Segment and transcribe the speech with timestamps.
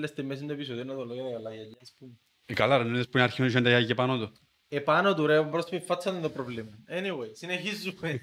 [0.00, 0.20] πάνω.
[0.20, 2.12] Ρε πέλε στη μέση του επεισοδίου να το λέω για τα καλά γυαλιά, ας πούμε.
[2.46, 4.32] Ε, καλά ρε, νόμιζες που είναι αρχή να τα γιαγιά πάνω του.
[4.68, 6.70] Επάνω του ρε, μπρος στη φάτσα είναι το πρόβλημα.
[6.88, 8.20] Anyway, συνεχίζουμε.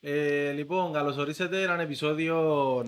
[0.00, 2.84] ε, λοιπόν, καλωσορίσατε έναν επεισόδιο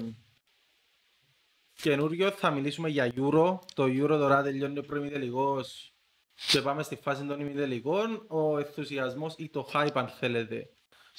[1.73, 2.31] καινούριο.
[2.31, 3.59] Θα μιλήσουμε για Euro.
[3.75, 5.93] Το Euro τώρα τελειώνει ο προημιτελικός
[6.47, 8.25] και πάμε στη φάση των ημιτελικών.
[8.29, 10.71] Ο ενθουσιασμός ή το hype αν θέλετε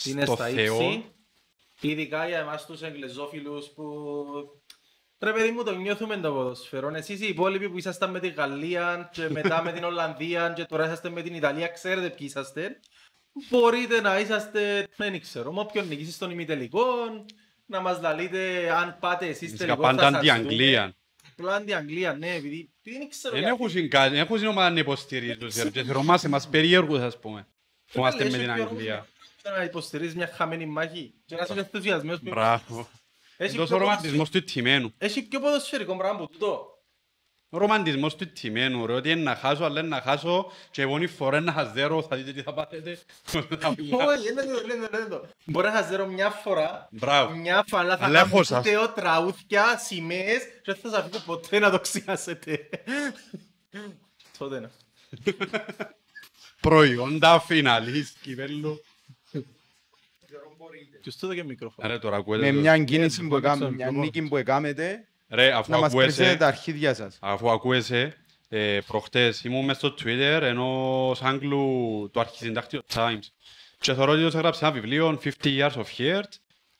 [0.03, 0.81] είναι Στο στα Θεό.
[0.81, 1.11] ύψη.
[1.81, 4.58] Ειδικά για εμάς τους εγγλεζόφιλους που
[5.21, 6.91] Ρε παιδί μου το νιώθουμε το ποδοσφαιρό.
[6.95, 10.85] Εσείς οι υπόλοιποι που ήσασταν με τη Γαλλία και μετά με την Ολλανδία και τώρα
[10.85, 12.79] είσαστε με την Ιταλία, ξέρετε ποιοι είσαστε.
[13.49, 16.85] Μπορείτε να είσαστε, δεν ξέρω, με όποιον νικήσεις στον ημιτελικό,
[17.65, 20.93] να μας λαλείτε αν πάτε εσείς Φυσικά τελικό πάντα θα σας αντι-Αγγλία.
[21.31, 23.63] Απλά αντι-Αγγλία, ναι, επειδή επειδή δεν ξέρω Δεν γιατί.
[23.63, 25.51] έχουν κάτι, δεν έχουν ομάδα να υποστηρίζουν.
[25.63, 25.69] ρε.
[25.69, 27.47] Και θεωρούμαστε μας περίεργους ας πούμε.
[27.91, 28.93] Που είμαστε Λες με την πιο Αγγλία.
[28.95, 32.89] ρομαντικό Να υποστηρίζεις μια χαμένη μάχη και να είσαι ενθουσιασμένος που- Μπράβο.
[33.41, 34.93] Έχει Εντός πιο ο ρομαντισμός του τιμένου.
[34.97, 36.67] Έχει πιο ποδοσφαιρικό πράγμα από τούτο.
[37.49, 40.97] Ο ρομαντισμός του τιμένου, ρε, ότι είναι να χάσω, αλλά είναι να χάσω και εγώ
[41.01, 42.91] η φορά να χαζέρω, θα δείτε τι θα πάθετε.
[44.07, 45.27] Όχι, δεν το λένε, δεν το.
[45.45, 47.35] Μπορεί να χαζέρω μια φορά, Μπράβο.
[47.35, 48.63] μια φορά, αλλά θα Αλλά έχω κάνω σας.
[48.63, 52.69] τέο, τραούθια, σημαίες και δεν θα σας αφήσω ποτέ να το ξιάσετε.
[54.37, 54.71] Τότε να.
[56.61, 58.81] Προϊόντα φιναλής, κυπέλλου.
[61.01, 63.75] Ποιος τούτο και μικρόφωνο; Ρε, τώρα ακούετε Με το- μια κίνηση που μπορεί να έκαμε,
[63.75, 67.17] ξέρω, μια νίκη που έκαμετε, Ρε, αφού να μας κρίσετε ακούεσαι, τα αρχίδια σας.
[67.21, 68.15] αφού ακούεσαι,
[68.49, 73.19] ε, προχτές ήμουν μες στο Twitter ενός Άγγλου του αρχισυντάκτηου Times
[73.79, 76.23] και θεωρώ ότι τους έγραψε ένα βιβλίο 50 Years of Hurt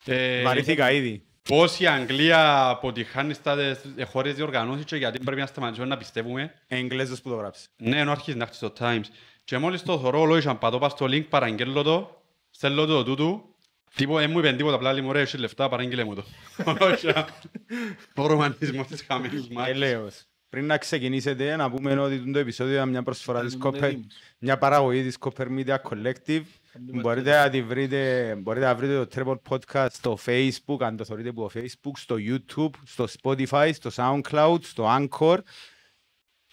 [0.05, 1.23] ε, Βαρύθηκα ήδη.
[1.49, 3.59] πώς η Αγγλία αποτυχάνει στα
[3.95, 7.69] ε, χώρες διοργανώσεις και γιατί πρέπει να σταματήσουμε να πιστεύουμε Εγγλέζος που το γράψεις.
[7.77, 9.03] Ναι, ενώ αρχισυντάκτης στο Times
[9.43, 13.48] και μόλις το θωρώ λόγισα πατώ πας στο link παραγγέλω το στέλνω το τούτου
[13.95, 16.23] Τίπο, δεν μου είπαν τίποτα, απλά λέει μου ρε, έχει λεφτά, παράγγειλε μου το.
[18.15, 19.73] Ο ρομαντισμός της χαμένης μάχης.
[19.73, 20.23] Ελέος.
[20.49, 24.05] Πριν να ξεκινήσετε, να πούμε ότι το επεισόδιο είναι μια προσφορά της Κάνουμε Copper, έτοιμους.
[24.39, 26.41] μια παραγωγή της Copper Media Collective.
[26.79, 31.29] Μπορείτε να, τη βρείτε, μπορείτε να βρείτε το Treble Podcast στο Facebook, αν το θεωρείτε
[31.29, 35.37] από το Facebook, στο YouTube, στο Spotify, στο SoundCloud, στο Anchor.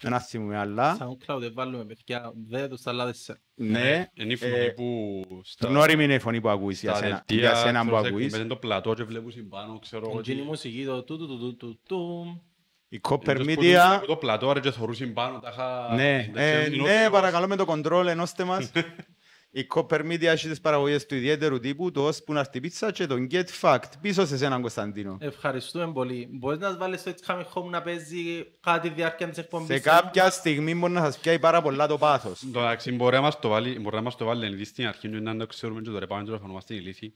[0.03, 0.97] Ένα θυμούμε άλλα.
[1.01, 3.39] SoundCloud δεν βάλουμε παιδιά, δεν το στα άλλα τέσσερα.
[3.55, 6.99] Ναι, Είναι η φωνή ε, που στα γνώριμη είναι η φωνή που ακούεις για στα
[7.05, 8.25] σένα, δελτία, για σένα που ξέρω, σε ακούεις.
[8.25, 10.47] εκπομπές, είναι το πλατό και βλέπουν συμπάνω, ξέρω εγώ Εκείνη η τι.
[10.47, 12.43] μουσική, το του του του του του του.
[12.89, 15.95] Η Copper Εντός που Media το- Το πλατό ρε και θωρούσαν πάνω, τα είχα...
[15.95, 18.71] Ναι, τα ε, ξέρω, ναι, είναι παρακαλώ με το κοντρόλ ενώστε μας.
[19.57, 22.61] Η Copper Media έχει τις παραγωγές του ιδιαίτερου τύπου, το ως που να έρθει η
[22.61, 23.81] πίτσα και το Get Fact.
[24.01, 25.17] Πίσω σε σένα Κωνσταντίνο.
[25.21, 26.29] Ευχαριστούμε πολύ.
[26.31, 29.67] Μπορείς να βάλεις το It's Coming Home να παίζει κάτι διάρκεια της εκπομπής.
[29.67, 32.43] Σε κάποια στιγμή μπορεί να σας πιάει πάρα πολλά το πάθος.
[32.53, 35.09] Το εντάξει, μπορεί να μας το βάλει, μπορεί να μας το βάλει εν στην αρχή,
[35.09, 37.15] να το ξέρουμε και τώρα πάμε και το εφαρμοστεί η λύθη.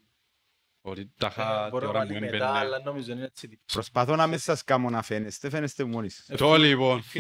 [0.82, 2.58] Ότι τα είχα Μπορεί την να ώρα που βάλει είναι μετά, πέντε.
[2.58, 3.60] αλλά νομίζω είναι έτσι.
[3.72, 6.36] Προσπαθώ να μην σας κάνω να φαίνεστε, φαίνεστε μόνοι σας.
[6.36, 7.02] Το λοιπόν.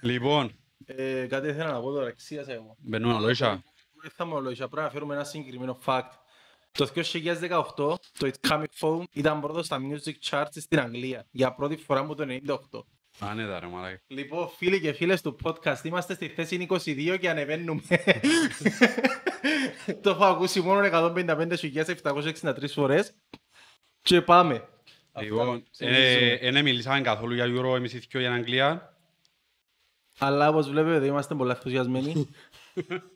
[0.00, 0.52] Λοιπόν,
[0.96, 2.76] Ε, Κάτι ήθελα να πω τώρα, εξίασα εγώ.
[2.78, 3.62] μπαίνουμε αλόγια.
[4.02, 6.08] Δεν θα μου ολόγησα, πρέπει να φέρουμε ένα συγκεκριμένο fact.
[6.72, 11.76] Το 2018 το It's Coming Home ήταν πρώτος στα music charts στην Αγγλία για πρώτη
[11.76, 12.24] φορά από το
[12.72, 12.84] 98.
[13.18, 14.00] Άνετα ρε μαλάκα.
[14.06, 17.82] Λοιπόν, φίλοι και φίλες του podcast, είμαστε στη θέση 22 και ανεβαίνουμε.
[20.02, 23.12] το έχω ακούσει μόνο 155.763 φορές.
[24.02, 24.68] Και πάμε.
[25.20, 26.38] Λοιπόν, Αυτά, ε, συνεχίζουμε.
[26.40, 28.91] ε, ναι μιλήσαμε καθόλου για Euro, εμείς οι δυο για την Αγγλία.
[30.18, 32.28] Αλλά όπως βλέπετε είμαστε πολύ ενθουσιασμένοι.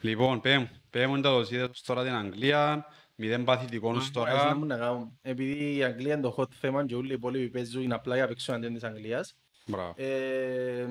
[0.00, 4.56] Λοιπόν, πέμ, πέμ τα δοσίδες τώρα την Αγγλία, μηδέν παθητικών ως Αρέσει να τώρα.
[4.56, 5.12] μου να κάνουμε.
[5.22, 8.26] Επειδή η Αγγλία είναι το hot θέμα και όλοι οι υπόλοιποι παίζουν είναι απλά για
[8.28, 9.34] παίξουν αντίον της Αγγλίας.
[9.66, 9.94] Μπράβο.
[9.96, 10.86] Ε,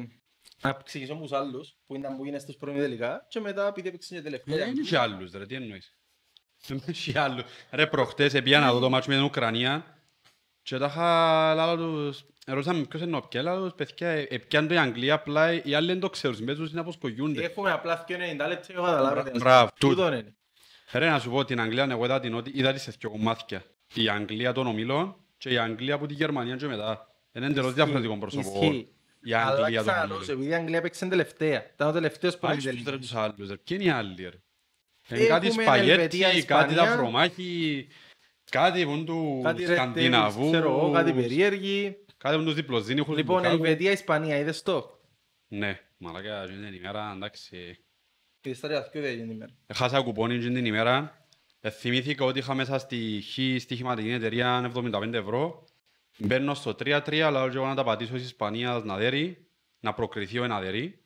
[0.62, 3.88] να εξηγήσω μου τους άλλους που ήταν που είναι στους πρώην τελικά και μετά επειδή
[3.88, 4.58] έπαιξαν και τελευταία.
[4.58, 5.98] Δεν είχε άλλους ρε, τι εννοείς.
[6.68, 7.44] Δεν είχε άλλους.
[7.72, 9.98] Ρε προχτές επία να δω το μάτσο με την Ουκρανία
[10.62, 14.68] και τα είχα λάλα τους, ρωτήσαμε ποιος είναι ο πια, λάλα τους παιδιά, ε, επιάν
[14.68, 17.44] το η Αγγλία, απλά οι άλλοι δεν το ξέρουν, παίζουν να αποσκογιούνται.
[17.44, 19.32] Έχουμε απλά 2,90 λεπτά και καταλάβετε.
[19.40, 19.96] Μπράβο, τούτο.
[19.96, 20.36] Τούτο είναι.
[20.92, 23.64] Ρε να σου πω την Αγγλία, εγώ είδα την ότι είδα τις σε δυο κομμάτια.
[23.94, 27.08] Η Αγγλία των ομιλών και η Αγγλία από τη Γερμανία και μετά.
[27.34, 28.60] Είναι εντελώς διαφορετικό πρόσωπο.
[28.64, 28.88] Ισχύει.
[29.24, 30.32] Η Αλλά Αγγλία των ξαναλώ, ομιλών.
[30.36, 31.66] επειδή η Αγγλία έπαιξε τελευταία.
[31.74, 33.08] Ήταν ο τελευταίος που Πάει έπαιξε στους ρε τελική.
[33.08, 33.58] τους άλλους, ρε.
[33.58, 34.38] Ποιοι είναι οι άλλοι, ρε;
[35.10, 36.76] Είναι Έχουμε κάτι σπαγέτι, Ελβετία, κάτι Ισπανία.
[36.76, 37.88] τα φρομάχι,
[38.52, 41.98] κάτι που είναι του Κάτι ρετέλ, Σκανδιναβούς, ξέρω εγώ, κάτι περίεργοι.
[42.18, 43.64] Κάτι που είναι τους διπλοζίνιχους του Λοιπόν, Μπουκάλου.
[43.64, 45.00] Ελβετία, Ισπανία, είδες το;
[45.48, 47.80] Ναι, μαλάκα, εκείνη την ημέρα, εντάξει.
[48.42, 51.26] Είδες τα ρε, δεν είναι ημέρα; Έχασα κουπόνι εκείνη την ημέρα.
[51.60, 55.66] Ε, Θυμήθηκα ότι είχα μέσα στη χ στοιχηματική εταιρεία 75 ευρώ.
[56.18, 59.48] Μπαίνω στο 3-3, αλλά και εγώ να τα πατήσω της Ισπανίας να δέρει,
[59.80, 61.02] να προκριθεί ο εναδέρι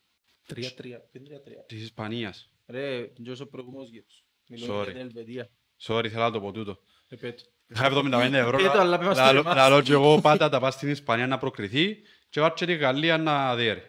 [0.48, 1.00] Τρία-τρία.
[1.00, 1.64] Ποιο είναι τρία-τρία.
[1.68, 2.50] της Ισπανίας.
[2.68, 4.26] Ρε, ποιος ο προηγούμενος γύρος.
[4.50, 4.84] Μιλούμε Sorry.
[4.84, 5.50] για την Ελβετία.
[5.82, 6.80] Sorry, θέλω να το πω τούτο.
[7.08, 7.44] Επέτω.
[7.74, 8.58] Είχα 75 ευρώ.
[8.58, 9.56] Και το, αλλά πες μας το Λαλό- εμάς.
[9.56, 11.98] Λαλό και εγώ πάντα τα πάω στην Ισπανία να προκριθεί
[12.30, 13.82] και πάω και τη Γαλλία να διέρει.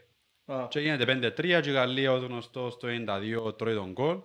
[0.44, 4.20] Α, Και γίνεται 5-3 και η Γαλλία ως γνωστός στο 92 τρώει τον γκολ.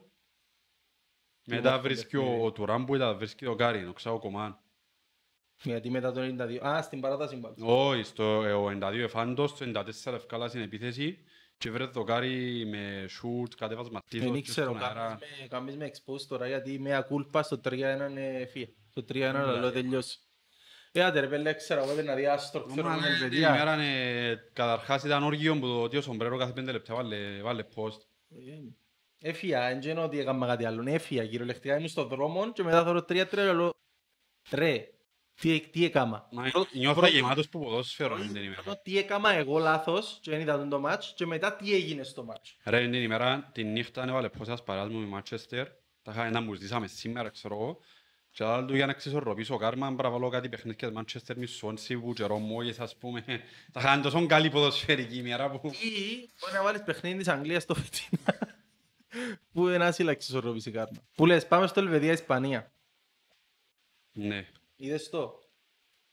[1.50, 2.42] Μετά όμορφο βρίσκει παιχνίδι.
[2.42, 4.58] ο, ο Τουράν που ήταν, βρίσκει τον Κάριν, ο Ξάο Κομάν.
[5.64, 6.58] Γιατί μετά το 92.
[6.68, 7.56] Α, στην παράταση πάλι.
[7.60, 9.66] Όχι, στο ε, ο 92 εφάντος, στο
[10.06, 11.18] 94 ευκάλα στην επίθεση
[11.58, 14.94] και βρέθηκε το Κάρι με σούτ, κατέβασματίσιο Δεν και ήξερα, στον αέρα.
[15.08, 18.70] κάνεις με- κάνεις με expose τώρα γιατί με ακούλπα στο 3-1 είναι φύγε.
[18.98, 19.82] Στο 3-1 Ναι, λαλό δηλαδή.
[19.82, 20.18] τελειώσει.
[20.92, 23.50] Ε, άντε ρε πέλε, ξέρω εγώ να διάστρο, ξέρω Μα, με ναι, Την Ελβετία.
[23.56, 27.64] ημέρα είναι- καταρχάς ήταν όργιο που το ότι ο Σομπρέρο κάθε πέντε λεπτά βάλε, βάλε
[27.76, 27.98] post.
[29.22, 30.82] Έφυγα, δεν ξέρω ότι έκανα κάτι άλλο.
[30.82, 33.74] Ναι, Έφυγα, κυριολεκτικά ήμουν στον δρόμο και μετά θωρώ 3-3 λέω
[34.52, 34.88] ρε,
[35.42, 36.28] τι, τι έκαμα.
[36.32, 38.62] Μα Πρώτο- νιώθω πρώτο- γεμάτος που ποδόσφαιρο είναι την ημέρα.
[38.62, 42.24] πρώτο Τι έκαμα εγώ λάθος και δεν είδα το μάτς και μετά τι έγινε στο
[42.24, 42.58] μάτς.
[42.66, 45.68] Ρε, την ημέρα, τη νύχτα έβαλε πόσας παράς μου με Μάντσεστερ.
[46.02, 47.80] Τα είχα ένα μου ζήσαμε σήμερα, ξέρω εγώ.
[48.38, 51.98] Και άλλο του για να ξεσορροπήσω ο Κάρμα, να βάλω κάτι παιχνίδια Μάντσεστερ με Σουόνσι
[51.98, 53.24] που και Ρωμόγες, ας πούμε.
[53.72, 55.68] Τα είχαν τόσο καλή ποδοσφαιρική ημέρα που...
[55.68, 58.58] Ή μπορεί να βάλεις παιχνίδι της Αγγλίας στο Φετίνα.
[59.52, 60.98] Που είναι άσυλα εξισορροπήσει κάρμα.
[61.16, 62.72] Που λες πάμε στο Ελβετία-Ισπανία.
[64.12, 64.48] Ναι.
[64.76, 65.40] Είδες το.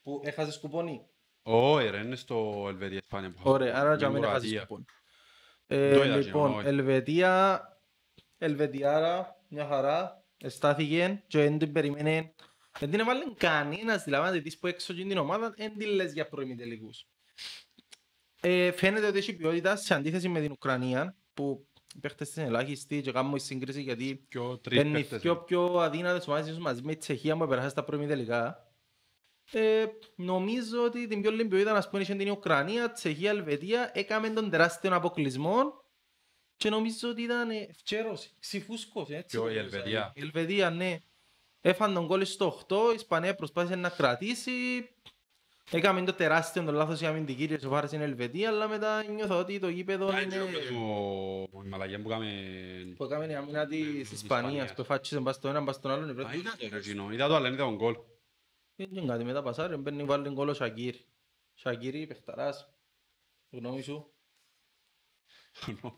[0.03, 1.07] Που έχασες κουπόνι;
[1.43, 3.51] Όχι ρε, είναι στο Ελβετία Ισπάνια που είχα.
[3.51, 4.61] Ωραία, άρα Με για μην έχασες Κροατία.
[4.67, 4.85] κουπόνι.
[5.67, 6.67] Το Ε, είδα και λοιπόν, εγώ, όχι.
[6.67, 7.63] Ελβετία,
[8.39, 12.35] Ελβετιάρα, μια χαρά, εστάθηκε και δεν την περιμένε.
[12.79, 16.29] Δεν την έβαλε κανένας, δηλαδή δεις που έξω και την ομάδα, δεν την λες για
[16.29, 17.07] προημιτελικούς.
[18.41, 22.47] Ε, φαίνεται ότι έχει ποιότητα σε αντίθεση με την Ουκρανία, που οι παίχτες της είναι
[22.47, 25.21] ελάχιστοι και κάνουμε σύγκριση γιατί Πιο τρεις είναι οι παίχτες.
[25.21, 28.69] πιο, πιο αδύνατες ομάδες μαζί με τη Τσεχία που περάσει στα προημιτελικά.
[29.53, 29.85] Ε,
[30.17, 34.51] νομίζω ότι την πιο λίγη ποιότητα να πούμε είχε την Ουκρανία, Τσεχία, Ελβετία, έκαμε τον
[34.51, 35.84] τεράστιο αποκλεισμό
[36.57, 39.37] και νομίζω ότι ήταν ε, ευκαιρός, ξυφούσκος, έτσι.
[39.37, 40.99] Ποιο, η νομίζω, Ελβετία; Η Ελβετία, ναι.
[41.61, 44.89] Έφαν τον κόλλη στο 8, η Ισπανία προσπάθησε να κρατήσει.
[45.71, 49.59] Έκαμε το τεράστιο το λάθος η αμυντική και σοφάρισε η Ελβετία, αλλά μετά νιώθω ότι
[49.59, 50.37] το γήπεδο Α, είναι...
[50.37, 52.31] έτσι ο- η μαλακιά που κάμε...
[52.97, 54.75] Που έκαμε η άμυνα της Της Ισπανίας, Ισπανίας.
[54.75, 56.09] που εφάτσισε μπας στο ένα, μπας στον άλλον.
[56.27, 57.13] Α, είδα το ρε εκείνο.
[57.13, 57.97] Είδα το, αλλά δεν είδα τον γκολ.
[58.77, 60.95] Δεν είναι κάτι μετά πασάρι, μπαίνει βάλει γκολ ο Σακύρ.
[61.55, 62.69] Σακύρη, παιχταράς.
[63.51, 64.14] Γνώμη σου.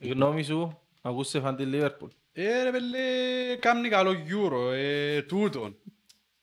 [0.01, 2.11] Γνώμη σου, ακούσε φαν τη Λίβερπουλ.
[2.33, 2.99] Ε, ρε πέλε,
[3.61, 5.77] κάμνει καλό Euro, ε, τούτον.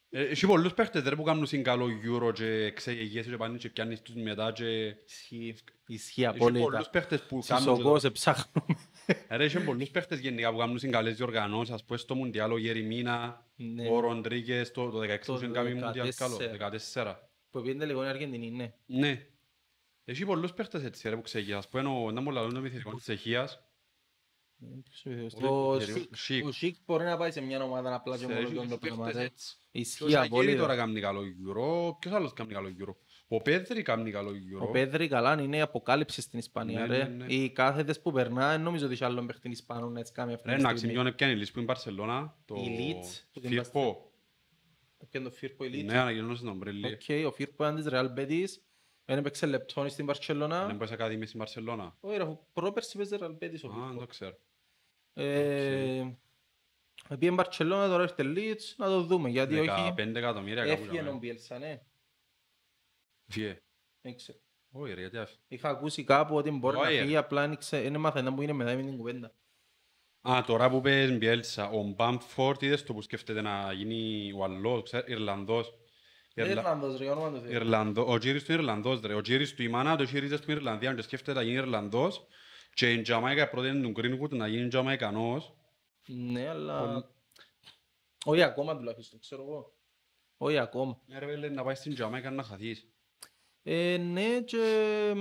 [0.10, 3.70] Ε, Έχει πολλούς παίχτες ρε που κάνουν συν καλό Euro και ξεγεγιέσαι και πάνε και
[3.70, 4.96] πιάνεις τους μετά και...
[5.08, 5.56] Ισχύει,
[5.88, 6.90] ισχύει Έχει πολλούς απόλυτα.
[6.90, 7.76] παίχτες που κάνουν...
[7.76, 8.76] Σισοκός, εψάχνουμε.
[9.28, 12.52] Ε, Ρε, έχει πολλούς παίχτες γενικά που κάνουν συν καλές διοργανώσεις, ας πούμε στο Μουντιάλ
[12.52, 13.88] ο Γεριμίνα, Ναι.
[13.90, 16.16] ο Ροντρίγκες, το το 16 Το που είχε κάνει Μουντιάλ 14.
[16.18, 16.38] καλό,
[16.94, 17.16] 14.
[17.52, 18.74] Που πήγαινε λίγο η Αργεντινή, ναι.
[18.86, 19.26] Ναι.
[20.06, 21.58] Έχει πολλούς παίχτες έτσι ρε που ξεγιάσαι.
[21.58, 23.60] Ας πούμε ο- να μου λαλούν το μυθιστικός της Τσεχίας,
[25.42, 26.46] Ο Ο Σικ- Σικ.
[26.46, 28.74] Ο Σικ μπορεί να πάει σε μια ομάδα απλά και Σε- μόνο έχει- τον το
[28.74, 29.04] έχει πράγμα.
[29.06, 29.28] παίχτες ρε.
[29.28, 29.56] έτσι.
[29.72, 30.60] Και ο Ισχύει Σακίρι απόλυτα.
[30.62, 31.96] τώρα κάνει καλό Euro.
[32.00, 32.96] Ποιος άλλος κάνει καλό Euro.
[33.28, 34.68] Ο Πέδρη κάνει καλό Euro.
[34.68, 37.04] Ο Πέδρη καλά είναι η αποκάλυψη στην Ισπανία Ναι, ρε.
[37.04, 37.34] ναι, ναι.
[37.34, 40.48] Οι κάθετες που περνά, δεν νομίζω ότι έχει άλλον παίχτη Ισπανό να έτσι κάνει αυτή
[40.48, 40.96] Ρε, τη εντάξει, στιγμή.
[40.96, 42.38] ποιον έπιανε η Leeds που είναι η Μπαρσελώνα.
[42.46, 44.12] Το Η Leeds, που την Φίρπο.
[44.98, 45.86] Έπιανε το Φίρπο η Leeds.
[45.86, 46.86] Ναι, ανακοινώνωσε τον Μπρέλι.
[46.86, 48.50] Οκ, ο Φίρπο ήταν της Real Betis.
[49.06, 50.74] Δεν έπαιξε λεπτόνι στην Δεν Μπαρτσελώνα.
[50.74, 51.98] μπορείς ακαδημία στην Μπαρσελώνα.
[52.00, 54.00] Όχι ρε, πρόπερση παίζει Real Betis ο Α, δεν Φίρπο.
[54.00, 54.38] το ξέρω.
[55.14, 56.16] Ε,
[57.20, 59.30] Πήγε Μπαρτσελώνα, τώρα έρχεται Leeds, να το δούμε.
[59.30, 59.70] Γιατί όχι.
[59.70, 61.82] 15 εκατομμύρια κάπου Έφυγε για ο Μπιέλσα, ναι.
[63.28, 63.62] Φύγε.
[64.02, 64.38] Δεν ξέρω.
[64.72, 65.36] Όχι ρε, γιατί άφη.
[65.48, 67.02] Είχα ακούσει κάπου ότι μπορεί να Όχι, ρε.
[67.02, 69.34] φύγει, απλά δεν ξέ- δεν έμαθα να μου είναι μετά με την κουβέντα.
[70.30, 75.08] Α, τώρα που πες Μπιέλσα, ο Μπάμφορτ είδες το που σκέφτεται να γίνει Ουαλός, ξέρεις,
[75.12, 75.74] Ιρλανδός;
[76.34, 77.52] Δεν Ιρλα- είναι Ιρλανδός ρε, όνομα του Θεού.
[77.52, 79.14] Ιρλανδό, ο Τζίρις του είναι Ιρλανδός ρε.
[79.14, 82.28] Ο Τζίρις του η μάνα του έχει ρίζες του Ιρλανδία και σκέφτεται να γίνει Ιρλανδός
[82.74, 85.54] και η Τζαμάικα πρότεινε τον Greenwood να γίνει Τζαμαϊκανός.
[86.08, 86.80] Ναι, αλλά...
[86.80, 87.06] Πολύ-
[88.26, 89.74] Όχι ακόμα τουλάχιστον, ξέρω εγώ.
[90.38, 91.02] Όχι ακόμα.
[91.06, 92.88] Ναι ρε πέλε, να πάει στην Τζαμάικα να χαθείς.
[93.64, 95.14] Ε, ναι, και...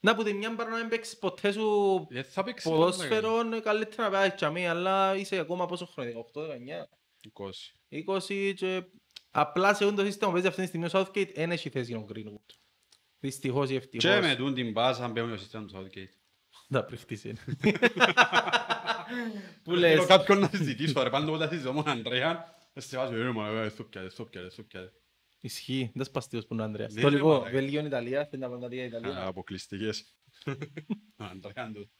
[0.00, 3.60] Να που τη μια παρά να μην παίξεις ποτέ σου Δεν θα παίξει ποδόσφαιρο, είναι
[3.60, 6.48] καλύτερα να πάει τσαμί, αλλά είσαι ακόμα πόσο χρόνο, 18-19.
[7.90, 8.18] 20.
[8.18, 8.82] 20 και
[9.32, 12.06] απλά σε το σύστημα που παίζει αυτή τη στιγμή ο Southgate δεν έχει θέση ο
[12.14, 12.54] Greenwood.
[13.18, 14.14] Δυστυχώς ή ευτυχώς.
[14.14, 16.16] Και με τούν την πάσα αν παίρνει το σύστημα του Southgate.
[16.68, 17.38] Να πριχτείς είναι.
[19.62, 23.14] Που Θέλω λες, κάποιον να συζητήσω ρε, πάντα όταν συζητώ με τον Ανδρέα, σε βάζω,
[23.14, 24.92] «Ε, μα, ε, στο πιάτε, στο πιάτε, στο πιάτε».
[25.40, 26.92] ισχύει, δεν σπαστείος που είναι ο Ανδρέας.
[26.94, 27.50] Ναι, Το ρε, λοιπόν, μαλάκα.
[27.50, 29.26] Βέλγιο, Ιταλία, θέλει να πάνε τα Α, Ιταλία.
[29.26, 30.16] Αποκλειστικές.
[31.18, 31.90] Ο Ανδρέας του.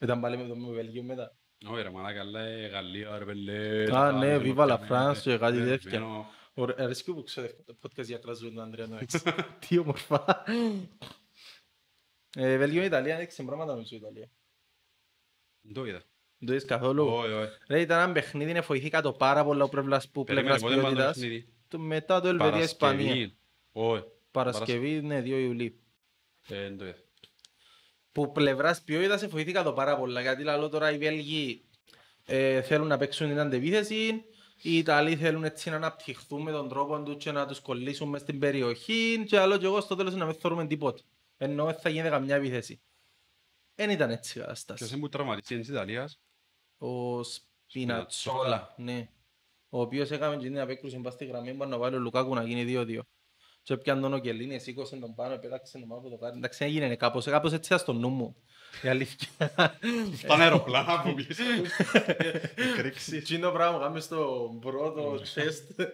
[0.00, 1.36] Ήταν πάλι με το με Βέλγιο μετά.
[1.66, 3.96] Όχι ρε μαλάκα, αλλά ε, Γαλλία ρε πελέ.
[3.96, 6.00] Α, ναι, τα- Viva la ναι, France και κάτι ναι, τέτοια.
[6.00, 9.22] μένω- Ωραία, αρέσκει που ξέρω το podcast για κράζουν τον Ανδρέα Νόεξ.
[9.58, 10.44] Τι όμορφα.
[12.36, 14.30] Ε, Βέλγιο, Ιταλία, έδειξε πράγματα νομίζω η Ιταλία.
[15.60, 15.98] Δεν το είδα.
[16.38, 17.06] Δεν το είδες καθόλου.
[17.06, 17.50] Όχι, όχι.
[17.68, 20.82] Ρε, ήταν ένα παιχνίδι, είναι βοηθήκα το πάρα πολλά που πλευράς που Περίμενε, πλευράς πότε
[20.82, 21.20] πάμε το ποιότητας.
[21.22, 21.48] παιχνίδι.
[21.68, 23.04] Το- Μετά το Ελβετία-Ισπανία.
[23.06, 23.36] Παρασκευή.
[23.72, 24.04] Όχι.
[24.30, 25.74] Παρασκευή, ναι, 2 Ιουλίου.
[26.48, 26.96] Ε, δεν το είδα.
[28.14, 31.64] Που πλευράς ποιότητας εφοηθήκα το πάρα πολλά γιατί λαλό τώρα οι Βέλγοι
[32.24, 34.24] ε, θέλουν να παίξουν την αντεπίθεση
[34.62, 38.20] οι Ιταλοί θέλουν έτσι να αναπτυχθούν με τον τρόπο τους και να τους κολλήσουν μες
[38.20, 41.02] στην περιοχή και άλλο και εγώ στο τέλος να μην θεωρούμε τίποτα.
[41.36, 42.80] Ενώ δεν θα γίνει καμιά επίθεση.
[43.74, 46.20] Δεν ήταν έτσι η Ποιος κατάσταση είναι που τραυματίστηκε της Ιταλίας.
[46.78, 47.54] ο Σπινατσόλα.
[47.66, 49.08] Σπινατσόλα ναι.
[49.68, 52.42] Ο οποίος έκαμε και την απέκρουση μπας στη γραμμή που να βάλει ο Λουκάκου να
[52.42, 52.98] γίνει 2-2
[53.64, 56.36] και πιάνε τον Οκελίνη, σήκωσε τον πάνω, πέταξε τον πάνω από το κάρι.
[56.36, 58.36] Εντάξει, έγινε κάπως, κάπως έτσι ήταν στο νου μου.
[58.82, 59.28] Η αλήθεια.
[60.16, 61.42] Στα αεροπλάνα από πίσω.
[62.56, 63.22] Η κρίξη.
[63.22, 65.86] Τι είναι το πράγμα που κάνουμε στο πρώτο chest.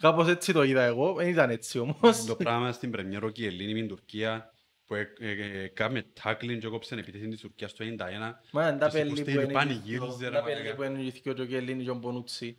[0.00, 2.24] Κάπως έτσι το είδα εγώ, δεν ήταν έτσι όμως.
[2.24, 4.52] Το πράγμα στην πρεμιέρα και η Ελλήνη με την Τουρκία
[4.86, 8.40] που ε- ε- ε, κάμε τάκλιν και έκοψε επίθεση της Τουρκίας στο 91.
[8.52, 10.74] Μα είναι τα Τους πέλη που υποστήριζε, είναι πανηγύριζε, ρε τα πέλη μαλάκα.
[10.74, 12.58] που είναι ηθικιό και ο Κελίνη και ο Μπονούτσι.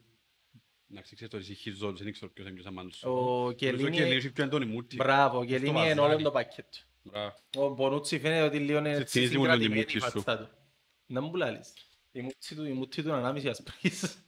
[0.92, 3.04] Εντάξει, ξέρεις ότι εσύ ζώντας, δεν ξέρω ποιος είναι ποιος αμάντως.
[3.04, 4.96] Ο Νομίζω Κελίνη- και Ελλήνη είχε πιο έντονη μούτη.
[4.96, 6.24] Μπράβο, ο Κελίνη είναι όλο βαζάρι.
[6.24, 6.68] το πακέτο.
[7.04, 7.34] Μπράβο.
[7.58, 10.22] Ο Μπονούτσι φαίνεται ότι λίγο είναι Σε έτσι θυμίζει μου τον συγκρατημένη η Δημούτσι σου.
[10.24, 10.50] φάτσα του.
[11.06, 11.74] Να μου πουλάλεις.
[12.12, 14.24] Η μούτσι του, η μούτσι του είναι ανάμιση ασπρής.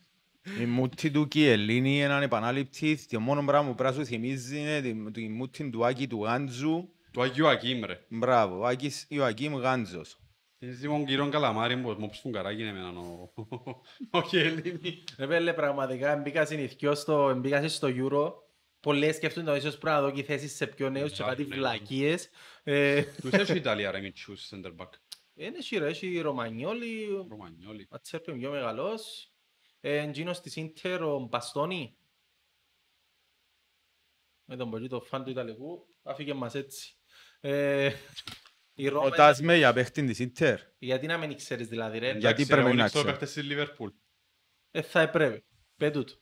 [0.62, 3.08] Η μούτη του και η Ελλήνη είναι ανεπανάληπτη.
[3.08, 6.24] Το μόνο πράγμα που πρέπει να σου θυμίζει είναι τη- τη μούτη του Άκη του
[6.24, 6.90] Γάντζου.
[7.12, 8.06] Του Αγίου Ακίμ ρε.
[8.10, 10.18] Μπράβο, Άκης Ιωακήμ Γάντζος.
[10.60, 13.34] Είναι λοιπόν κύριον Καλαμάρι που μόψ φουγκαράκι είναι εμένα ο-
[14.20, 15.04] Όχι Ελλήνη.
[15.18, 18.34] Ρε πέλε, πραγματικά μπήκα συνηθιό στο, μπήκα στο Euro.
[18.80, 21.56] Πολλοί σκέφτονται ότι ίσως πρέπει να δω και θέσεις σε πιο νέους και κάτι Ναι.
[21.56, 22.30] βλακίες.
[22.64, 24.90] Ε, Τους έχει η Ιταλία ρε μητσούς center back.
[25.36, 27.88] Είναι σι ρε, έχει Ρωμανιόλη, Ρωμανιόλη.
[27.90, 29.32] Ατσέρπιο πιο μεγαλός.
[29.80, 31.98] Ε, Εντζίνος της Ίντερ, ο Μπαστόνι.
[34.46, 36.96] Με τον πολύ το φαν του Ιταλικού, άφηκε μας έτσι.
[38.80, 40.60] Ε, η Ρώμα, Ρωτάς με για παίχτη της Ίντερ.
[40.78, 43.18] γιατί να μην ξέρεις δηλαδή ρε, Γιατί Εντάξει, ρε, πρέπει όλοι να ξέρω ξέρω.
[43.18, 43.90] παίχτες στη Λίβερπουλ.
[44.72, 45.44] ε, θα έπρεπε.
[45.78, 46.22] Πέτου του.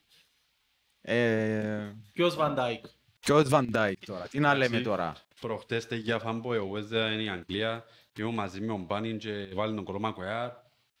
[1.00, 2.84] Ε, Ποιος Βαντάικ.
[3.20, 4.82] Ποιος Βαν Ντάικ τώρα, τι να λέμε Εντάξει.
[4.84, 7.84] τώρα; Προχτές τέγια φάμπο εγώ έζα είναι η Αγγλία.
[8.18, 10.50] Ήμουν μαζί με τον Μπάνιν και βάλει τον κολό Μακοεάρ.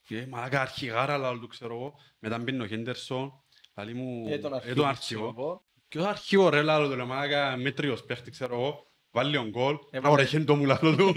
[0.06, 1.94] Και μαλάκα αρχηγάρα λάλο του ξέρω εγώ.
[2.18, 3.44] Μετά μπαίνει ο Χέντερσον.
[3.76, 5.34] Λαλή μου, Ε, τον ε, αρχηγό, τον ξέρω αρχηγό.
[5.36, 5.64] εγώ.
[5.88, 8.90] Ποιος αρχηγό ρε λάλο του, ρε μαλάκα μέτριος παίχτη ξέρω εγώ.
[9.16, 9.76] Βάλει τον γκολ.
[9.90, 10.12] Έβαλε.
[10.12, 11.12] Ωραία, χέντο μου λάλο του.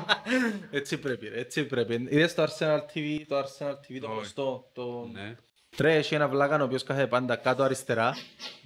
[0.70, 1.94] Έτσι πρέπει, ρε, έτσι πρέπει.
[1.94, 4.14] Είδες το Arsenal TV, το Arsenal TV το Όχι.
[4.14, 5.08] γνωστό, το...
[5.12, 5.36] Ναι.
[5.78, 8.14] Ρε, έχει ένα βλάκαν ο οποίος κάθεται πάντα κάτω αριστερά,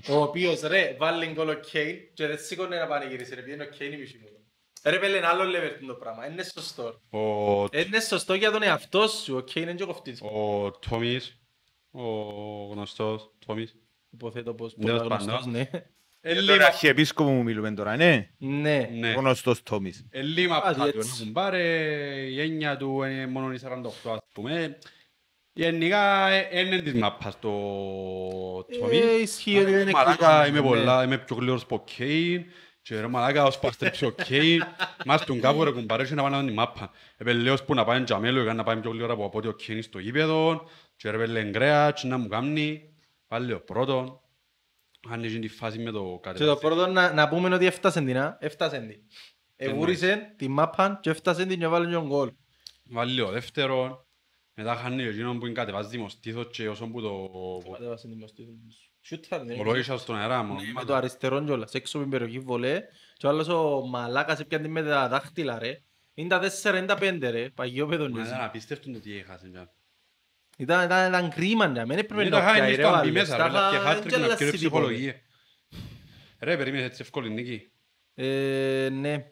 [0.08, 3.66] ο οποίος, ρε, βάλει γκολ ο Κέιν και δεν σήκωνε να πανηγυρίσει, ρε, πήγαινε ο
[3.66, 4.28] Κέιν η μισή μου.
[4.84, 7.00] Ρε, πέλε, είναι άλλο level το πράγμα, είναι σωστό.
[7.10, 10.20] Ο Είναι σωστό για τον εαυτό σου, ο Κέιν είναι και κοφτής.
[10.22, 11.40] Ο Τόμις,
[11.90, 12.02] ο
[12.72, 13.74] γνωστός Τόμις.
[14.10, 15.52] Υποθέτω πως Νέος πολλά γνωστός, παντός.
[15.52, 15.70] ναι.
[16.26, 18.28] Ελλήμα, Τώρα αρχιεπίσκοπο μου μιλούμε τώρα, ναι.
[18.38, 18.88] Ναι.
[18.98, 19.12] ναι.
[19.12, 20.06] Γνωστός Τόμις.
[20.10, 21.10] Ελλήμα Κάτι πάτου, έτσι.
[21.18, 21.62] να κουμπάρε,
[22.30, 24.78] η έννοια του είναι μόνο η 48 ας πούμε.
[25.52, 27.50] Γενικά ε, είναι της μάπας το
[28.78, 29.00] Τόμις.
[29.00, 30.66] Ε, ισχύει ότι δεν είναι Μαλάκα κρίσιμο, είμαι ναι.
[30.66, 32.44] πολλά, είμαι πιο γλύρος από Κέιν.
[32.82, 34.62] Και ρε μαλάκα ως παστρέψει ο Κέιν.
[35.06, 36.90] Μας τον κάπου ρε κουμπάρε και να πάνε να την μάπα.
[37.16, 39.98] Επελέως που να πάει τζαμέλο για να πάει πιο γλύωρα από ότι ο Κέιν στο
[39.98, 40.68] γήπεδο.
[40.96, 42.94] Και ρε πέλε γκρέα και να μου κάνει.
[43.26, 44.18] Πάλι ο πρώτον.
[45.08, 46.60] Αν έχει τη φάση με το Και το κατεβάζει.
[46.60, 49.00] πρώτο να, να πούμε ότι έφτασε την, α, έφτασε την.
[49.56, 52.32] Εβούρισε τη μάπαν και έφτασε την και βάλει τον γκολ.
[52.84, 54.06] Βάλει ο δεύτερον.
[54.54, 57.30] Μετά χάνει εκείνον που είναι κατεβάζει μου στήθος και όσον που το...
[57.72, 58.58] Κατέβασε την μοστή του.
[59.00, 59.54] Σούταρ, ναι.
[59.54, 60.54] Μολόγησα στον αέρα μου.
[60.74, 62.82] Με το αριστερό κιόλας, έξω από την περιοχή βολέ.
[63.16, 65.82] Και ο άλλος ο μαλάκας έπιανε με τα δάχτυλα ρε.
[66.14, 67.50] Είναι τα τέσσερα, είναι τα πέντε ρε.
[67.50, 68.10] Παγιό παιδόν.
[68.10, 69.50] Μα ήταν απίστευτο το τι έχασε.
[70.56, 70.64] Πια.
[70.64, 72.88] Ήταν, ήταν, ήταν κρίμα να μην έπρεπε Δεν να τα χάει πιάει εμείς ρε το
[72.88, 73.12] ο αμπί άλλος.
[73.22, 74.68] μέσα, Τα ρε, να είχα- πιέ χάτρικ, δεν να γελάσει πιέ τίποτε.
[74.76, 75.14] ψυχολογία.
[76.40, 77.70] Ρε, περίμενε έτσι εύκολη νίκη.
[78.14, 79.24] Ε, ναι.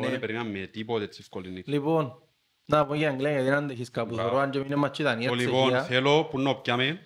[0.00, 0.18] Όχι, Ναι.
[0.18, 1.70] περίμενε τίποτε έτσι εύκολη νίκη.
[1.70, 2.22] Λοιπόν,
[2.64, 4.14] να πω για Αγγλία γιατί δεν αντέχεις κάπου.
[4.14, 4.28] Μπράβο.
[4.28, 5.82] Θεωρώ αν και μείνε Μακεδονία, Το λοιπόν, Τσεχία.
[5.84, 7.04] θέλω που να πιάμε.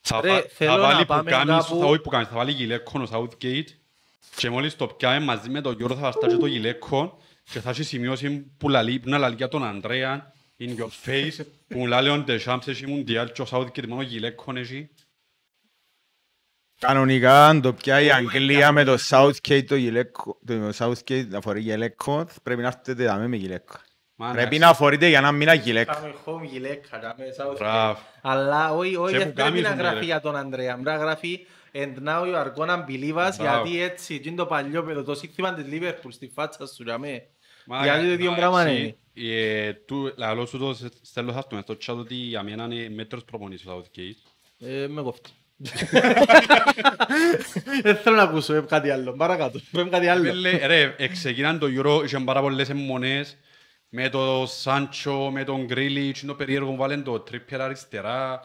[0.00, 2.28] Θα Ρε, βα- θέλω θα να βάλει που πάμε κάνεις, κάπου- θα όχι που κάνεις,
[2.28, 3.64] θα βάλει γυλαίκον ο Southgate
[4.36, 7.12] και μόλις το πιάμε μαζί με τον Γιώργο θα βαστά και το γυλαίκον
[7.52, 11.44] και θα έχει σημειώσει που λαλεί, που να λαλεί για τον Ανδρέα in your face
[11.68, 14.88] που μου λάλε ο Ντεσάμπς έχει μουντιάλ και ο Southgate μόνο γυλαίκον έχει.
[16.78, 21.60] Κανονικά, αν το πιάει η Αγγλία με το Southgate το γυλαίκο, το Southgate να φορεί
[21.60, 23.74] γυλαίκο, πρέπει να έρθετε δάμε με γυλαίκο.
[24.14, 24.58] Μα, Πρέπει εντάξει.
[24.58, 25.92] να φορείτε για να μην γυλαίκο.
[25.92, 27.56] Πάμε home γυλαίκα, κάμε Southgate.
[27.58, 27.98] Μπράβο.
[28.22, 30.04] Αλλά όχι, όχι, Και δεν που πρέπει κάμισο να μου, γράφει ρε.
[30.04, 30.72] για τον Ανδρέα.
[30.72, 33.66] Πρέπει να γράφει And now you are gonna believe us, Μπράβο.
[33.66, 37.08] γιατί έτσι, εκείνο το παλιό παιδό, το σύνθημα της Liverpool στη φάτσα σου, τζαμέ.
[37.10, 37.22] Μα,
[37.82, 38.96] Γιατί το ίδιο εντάξει, πράγμα είναι.
[39.14, 42.88] ε, του- Λαλό σου το στέλνω σας το μες στο chat ότι για μένα είναι
[42.94, 44.30] μέτρος προπονής ο Southgate.
[44.66, 45.30] Ε, με κόφτει.
[47.82, 49.60] Δεν θέλω να ακούσω ε, κάτι άλλο, παρακάτω.
[49.70, 50.22] Πέμ κάτι άλλο.
[50.22, 53.36] Πέλε, Ρε, εξεκίναν το Euro, είχαν πάρα πολλές αιμονές
[53.88, 58.40] Με το Σάντσο, με τον Γκρίλιτς, το περίεργο βάλεν το Τρίπερ αριστερά.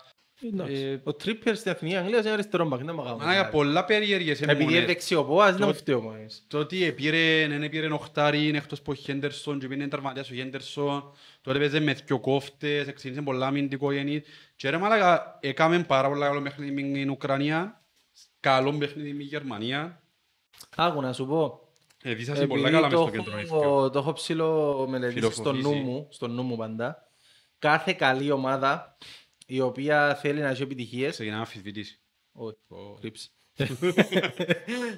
[0.48, 1.02] Εντάξει.
[1.04, 3.24] Ο Τρίπερ στην Εθνική Αγγλία είναι αριστερό μπακ, δεν μαγάμε.
[3.24, 4.86] Μαλάκα, πολλά περίεργες Επειδή είναι έμμονες.
[4.88, 6.42] δεξιοπόας, δεν Το- μου φταίω μόνος.
[6.48, 10.34] Το ότι επήρε, δεν επήρε οχτάρι, είναι εκτός από ο Χέντερσον και πήγαινε τραυματίας ο
[10.34, 11.12] Χέντερσον.
[11.42, 14.24] Τότε παίζε με δυο κόφτες, ξεκίνησε πολλά αμυντικό γεννή.
[14.56, 17.82] Και ρε μαλάκα, έκαμε πάρα πολλά καλό παιχνίδι με την Ουκρανία,
[18.40, 20.02] καλό παιχνίδι με τη Γερμανία.
[20.76, 21.60] Άκου να σου πω.
[22.06, 23.38] Εδίσασαι πολλά Επειδή καλά μες το στο κέντρο.
[23.40, 23.58] εύκαιο.
[23.62, 25.84] έχω- Το έχω ψηλό μελετήσει στο νου Φιλοφοφήσει.
[25.84, 27.08] μου, στο νου μου πάντα.
[27.60, 28.98] Κάθε καλή ομάδα
[29.54, 32.02] η οποία θέλει να έχει επιτυχίες Ξεκινά να αμφισβητήσει.
[32.32, 32.58] Όχι,
[33.00, 33.30] κρύψε.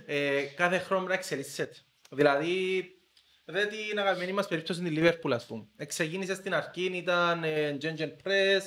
[0.05, 1.75] Ε, κάθε χρόνο πρέπει να εξελίσσεται.
[2.09, 2.85] Δηλαδή,
[3.45, 5.67] δεν την αγαπημένη μας περίπτωση είναι η Liverpool, ας πούμε.
[5.75, 8.61] Εξεκίνησες στην αρχή, ήταν ε, Gengen Press,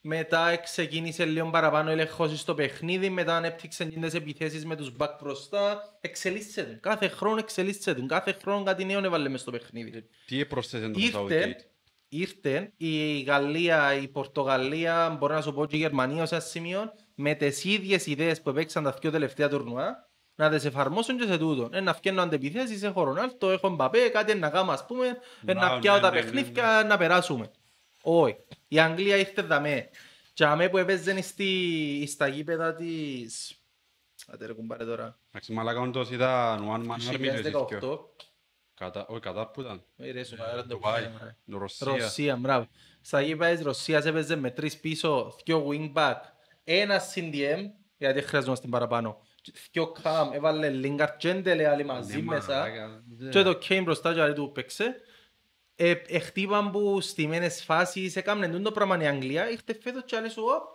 [0.00, 5.98] μετά ξεκίνησε λίγο παραπάνω έλεγχος στο παιχνίδι, μετά ανέπτυξε τις επιθέσεις με τους back μπροστά.
[6.00, 6.78] Εξελίσσεται.
[6.82, 8.02] Κάθε χρόνο εξελίσσεται.
[8.06, 10.08] Κάθε χρόνο κάτι νέο έβαλε μες στο παιχνίδι.
[10.26, 11.54] Τι πρόσθεσε το Southgate;
[12.08, 16.40] Ήρθε, ήρθε η Γαλλία, η Πορτογαλία, μπορώ να σου πω και η Γερμανία ως ένα
[16.40, 21.26] σημείο, με τις ίδιες ιδέες που παίξαν τα δύο τελευταία τουρνουά, να τις εφαρμόσουν και
[21.26, 21.68] σε τούτο.
[21.72, 25.06] Ε, να φτιάχνουν αντεπιθέσεις, έχω Ρονάλτο, έχω Μπαπέ, κάτι να κάνουμε ας πούμε,
[25.44, 27.50] ε, να Μπράβο, πιάω ναι, τα ναι, ναι, παιχνίδια, να περάσουμε.
[28.02, 28.36] Όχι.
[28.68, 29.88] Η Αγγλία ήρθε δαμέ.
[30.32, 33.60] Και αμέ που έπαιζε στη, στα γήπεδα της...
[34.26, 35.18] Άτε ρε κουμπάρε τώρα.
[35.28, 37.68] Εντάξει, μαλάκα όντως ήταν one man army και τέτοιο.
[37.82, 38.25] 2018.
[38.78, 39.82] Κατά, όχι, κατά που ήταν.
[39.96, 41.56] Ε, ρε, σου πάρε το Ντουμπάι, πράγμα, ρε.
[41.58, 41.86] Ρωσία.
[41.86, 42.66] Ρωσία, μπράβο.
[43.00, 46.14] Στα γήπεδα της Ρωσίας έπαιζε με τρεις πίσω, δυο wing back,
[46.64, 47.58] ένας CDM,
[47.96, 49.20] γιατί χρειαζόμαστε παραπάνω.
[49.72, 52.52] Δυο cam, έβαλε Lingard Τζέντελε άλλοι μαζί Ναι, μέσα.
[52.58, 53.28] μαλάκα, ναι.
[53.30, 55.00] Και το Kane μπροστά και άλλοι του παίξε.
[55.76, 60.42] Ε, Εχτύπαν που στημένες φάσεις, έκαναν τούτο πράγμα η Αγγλία, ήρθε φέτος και άλλοι σου,
[60.42, 60.74] οπ,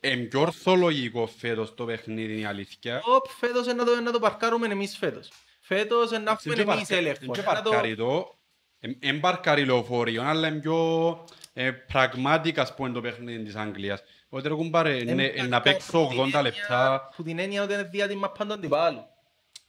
[0.00, 3.02] Ε, Εν πιο ορθολογικό φέτος το παιχνίδι είναι η αλήθεια.
[3.04, 5.28] οπ, φέτος ε, να το, να το παρκάρουμε εμείς φέτος.
[5.74, 7.36] Φέτος ε, να έχουμε Δεν εμείς έλεγχος.
[7.36, 8.34] και ε, να το- παρκάρει το.
[9.00, 10.78] Εν παρκάρει λεωφορείο, αλλά είναι πιο
[11.52, 14.02] ε, pragmatic ας πούμε το παιχνίδι της Αγγλίας.
[14.28, 17.82] Ότι ρε κουμπάρε, Ε, ναι, ε, να παίξω 80 λεπτά Που την έννοια ότι είναι
[17.82, 19.02] διάτημα πάντα αντιπάλου.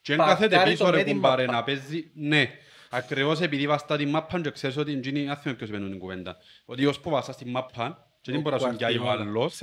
[0.02, 1.58] και εν Παρκάρει κάθεται το πίσω με ρε την κουμπάρε μάπα.
[1.58, 2.12] να παίζει.
[2.14, 2.52] Ναι,
[2.90, 6.38] ακριβώς επειδή βαστά την μάπα και ξέρεις ότι είναι δεν θυμάμαι ποιος παίρνει την κουβέντα.
[6.66, 9.62] Ότι ως που βαστάς την μάπα και δεν μπορείς να σου πιάει ο άλλος.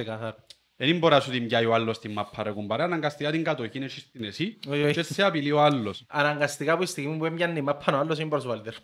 [0.79, 0.93] Ξεκάθαρα.
[0.93, 2.83] Δεν μπορεί να σου την πιάει ο άλλος την μάπα ρε κουμπάρε.
[2.83, 4.93] Αναγκαστικά την κατοχή είναι στην εσύ Όχι, όχι.
[4.93, 6.05] και σε απειλεί ο άλλος.
[6.09, 8.75] Αναγκαστικά που η στιγμή που έμπιανε η μάπα ο άλλος είναι προς βάλτερ.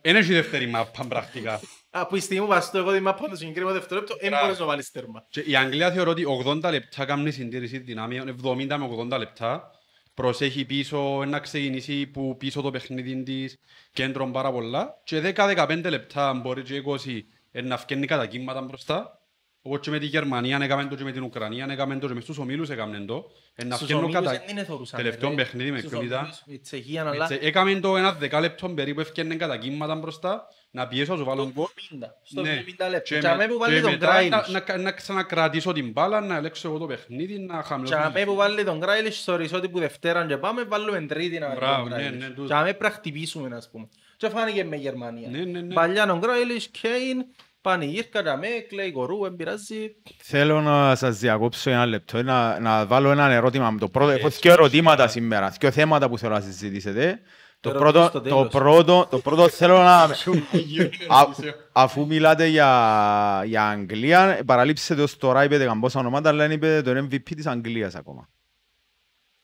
[0.00, 1.60] Δεν έχει δεύτερη μάπα πρακτικά.
[1.90, 4.44] Από τη στιγμή που βαστώ εγώ τη μάπα το συγκεκριμένο δευτερόλεπτο, δεν Μπράβο.
[4.44, 5.26] μπορείς να βάλεις τέρμα.
[5.28, 9.70] Και η Αγγλία θεωρώ ότι 80 λεπτά κάνει συντήρηση δυνάμεων, 70 με 80 λεπτά.
[10.14, 13.58] Προσέχει πίσω, να ξεκινήσει που πίσω το παιχνίδι της,
[13.92, 15.00] κέντρο πάρα πολλά.
[15.04, 19.18] Και 10-15 λεπτά, μπορεί και 20, ε, να φκένει κατά κύματα μπροστά.
[19.66, 22.22] Όπως και με τη Γερμανία, έκαμε το και με την Ουκρανία, έκαμε το και μες
[22.22, 23.30] στους ομίλους έκαμε το.
[23.54, 24.38] Ε, να Στους φκαίνουν ομίλους κατά...
[24.38, 25.34] δεν είναι θωρούσαν, Τελευταίο ρε.
[25.34, 26.18] παιχνίδι με Στους ποιον ήταν.
[26.18, 27.24] ομίλους, Η Τσεχία, αλλά...
[27.30, 31.66] Έτσι, Έκαμε το ένα δεκάλεπτο περίπου, έφκαινε κατά κύματα μπροστά, να πιέσω, σου βάλω γκολ.
[31.66, 32.64] 70, Στο Ναι.
[32.86, 33.14] 70 λεπτό.
[33.14, 34.30] Και Και με- αμέ που βάλει και τον μετά Γκράιλις.
[34.30, 37.94] να- να- Να ξανακρατήσω την μπάλα, να ελέξω εγώ το παιχνίδι, να χαμηλώσω.
[37.94, 41.46] Και αμέ που βάλει τον Γκράιλις στο ρισότι που Δευτέραν και πάμε, βάλουμε τρίτη να
[41.46, 42.20] βάλει Μπράβο, τον ναι, Γκράιλις.
[42.28, 42.48] ναι, τούτο.
[42.48, 43.88] Και αμέ πρέπει να χτυπήσουμε, ας πούμε.
[44.16, 45.28] Και φάνηκε με Γερμανία.
[45.28, 45.74] Ναι, ναι, ναι.
[45.74, 47.24] Παλιά ο Γκράιλις, Κέιν,
[47.64, 49.94] πανηγύρκα, και αμέ, κλαίει κορού, δεν πειράζει.
[50.16, 53.74] Θέλω να σας διακόψω ένα λεπτό, να, να βάλω ένα ερώτημα.
[53.78, 57.20] Το πρώτο, έχω δύο ερωτήματα σήμερα, δύο θέματα που θέλω να συζητήσετε.
[57.60, 58.52] Το Ερωτήσεις πρώτο, στο το, τέλος.
[58.52, 60.02] πρώτο, το πρώτο θέλω να...
[61.16, 61.26] Α,
[61.72, 67.08] αφού μιλάτε για, για Αγγλία, παραλείψετε ως τώρα, είπετε καμπόσα ονόματα, αλλά δεν είπετε τον
[67.08, 68.28] MVP της Αγγλίας ακόμα.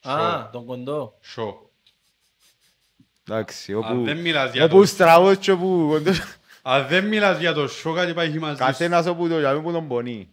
[0.02, 1.18] Α, τον κοντό.
[1.20, 1.70] Σο.
[3.28, 4.87] Εντάξει, Αν όπου, δεν μιλάς για όπου το...
[4.87, 6.02] στραβός και όπου...
[6.62, 8.64] Αν δεν μιλάς για το σο, κάτι πάει μαζί σου.
[8.64, 10.29] Καθένας όπου το για που τον πονεί.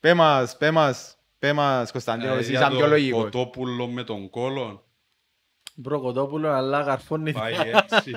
[0.00, 3.22] Πέ μας, πέ μας, πέ μας, Κωνσταντίνο, Ε, εσύ για σαν το πιο λογικός.
[3.22, 4.82] Κοτόπουλο με τον κόλον.
[5.74, 8.16] Μπροκοτόπουλο, αλλά γαρφώνει Πάει έτσι.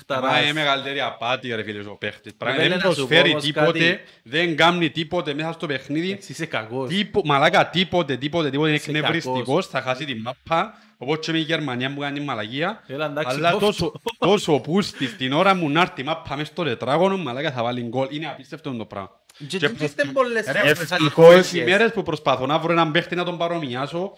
[0.00, 0.42] Ο Μα παιχταράς.
[0.42, 2.34] είναι μεγαλύτερη απάτη ρε φίλε ο παίχτης.
[2.34, 4.00] Πράγμα, Βέβαια, Δεν να σου πω προσφέρει όμως τίποτε, κάτι.
[4.22, 6.10] δεν κάνει τίποτε μέσα στο παιχνίδι.
[6.12, 6.88] Έτσι είσαι κακός.
[6.88, 10.74] Τίπο- Μαλάκα τίποτε, τίποτε, τίποτε είναι Είσαι εκνευριστικός, θα χάσει την μάπα.
[10.98, 12.82] Όπως και με η Γερμανία που κάνει μαλαγία.
[12.86, 13.66] Έλα, εντάξει, Αλλά κόφτω.
[13.66, 17.62] τόσο, τόσο πούστης την ώρα μου να έρθει η μάπα μες στο τετράγωνο, μαλάκα θα
[17.62, 18.06] βάλει γκολ.
[18.10, 19.10] Είναι απίστευτο το πράγμα.
[19.48, 22.72] Και Και τούτες δεν πολλές Ρε, φορές ευτυχώς, άλλες Οι μέρες που προσπαθώ να βρω
[22.72, 24.16] έναν παίχτη να τον παρομοιάσω,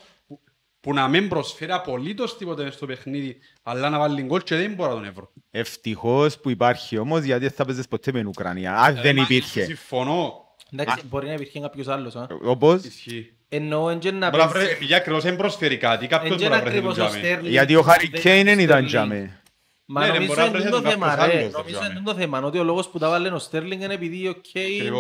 [0.87, 4.57] που, που να μην προσφέρει απολύτως τίποτε μες στο παιχνίδι, αλλά να βάλει γκολ και
[4.57, 5.33] δεν μπορώ να τον βρω.
[5.51, 8.77] Ευτυχώς που υπάρχει όμως, γιατί δεν θα παίζεις ποτέ με την Ουκρανία.
[8.79, 9.65] Αν δεν Ε, μα, υπήρχε.
[9.65, 10.45] Συμφωνώ.
[10.73, 12.17] Εντάξει, μπορεί να υπήρχε κάποιος άλλος.
[12.17, 12.27] α.
[12.45, 13.31] Όπως, Ισχύει.
[13.49, 16.37] Εννοώ εν και να Μπορεί να παίζει- βρε- Επειδή ακριβώς δεν προσφέρει κάτι, κάποιος εν
[16.39, 17.41] και μπορεί να να βρεθεί τον ακριβώς ο τζάμι.
[17.47, 18.87] Sterling γιατί ο Χάρι δεν Κέιν δεν είναι ήταν Sterling.
[18.87, 19.41] τζάμε.
[19.85, 21.39] Μα Ναι, ρε, νομίζω μπορεί να είναι βρεθεί το τον θέμα, κάποιος ρε.
[21.41, 21.95] άλλος, Νομίζω τζάμε.
[21.95, 22.41] είναι το θέμα.
[22.41, 24.93] Ότι ο λόγος που τα βάλουν ο Στέρλινγκ είναι επειδή ο Κέιν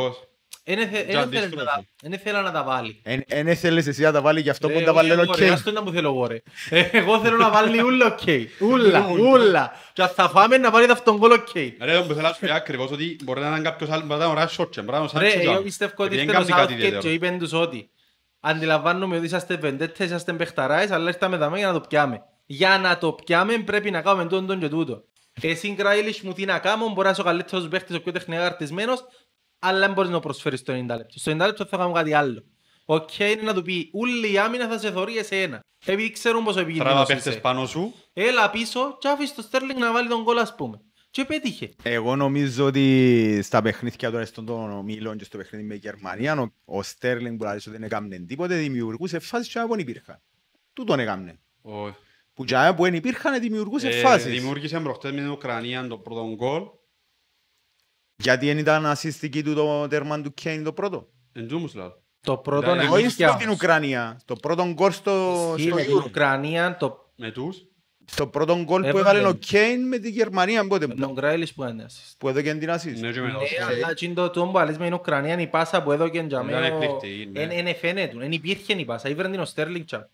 [0.69, 0.85] Ακριβώς.
[0.85, 1.65] Εν έθε- εν Για έθελε να αντίστροφο.
[1.65, 3.03] τα- εν ήθελα να τα βάλει.
[3.27, 5.27] Εν έθελες εσύ να τα βάλει γι' αυτό που Ρε, τα βάλει όχι, οκ.
[5.27, 6.43] εγώ, ρε, ας το να μου θέλω εγώ ρε.
[6.71, 8.21] Ε, Εγώ θέλω να βάλει ούλα οκ.
[8.71, 9.73] Ούλα, ούλα.
[9.93, 11.49] Και αν θα φάμε να βάλει αυτόν γκολ οκ.
[11.81, 14.19] Ρε, τον που θέλω να σου πει ακριβώς ότι μπορεί να είναι κάποιος άλλος, μπορεί
[14.21, 15.65] να είναι ο Ράσο Σότσε, μπορεί να είναι ο Ρε, Σάντσο εγώ Τζαμ.
[15.65, 17.13] πιστεύω ότι Επειδή ήρθε δεν ο κάνει κάτι Southgate και ιδιαίτερο.
[17.15, 17.91] είπεν τους ότι
[18.41, 22.21] αντιλαμβάνομαι ότι είσαστε βεντέτες, είσαστε παιχταράες, αλλά ήρθαμε δαμέ για να το πιάμε.
[22.47, 25.03] Για να το πιάμε πρέπει να κάνουμε τούτο και τούτο.
[25.41, 28.47] Εσύ Γκρίλις μου τι να κάνω, μπορεί να είσαι ο καλύτερος παίχτης, ο πιο τεχνικά
[28.47, 29.05] αρτισμένος,
[29.59, 31.19] αλλά δεν μπορείς να προσφέρεις στο 90 λεπτό.
[31.19, 32.45] Στο 90 λεπτό θα κάνουμε κάτι άλλο.
[32.85, 35.61] Οκ είναι να του πει, ούλη η άμυνα θα σε θωρεί εσένα.
[35.87, 37.41] Επειδή ξέρουν πόσο Τράβα επικίνδυνος παίχτες είσαι.
[37.41, 37.95] πάνω σου.
[38.13, 40.81] Έλα πίσω και άφησε το Στέρλινγκ να βάλει το γκολ ας πούμε.
[41.11, 41.75] Και πέτυχε.
[41.83, 46.53] Εγώ νομίζω ότι στα παιχνίδια τώρα στον των ομίλων και στο παιχνίδι με Γερμανία ο-
[46.65, 50.21] ο Στέρλινγκ που λέει ότι δεν έκαμνε τίποτε δημιουργούσε φάσεις και που δεν υπήρχαν.
[50.73, 51.39] Τούτον έκαμνε.
[51.63, 51.95] Ο-
[52.35, 54.33] Που και που δεν υπήρχαν δημιουργούσε Ε, φάσεις.
[54.33, 56.63] Δημιούργησε προχτές με την Ουκρανία το πρώτο γκολ.
[58.17, 62.01] Γιατί δεν ήταν ασυστική του το τέρμα του Κέιν το πρώτο; Εν τούτο μου λέω.
[62.21, 64.21] Το πρώτο Δηλαδή, είναι Όχι αλήθεια στην Ουκρανία.
[64.25, 66.05] Το πρώτο γκολ στο, Ισχύει στο με την Euro.
[66.05, 67.57] Ουκρανία, το Με τους;
[68.05, 69.01] Στο πρώτο γκολ που Έβαλε.
[69.19, 70.87] έβαλε ο Κέιν με τη Γερμανία πότε.
[70.87, 72.15] τον Γκράιλις που έκανε assist.
[72.19, 73.01] Που έδωκε την ασίστ.
[73.01, 73.59] Ναι, και με Ναι, τους.
[73.61, 76.45] αλλά εκείνο το τούμπο που λες με την Ουκρανία η πάσα που έδωκε για Δεν
[76.45, 77.47] μένα εκπληκτική, ναι.
[77.63, 80.11] δεν φαίνεται, δεν υπήρχε η πάσα, ήβραν την ο Στέρλινγκ τσα.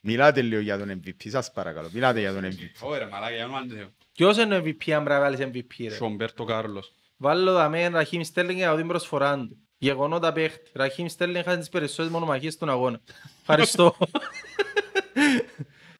[0.00, 1.88] Μιλάτε λίγο για τον MVP, σας παρακαλώ.
[1.92, 2.68] Μιλάτε για τον MVP.
[2.80, 3.94] Ωραία, μαλάκα, για όνομα του Θεού.
[4.12, 6.92] Ποιος είναι ο MVP αν πρέπει να βάλεις MVP ρε; Σομπέρτο Κάρλος.
[7.16, 9.58] Βάλω δαμέ Ραχίμ Στέρλινγκ για να δω την προσφορά του.
[9.78, 10.70] Γεγονότα παίχτη.
[10.74, 13.00] Ραχίμ Στέρλινγκ χάσει τις περισσότερες μονομαχίες στον αγώνα.
[13.40, 13.96] Ευχαριστώ.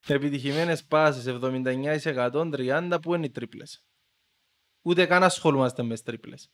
[0.06, 3.84] Επιτυχημένες πάσες 79% 30% που είναι οι τρίπλες.
[4.82, 6.50] Ούτε καν ασχολούμαστε μες τις τρίπλες.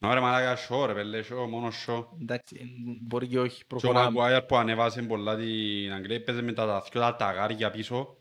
[0.00, 2.16] Ωραία, μαλάκα, σο, ρε, πέλε, σο, μόνο σο.
[2.20, 2.60] Εντάξει,
[3.02, 3.56] μπορεί και όχι.
[3.56, 4.04] Και ο Προχωράμε.
[4.04, 8.16] Μαγκουάιαρ που ανέβασε πολλά την Αγγλία, παίζει με τα δυο τα ταγάρια πίσω,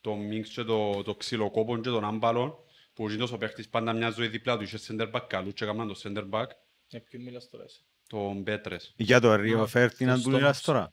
[0.00, 2.54] το μίξ και το, το ξυλοκόπον και τον άμπαλον,
[2.94, 5.88] που γίνος ο παίχτης πάντα μια ζωή δίπλα του, είχε center back καλού και έκαναν
[5.88, 6.46] το center back,
[6.86, 8.92] Για ποιον μιλάς τώρα εσύ; τον Πέτρες.
[8.96, 10.92] Για το Ρίο Α, Φέρτιναν το που μιλάς στόμας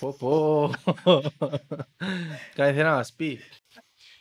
[0.00, 0.70] Πω πω.
[2.54, 3.40] Κάτι θέλει να μας πει.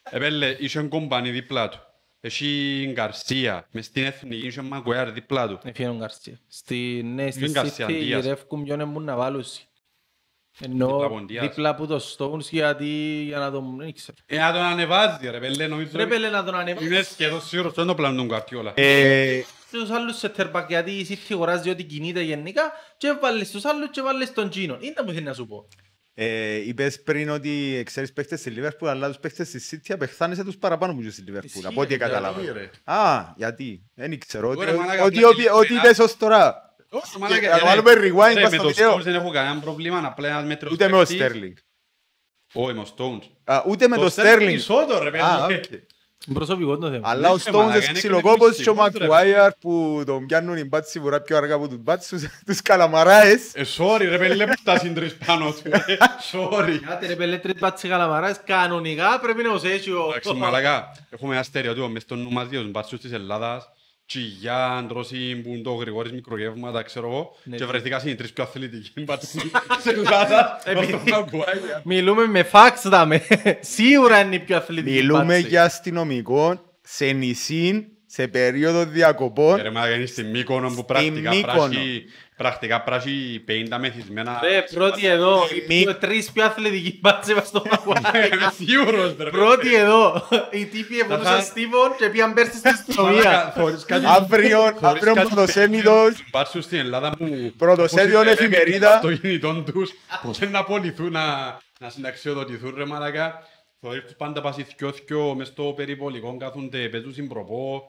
[0.04, 1.80] Επέλε, είχε κομπάνι δίπλα του.
[2.20, 5.60] Έχει Γκαρσία, μες στην εθνική είχε Μαγκουάιαρ δίπλα του.
[5.64, 8.24] Εφιένω Γκαρσία; Στη ναι, στη Ποιον Γκαρσία, City Ντίας.
[8.24, 9.44] γυρεύκουν ποιον εμπούν να βάλουν.
[10.60, 11.44] Δίπλα Ενώ από τον Ντίας.
[11.48, 12.86] δίπλα από το Stones γιατί
[13.28, 13.78] για να τον...
[13.78, 14.18] δεν ξέρω.
[14.26, 15.90] Ε, να τον ανεβάζει ρε πέλε, νομίζω...
[15.96, 16.86] Ρε πέλε να τον ανεβάσει.
[16.86, 18.74] Είμαι σχεδόν σίγουρος, αυτό είναι το πλάνο του Γκαρτιόλα.
[18.76, 22.62] Ε, Στους άλλους σε τερπακ γιατί η City αγοράζει ό,τι κινείται γενικά
[22.98, 24.78] και βάλεις τους άλλους και βάλεις τον Gino.
[24.80, 25.68] Είναι που θέλεις να σου πω.
[26.14, 30.58] ε, είπες πριν ότι ξέρεις παίχτες στη Λίβερπουλ, αλλά τους παίχτες στη City απεχθάνεσαι τους
[30.58, 31.50] παραπάνω που και στη Λίβερπουλ.
[31.52, 32.42] Ισχύει, Από ό,τι ρε, κατάλαβα.
[32.42, 32.70] γιατί, ρε.
[32.94, 33.84] Α, γιατί.
[33.96, 34.50] Δεν ξέρω.
[34.50, 36.67] Ότι, Ωραία, μαλάκα, ότι, απλά ότι, και- ότι είπες ως τώρα.
[36.90, 38.96] Όχι, Και να βάλουμε rewind ρε, πας με στο το βίντεο.
[38.96, 41.16] Stones δεν έχω κανένα πρόβλημα, απλά ένας μέτρος Ούτε με ο παίκτης.
[41.16, 41.56] Στέρλινγκ.
[42.54, 43.24] Όχι, με ο Stones.
[43.44, 44.54] Α, Ούτε με το Στέρλινγκ.
[44.58, 45.56] Ισότο, ρε Α, παιδί.
[45.56, 45.64] οκ.
[46.34, 47.10] Προσωπικό το θέμα.
[47.10, 49.08] Αλλά ο Ναι, ρε, μαλάκα, Stones είναι ξυλοκόπος και ο εκνευριστικός, ρε.
[49.08, 53.54] Μακουάιαρ που τον πιάνουν οι μπάτσοι σίγουρα πιο αργά από τους μπάτσους, τους καλαμαράες.
[53.54, 55.62] Ε, sorry ρε παιδί, που τα συντρεις πάνω του.
[55.88, 55.98] ε.
[56.32, 56.80] Sorry.
[56.88, 60.06] Κάτε ρε πέλε τρεις πάτσι καλαμαράς, κανονικά πρέπει να ως έχει ο...
[60.10, 63.70] Εντάξει, μαλακά, έχουμε ένα στερεότυπο μες στο νου μας για τους μπάτσους της Ελλάδας.
[64.08, 67.36] Τσιγιά, Αντρόση, που είναι το Γρηγόρης μικρογεύματα, ξέρω εγώ.
[67.44, 67.56] Ναι.
[67.58, 69.28] Και βρεθήκα είναι οι τρεις πιο αθλητικοί μπάτσοι
[69.78, 70.64] της Ελλάδας.
[70.66, 71.82] Επειδή- Με τον Maguire.
[71.84, 73.22] Μιλούμε με φάξ δάμε.
[73.60, 75.48] Σίγουρα είναι η πιο αθλητική Μιλούμε πάτσι.
[75.48, 79.62] για αστυνομικό σε νησί, σε περίοδο Ε, διακοπών.
[79.62, 81.54] Ρε μαλακά, είναι στη Μύκονο που Στη πρακτικά Μύκονο.
[81.54, 82.04] πράσι-
[82.38, 84.40] πρακτικά πράσι 50 μεθυσμένα.
[84.44, 88.28] Ρε, πρώτη εδώ, Μη- οι πιο- τρεις πιο αθλητικοί πάτσι μας στο Μαγουάι.
[88.28, 89.30] Είμαι σίγουρος, ρε.
[89.30, 93.14] Πρώτη εδώ, οι τύποι Θα- εβολούσαν Στίβον και πήγαν πέρσι στην αστυνομία.
[93.24, 97.54] Μαλάκα, θωρείς κάτι- Αύριο, θωρείς αύριο κάτι πρωτοσέλιδος, Μπάτσους στην Ελλάδα που...
[97.58, 99.00] Πρωτοσέλιδο πώς εφημερίδα.
[99.00, 99.92] Το κινητό τους,
[100.24, 103.34] πώς είναι να απολυθούν, να, να συνταξιοδοτηθούν ρε μαλακά.
[103.82, 107.84] Θωρείς τους πάντα πας θκιο-θκιο μες στο περιπολικό, κάθονται, παίζουν συμπροπό,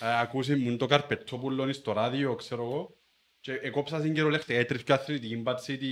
[0.00, 2.94] ε, ακούσουν μου το καρπετσόπουλο είναι στο ράδιο, ξέρω εγώ.
[3.40, 5.86] Και εκόψα στην κυριολεκτικά, οι τρεις πιο αθλητικοί μπάτσοι τη...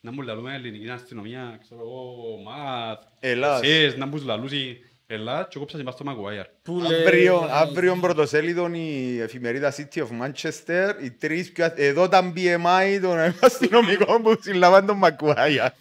[0.00, 3.60] Να μου λαλούμε ελληνική αστυνομία, ξέρω εγώ, μαθ, Ελλάς.
[3.62, 6.46] εσείς, να μου λαλούσει, Ελλάς και κόψα στην πας στο Μαγκουάιαρ.
[7.06, 11.64] Αύριο, αύριο πρωτοσέλιδο η εφημερίδα City of Manchester, οι τρεις πιο...
[11.64, 15.74] αθ- Εδώ τα BMI των αστυνομικών που συλλάβαν τον Μακουάια.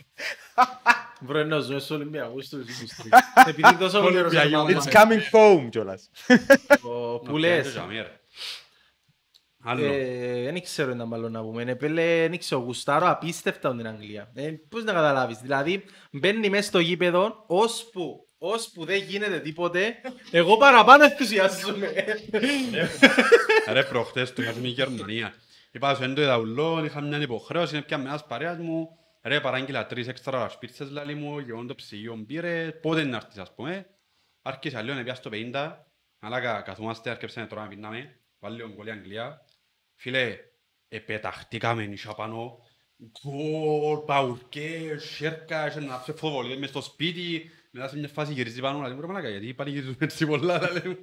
[1.22, 3.10] Βρε, να ζούμε στους Ολυμπιακούς τους τους τρεις.
[3.48, 5.12] Επειδή τόσο καιρός Ολυμπιακοί είναι It's πάνω.
[5.16, 6.10] coming home κιόλας.
[6.82, 7.80] Ο- Που λες.
[9.64, 9.86] Άλλο.
[9.86, 11.64] Ε, Δεν ξέρω να μάλλον να πούμε.
[11.64, 14.32] Επέλε, δεν ξέρω, γουστάρω απίστευτα την Αγγλία.
[14.34, 15.38] Ε, πώς να καταλάβεις.
[15.38, 19.96] Δηλαδή, μπαίνει μέσα στο γήπεδο, ώσπου, ώσπου δεν γίνεται τίποτε,
[20.32, 21.94] εγώ παραπάνω ενθουσιάζομαι.
[23.72, 25.34] Ρε προχτές το είχαμε η Γερμανία.
[25.72, 28.90] Είπα σου έντο εδαουλό, είχα μια υποχρέωση, είναι πια με ένας παρέας μου.
[29.24, 33.38] Ρε παράγγειλα τρεις έξτρα σπίρτσες λάλη μου, και εγώ το ψυγείο μπήρε, πότε να έρθεις
[33.38, 33.86] ας πούμε.
[34.42, 35.86] Άρχισα λίγο, πια στο 50,
[36.20, 39.46] αλλά κα- καθόμαστε, άρχισα να τρώμε, πίναμε, βάλει ο γκολ η Αγγλία.
[39.96, 40.38] Φίλε,
[40.88, 42.60] επεταχτήκαμε νησιά πάνω,
[43.22, 48.62] γκολ, παουρκές, σέρκα, είχε να ψε φοβολίες μες στο σπίτι, μετά σε μια φάση γυρίζει
[48.62, 50.98] πάνω, λέει, «Ρε μαλάκα, γιατί πανηγυρίζουμε έτσι πολλά, τα λέμε».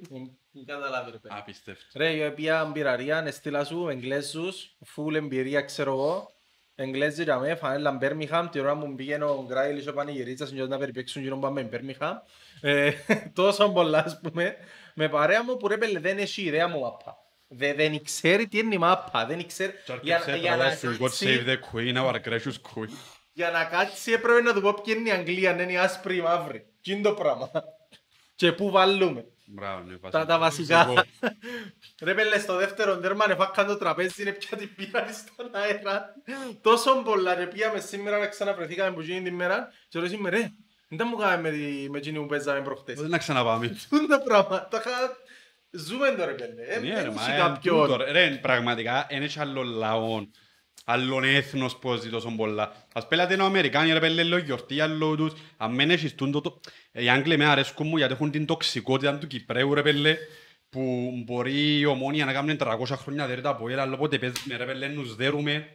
[0.51, 1.35] Δεν καταλάβει ρε παιδί.
[1.37, 1.99] Απίστευτο.
[1.99, 6.31] Ρε, εγώ πήγα μπειραρία, έστειλα σου Εγγλέζους, φουλ εμπειρία ξέρω εγώ.
[6.75, 10.77] Εγγλέζοι για με, φανέλα Μπέρμιχαμ, τη ώρα μου πήγαινε ο Γκράιλ, ο πανηγυρίτσας, και να
[10.77, 12.17] περιπέξουν γύρω πάμε Μπέρμιχαμ.
[12.61, 12.91] Ε,
[13.33, 14.55] Τόσο πολλά, ας πούμε.
[14.93, 17.26] Με παρέα μου που ρε πέλε, δεν έχει ιδέα μου μάπα.
[17.47, 19.73] Δε- Δεν ξέρει τι είναι η μάπα, δεν ξέρει.
[20.01, 22.89] Για, για, να God κάτσει, save the queen, our gracious queen.
[23.33, 26.13] για να κάτσει έπρεπε να του πω ποια είναι η Αγγλία, αν είναι η άσπρη
[26.15, 26.65] ή η μαύρη.
[26.81, 27.49] Τι είναι το πράγμα.
[28.35, 29.25] Και πού βάλουμε.
[29.45, 30.93] Μπράβο, ναι, Τα, τα βασικά.
[32.01, 36.13] Ρε πέλε, στο δεύτερο τέρμα εφάκαν το τραπέζι, είναι πια την πήραν στον αέρα.
[36.61, 40.51] Τόσο πολλά ρε πήγαμε σήμερα να ξαναβρεθήκαμε που γίνει την μέρα και ρωτήσαμε ρε,
[40.87, 42.99] δεν τα μου κάναμε με, τη- με εκείνη που παίζαμε προχτές.
[42.99, 43.77] Δεν να ξαναπάμε.
[43.89, 44.91] Τούν τα πράγματα, τα είχα...
[45.71, 46.61] Ζούμε τώρα πέλε.
[46.67, 47.81] Ε, Ναι, δεν ρε, μα, έχει ε, κάποιον.
[47.81, 48.11] τούτο, ρε.
[48.11, 50.25] Ρε, πραγματικά, εν έχει άλλο λαό,
[50.85, 52.87] άλλον έθνος που ζει τόσο πολλά.
[52.93, 55.33] Ας πέλατε είναι ο Αμερικάνοι, ρε πέλε, λέω γιορτή, άλλο τους.
[55.57, 56.59] Αν μεν έχεις τούτο, το-
[56.91, 60.17] ε, οι Άγγλοι με αρέσκουν μου γιατί έχουν την τοξικότητα του Κυπρέου, ρε πέλε,
[60.69, 64.65] που μπορεί η ομόνια να κάνουν 300 χρόνια δέρτα από έλα, αλλά πότε παίζουμε, ρε
[64.65, 65.67] πέλε, νους δέρουμε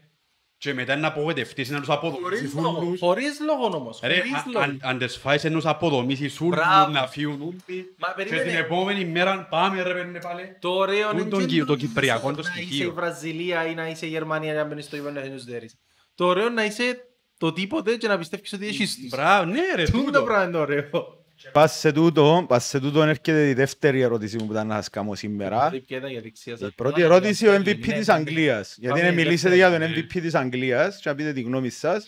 [0.63, 2.99] και μετά να απογοητευτείς, να τους αποδομήσεις Χωρίς λόγο, όλους.
[3.01, 4.01] χωρίς λόγο όμως.
[4.03, 4.65] Ρε, χωρίς α- λόγο.
[4.65, 6.91] αν- αν τις φάεις ενός αποδομήσεις όλους, Μπράβο.
[6.93, 7.95] να φύγουν όλοι.
[7.99, 8.43] Μα Και περίμενε.
[8.51, 10.57] την επόμενη μέρα πάμε ρε πέλε πάλι.
[10.61, 12.65] Το ωραίο Τούν είναι τον και Κι- το να Κυπριακό είσαι- το να είσαι η
[12.67, 12.93] στοιχείο.
[12.93, 15.75] Βραζιλία ή να είσαι η Γερμανία να μπαίνεις στο Ιβάνιο να δέρεις.
[16.15, 16.97] Το ωραίο είναι να είσαι
[17.39, 19.09] το τίποτε και να πιστεύεις ότι έχεις τους.
[19.09, 20.23] Μπράβο, ναι ρε, Τούν το τούτο.
[20.23, 21.22] πράγμα είναι το ωραίο.
[21.53, 24.91] Πας σε τούτο, πας σε τούτο έρχεται η δεύτερη ερώτηση μου που ήταν να σας
[24.91, 25.57] κάνω σήμερα.
[25.57, 26.69] Δηλαδή, ποια ήταν η αδειξία σας.
[26.69, 28.13] Η πρώτη ερώτηση, ο MVP Ναι, της ναι.
[28.15, 28.77] Αγγλίας.
[28.79, 29.85] Γιατί Πάμε να η μιλήσετε δεύτερη.
[29.85, 32.07] για τον MVP της Αγγλίας και να πείτε τη γνώμη σας.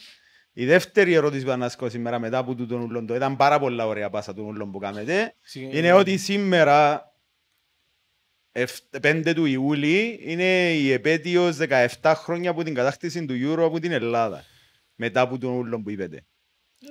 [0.53, 3.37] Η δεύτερη ερώτηση που θα να σας κάνω σήμερα μετά από τούτον ούλον το ήταν
[3.37, 5.35] πάρα πολλά ωραία πάσα του ούλον που κάνετε.
[5.41, 5.79] Συγγνώμη.
[5.79, 7.03] Είναι ότι σήμερα,
[9.01, 11.57] 5 του Ιούλη, είναι η επέτειος
[12.01, 14.45] 17 χρόνια από την κατάκτηση του Euro από την Ελλάδα.
[14.95, 16.25] Μετά από τον ούλον που είπετε.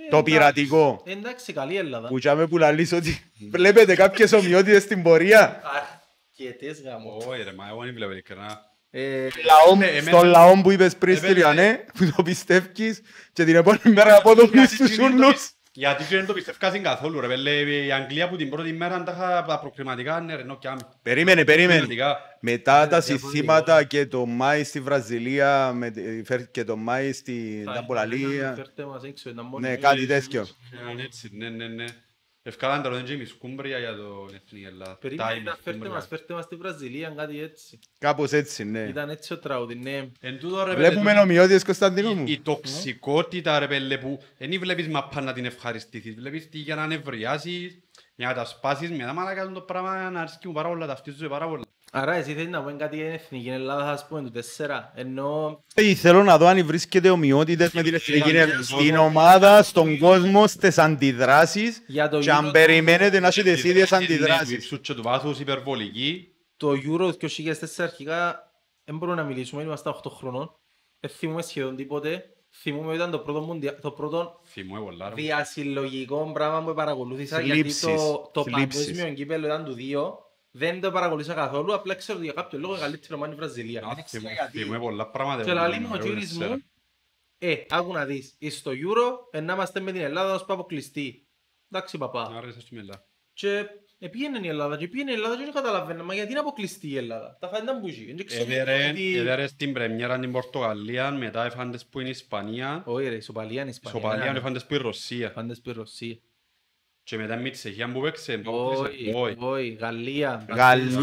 [0.05, 0.23] Ε, Το εντάξει.
[0.23, 1.03] πειρατικό.
[1.05, 2.07] Εντάξει, καλή Ελλάδα.
[2.07, 3.19] Που τσάμε που λαλείς ότι
[3.51, 5.61] βλέπετε κάποιες ομοιότητες στην πορεία.
[6.37, 7.17] Αρκετές γάμο.
[7.27, 8.61] Όχι ρε, μα εγώ δεν βλέπω ειλικρινά.
[8.89, 13.01] Ε, Λαό, Ναι, εμένα- στον λαό που είπες πριν Εμένα- στη Ριανέ, που το πιστεύεις
[13.33, 15.51] και την επόμενη μέρα αποδομείς τους ούλους.
[15.75, 17.51] Γιατί και δεν το πιστεύκασαν καθόλου ρε πέλε,
[17.85, 20.79] η Αγγλία που την πρώτη μέρα τα είχα τα προκριματικά, ναι ρε, νοκιά με.
[21.01, 21.77] Περίμενε, περίμενε.
[21.79, 22.19] Προκριματικά.
[22.39, 23.31] Μετά τα διαφωνώ.
[23.31, 28.53] συστήματα και το Μάη στη Βραζιλία με τη- φέρ- και το Μάη στην θα- Ταμπολαλία.
[28.55, 29.79] φέρτε μας έξω, ήταν μόνοι Ναι, μας.
[29.81, 30.47] κάτι τέτοιο.
[30.81, 31.85] Ήταν έτσι, ναι, ναι, ναι.
[32.45, 34.95] Ευκάλαν τα ροδέντια η σκούμπρια για το Εθνική Ελλάδα.
[34.97, 35.93] Περίμενε, Τα ήταν, φέρτε ημισκούμπρια.
[35.93, 37.79] μας, φέρτε μας στη Βραζιλία, κάτι έτσι.
[37.97, 38.79] Κάπως έτσι, ναι.
[38.79, 40.09] Ήταν έτσι ο τραγούδι, ναι.
[40.19, 42.23] Εν τούτο, ρε, Βλέπουμε πέλε, ομοιότητες Κωνσταντινού μου.
[42.27, 46.75] η, η τοξικότητα ρε πέλε που δεν βλέπεις μαπά να την ευχαριστηθείς, βλέπεις τι για
[46.75, 47.79] να νευριάσεις,
[48.15, 51.47] για να τα σπάσεις, μετά μαλάκα το πράγμα να αρέσκει μου πάρα πολλά, ταυτίζομαι πάρα
[51.47, 51.62] πολλά.
[51.95, 54.91] Άρα εσύ θέλεις να πούμε κάτι για την εθνική Ελλάδας, ας πούμε, του τέσσερα.
[54.95, 58.57] Ενώ Ε, Θέλω να δω αν βρίσκεται ομοιότητες με την εθνική Ήταν Ελλάδας.
[58.57, 59.03] και στην κόσμο.
[59.05, 63.91] ομάδα, στον κόσμο, στις αντιδράσεις για το και αν Euro, περιμένετε να έχετε τις ίδιες
[63.91, 64.51] Ναι, αντιδράσεις.
[64.55, 66.27] υψούς και του βάθους υπερβολική.
[66.57, 68.39] το Euro 2004 αρχικά
[68.83, 70.51] δεν μπορούμε να μιλήσουμε, ήμασταν 8 χρονών.
[70.99, 72.25] Δεν θυμούμε σχεδόν τίποτε.
[72.61, 73.79] Θυμούμε ότι ήταν το πρώτο, μουντια...
[73.79, 75.15] το πρώτο Θυμούμαι πολλά ρε.
[75.15, 78.85] διασυλλογικό πράγμα που παρακολούθησα γιατί Θλίψεις, το, το θλίψεις.
[78.85, 80.31] παγκόσμιο κύπελλο ήταν του 2.
[80.55, 83.81] Δεν το παρακολούθησα καθόλου, απλά ξέρω ότι για κάποιο λόγο καλύτερο μάτι η Βραζιλία.
[83.85, 84.57] Α, Δεν ξέρω θυμούμαι- γιατί.
[84.57, 85.43] Θυμούμαι πολλά πράγματα.
[85.43, 86.51] Και λαλεί μου ο Εγώ κύρις δεν ξέρω.
[86.53, 86.63] μου,
[87.37, 91.27] ε, άκου να δεις, εις στο Euro, ε, να είμαστε με την Ελλάδα ως αποκλειστή.
[91.71, 92.31] Εντάξει παπά.
[92.37, 93.05] Άρα είσαι στη μελά.
[93.33, 93.65] Και
[93.99, 96.87] ε, πήγαινε η Ελλάδα και πήγαινε η Ελλάδα και δεν καταλαβαίνω, μα γιατί είναι αποκλειστή
[96.89, 97.37] η Ελλάδα.
[97.39, 98.13] Τα φάει ήταν μπουζί.
[98.13, 102.83] Δεν ξέρω Έδερε γιατί- έδερε στην πρεμιέρα την Πορτογαλία, μετά έφαντες που είναι η Ισπανία,
[102.85, 103.99] Όχι ρε, ισοπαλία είναι Ισπανία.
[103.99, 104.37] Ισοπαλία ναι.
[104.37, 105.29] έφαντες που είναι η Ρωσία.
[105.29, 106.17] Φάντες που η Ρωσία.
[107.03, 108.41] Και μετά με τη Τσεχία που παίξε.
[108.45, 109.35] Όχι, Όχι.
[109.39, 110.45] όχι, Γαλλία.
[110.49, 110.97] Γαλλία,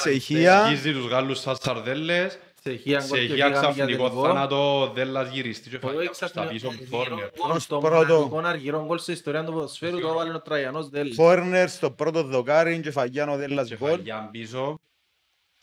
[0.00, 0.62] Τσεχία.
[0.64, 2.38] Αγγίζει τους Γάλλους σαν σαρδέλες.
[2.60, 4.26] Τσεχία, γκολ και Τσεχία πήγαμε για ξαφνικό τελικό.
[4.26, 7.28] θάνατο, δέλλας γυριστή και Όχι, φάγει στα ξαφνικό- πίσω αργυρό κόρνερ.
[7.48, 8.14] γκολ, Το Πρώτο.
[8.18, 11.16] μοναδικό αργυρό γκολ στην ιστορία του ποδοσφαίρου το έβαλε ο Τραγιανός Δέλλης.
[11.16, 13.90] Κόρνερ στο πρώτο δοκάρι και φαγιάνο δέλλας Και γκολ.
[13.90, 14.78] φαγιάν πίσω.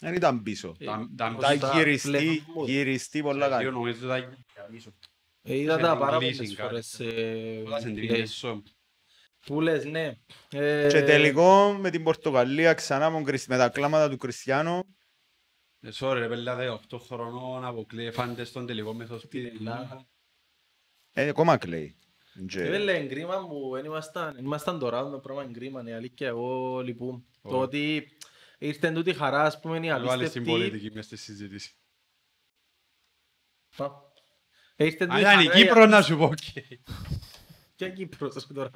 [0.01, 0.75] Δεν ήταν πίσω.
[0.79, 2.69] Ε, Τα- τα- Τα τα γυριστή, φλεφμούς.
[2.69, 3.71] γυριστή πολλά Δύο καλή.
[3.71, 4.91] νομίζω τα γυριστή πίσω.
[5.43, 6.69] Ε, Είδα τα Είχαν πάρα κλείσει πολλές κάτι.
[6.69, 6.99] φορές.
[6.99, 7.81] ε, Όλα replay.
[7.81, 8.45] σεντρικές.
[9.45, 10.17] Που λες, ναι.
[10.51, 14.83] Ε, Και τελικό με την Πορτογαλία ξανά με τον Κρισ- με τα κλάματα του Κριστιανού.
[15.81, 16.55] Ε, sorry ρε παιδιά,
[16.91, 19.47] 18 χρονών αποκλείε φάντες στον τελικό με στο σπίτι.
[19.57, 20.07] Ελλάδα.
[21.13, 21.97] Ε, ακόμα κλαίει.
[22.47, 26.79] Και- Ε, Βέβαια, εγκρίμα που δεν ήμασταν, ήμασταν τώρα το πράγμα εγκρίμα, η αλήθεια, εγώ
[26.81, 27.23] λυπούμαι.
[27.41, 28.11] Το ότι
[28.57, 30.49] ήρθε τούτη η χαρά, ας πούμε, η Βάλε στην απίστευτη.
[30.49, 31.75] πολιτική μες στη συζήτηση.
[33.77, 33.87] Α.
[34.75, 36.37] Ήρθε Αν τούτη ήταν η χαρά, Κύπρο να σου πω οκ.
[37.85, 38.71] Ποια Κύπρος ρε, τώρα;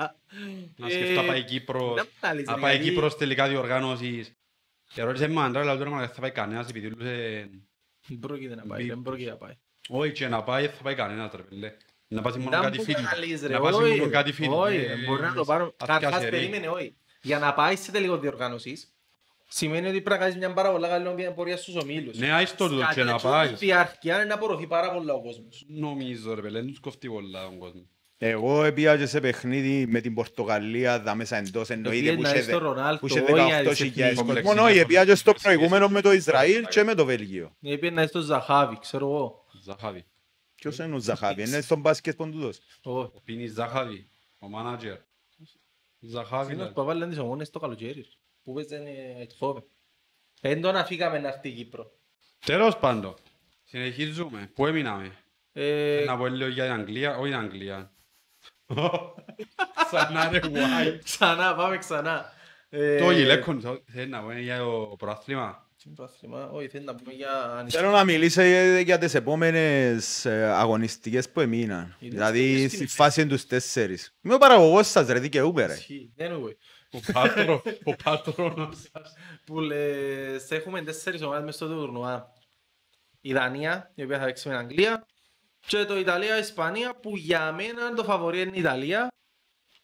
[0.77, 1.93] Να σκεφτώ Ε, πάει Κύπρος.
[1.95, 4.31] δεν πάλεις, Να ρε, πάει γιατί- Κύπρος τελικά διοργάνωσης.
[4.95, 7.49] Ερώτησε μου αν τώρα λαλό τώρα θα πάει κανένας επειδή λούσε
[8.07, 9.53] Δεν πρόκειται να πάει, Μπι- δεν πρόκειται να πάει.
[9.89, 11.73] Όχι και να πάει, θα πάει κανένας ρε πέλε.
[12.07, 13.03] Να πάσει μόνο Ήταν κάτι που φίλοι.
[13.11, 14.49] καλείς, ρε, Να πάσει όχι, μόνο κάτι φίλοι.
[14.51, 15.65] Όχι, Ε, μπορεί να το πάρω.
[15.65, 16.29] ας Καταρχάς πιάσει, ρε.
[16.29, 16.95] περίμενε, όχι.
[17.21, 18.93] Για να πάει σε τελικό διοργάνωσης,
[19.49, 22.17] σημαίνει ότι πρέπει να κάνεις μια πάρα πολλά καλή πορείας στους ομίλους.
[22.17, 23.49] Ναι, άιστο το και να Κατά πάεις.
[23.59, 25.65] τη διάρκεια είναι να απορροφεί πάρα πολλά ο κόσμος.
[25.67, 27.85] Νομίζω ρε πέλε, δεν τους κοφτεί πολλά τον κόσμος.
[28.19, 32.29] Εγώ έπια και σε παιχνίδι με την Πορτογαλία, δα μέσα εντός εννοείται Επειδή που να
[32.29, 33.91] είχε είσαι στο δε- Ρονάλτο, που είχε όχι, 18.000 αριστερή.
[34.15, 34.23] κόσμο.
[34.25, 35.43] Κομπλεξική Όχι, έπια και στο σχέση.
[35.55, 37.55] προηγούμενο με το Ισραήλ και με το Βέλγιο.
[37.61, 39.45] Επειδή να είσαι στο Ζαχάβι, ξέρω εγώ.
[39.63, 40.05] Ζαχάβι.
[40.55, 42.59] Ποιος είναι ο Ζαχάβη, είναι στον μπάσκετ ποντούδος.
[42.83, 43.11] Όχι.
[43.15, 44.97] Ο Πίνης Ζαχάβι, ο μάνατζερ.
[45.99, 46.33] Ζαχάβι.
[46.41, 46.73] Εκείνος δηλαδή.
[46.73, 48.05] που έβαλε τις ομόνες το καλοκαίρι.
[48.43, 48.89] Που παίζανε
[49.21, 49.63] Ειτχόβε.
[50.41, 51.91] Εν τον αφήκαμε να έρθει η Κύπρο.
[52.45, 53.13] Τέλος πάντων,
[53.63, 54.51] συνεχίζουμε.
[54.53, 55.11] Πού έμειναμε;
[55.53, 57.91] Ε, Να πω λίγο για την Αγγλία, όχι την Αγγλία.
[59.85, 60.97] Ξανά ρε γουάι.
[61.03, 62.33] Ξανά, πάμε ξανά.
[62.69, 65.65] Ε, Το γυλαίκον, το- θέλει να πω είναι για το προάθλημα.
[65.83, 70.43] τι πρόθυμα, Όχι, θέλει να πούμε για Θέλω να μιλήσω για- για τις επόμενες ε,
[70.45, 71.95] αγωνιστικές που έμειναν.
[71.99, 72.87] Είναι Δηλαδή αυτές στη είναι.
[72.87, 74.15] φάση τους τέσσερις.
[74.21, 75.73] Είμαι ο παραγωγός σας ρε, δικαιούμαι ρε.
[75.73, 76.13] Ισχύει.
[76.17, 76.55] Anyway,
[76.91, 79.13] Ο πάτρο, ο πάτρονος σας.
[79.45, 82.27] που λες, έχουμε τέσσερις ομάδες μες στο τουρνουά.
[83.21, 85.05] Η Δανία, η οποία θα παίξει με την Αγγλία,
[85.67, 89.07] και το Ιταλία-Ισπανία, που για μένα το φαβορεί είναι η Ιταλία,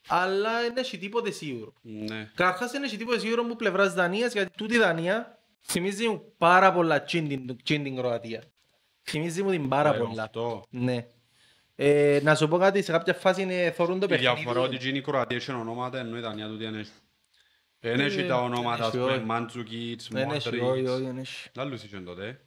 [0.08, 1.74] αλλά δεν έχει τίποτε σίγουρο.
[1.82, 2.32] Ναι.
[2.36, 6.74] Καταρχάς δεν έχει τίποτε σίγουρο που πλευράς Δανίας, γιατί τούτη η Δανία θυμίζει μου πάρα
[6.74, 8.44] πολλά τσιν την- τσιν την Κροατία.
[9.04, 10.24] Θυμίζει μου την πάρα Ε, πολλά.
[10.24, 10.64] αυτό.
[10.70, 11.06] Ναι.
[11.76, 14.86] Ε, να σου πω κάτι, σε κάποια φάση είναι, θωρούν το Η διαφορά ότι παιχνίδι.
[14.86, 16.92] γίνει η Κροατία έχει ονόματα, ενώ η Δανία τούτη δεν έχει.
[17.80, 19.24] Δεν Ε, έχει τα δεν ονόματα, ας έχει, πούμε, όχι.
[19.24, 21.00] Μάντσουκιτς, Δεν έχει, όχι, όχι, Μόντριτς.
[21.00, 21.50] δεν έχει.
[21.56, 22.40] Άλλους είχε τότε.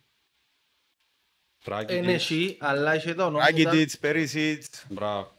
[1.66, 2.12] Δεν Τράκητιτς.
[2.30, 3.48] έχει, αλλά είχε τα ονόματα.
[3.48, 4.86] Άκητιτς, Περίσιτς.
[4.88, 5.34] Μπράβο.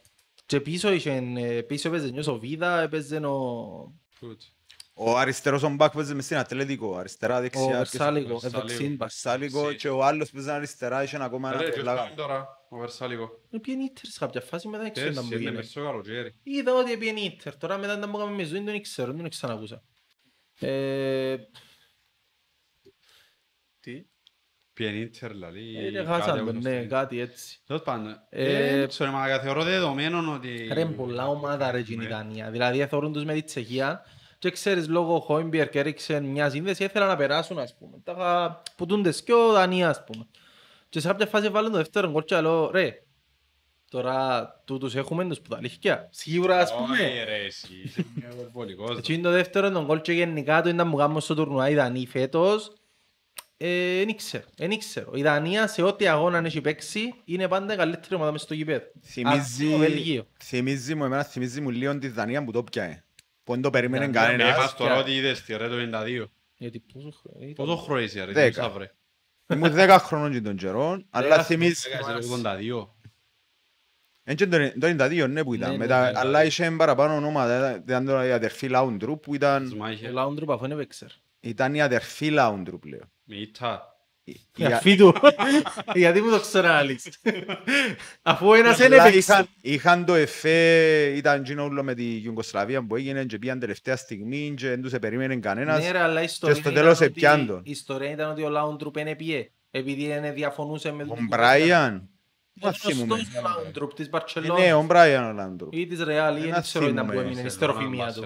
[0.46, 3.92] Και πίσω είχε, ε, πίσω έπαιζε νιός ο Βίδα, έπαιζε ο...
[4.20, 4.36] Good.
[5.00, 7.66] Ο αριστερός ο Μπακ παίζει μες στην Ατλέτικο, αριστερά Ο δεξιά.
[7.76, 8.58] Βερσάλικο, Βερσάλικο.
[8.58, 9.14] ευεξίν πας.
[9.14, 12.00] Σάλικο και ο άλλος παίζει αριστερά, είχε ακόμα ένα Ρε, και πελάγα.
[12.00, 15.32] φτάνει τώρα, ο Βερσάλικο; Έπιεν Ίντερ σε κάποια φάση, μετά δεν ξέρω Πέρσι, να μου
[15.32, 15.56] είναι γίνει.
[15.56, 16.34] μες στο καλοκαίρι.
[16.42, 19.82] Είδα ότι έπιεν Ίντερ, τώρα μετά να μου κάνουμε με ζωή, δεν ξέρω, δεν ξανακούσα.
[20.60, 21.36] Ε,
[23.80, 24.02] Τι,
[24.78, 25.76] Πιεν Ίντερ, δηλαδή.
[25.76, 26.88] ε, ρε, κάτι χάσαμε, από το ναι, στυλ.
[26.88, 27.58] κάτι έτσι.
[27.66, 30.68] Τέλος πάντων, Ε, ε, ξέρω, μα θεωρώ δεδομένον ότι...
[30.72, 32.14] Ρε, πολλά ομάδα ρε γίνει η Ναι.
[32.14, 32.50] Δανία.
[32.50, 34.02] Δηλαδή θεωρούν τους με τη Τσεχία
[34.38, 37.96] και ξέρεις λόγω Χόιμπιερκ έριξε μια σύνδεση, ήθελα να περάσουν ας πούμε.
[38.04, 40.26] Τα είχα- που τούντες και ο Δανία ας πούμε.
[40.88, 43.02] Και σε κάποια φάση βάλουν το δεύτερο γκολ και λέω ρε,
[43.90, 46.08] τώρα τούτους έχουμε τους που τα αλήθεια.
[46.10, 46.94] Σίγουρα ας πούμε.
[46.94, 48.98] Όχι ρε εσύ, είσαι μια υπερβολικός.
[48.98, 51.68] Έτσι είναι το δεύτερο τον γκολ και γενικά το ήταν να μου κάνουν στο τουρνουά
[51.68, 52.72] οι Δανείοι φέτος.
[53.60, 55.10] Ε, δεν ξέρω, δεν ξέρω.
[55.14, 58.84] Η Δανία σε ό,τι αγώνα έχει παίξει είναι πάντα η καλύτερη ομάδα μες στο γηπέδο.
[59.02, 60.26] Θυμίζει, Ας το Βέλγιο.
[60.42, 63.04] θυμίζει μου, εμένα θυμίζει μου λίγο τη Δανία που το πιάνε.
[63.44, 64.56] Που δεν το περίμενε Δανία, Ε, κανένας.
[64.56, 66.24] μας τώρα ότι είδες τη ρε το 92.
[66.56, 68.48] Γιατί πόσο χρόνο ήταν; Πόσο χρόνο ρε, Δέκα.
[68.48, 68.90] τι θα βρε.
[69.54, 71.88] Ήμουν 10 χρόνων και των καιρών, αλλά Δέκα θυμίζει...
[71.92, 72.18] Έκασε ρε
[72.82, 72.88] 82.
[74.24, 76.46] Εν και το το 92 ναι που ήταν, Ναι, ναι, μετά- ναι, αλλά ναι.
[76.46, 77.76] είχε παραπάνω ονόματα.
[77.76, 81.08] Ήταν τώρα η αδερφή Λάουντρουπ που ήταν, Σμά είχε Ο Λάουντρουπ αφού είναι παίξερ.
[81.40, 83.10] ήταν η αδερφή Λάουντρουπ λέω.
[83.30, 83.82] Με ήττα.
[84.24, 85.14] Η- Η η- αφή του.
[85.94, 87.06] Γιατί μου το ξέρω άλλης.
[88.22, 89.18] Αφού ένας είναι Αλλά παίξερ.
[89.18, 93.96] είχαν, είχαν το εφέ, ήταν εκείνο όλο με τη Ιουγκοσλαβία που έγινε και πήγαν τελευταία
[93.96, 95.84] στιγμή και δεν τους επερίμενε κανένας.
[95.84, 97.60] Ναι ρε, αλλά η ιστορία στο ήταν τέλος ότι- επιάν τον.
[97.64, 99.50] Η ιστορία ήταν ότι ο Λάουντρουπ είναι πιέ.
[99.70, 101.94] Επειδή είναι διαφωνούσε με Ο τον Μπράιαν,
[102.60, 103.14] Ο μα θυμούμαι.
[103.14, 105.74] γνωστός Λάουντρουπ της Ε, Ναι, Μπαρτσελώνας ο Μπράιαν ο Λάουντρουπ.
[105.74, 108.24] ή της Ρεάλ ή Ένα δεν ξέρω ήταν που θυμούμαι, έμεινε η σε στεροφημία του.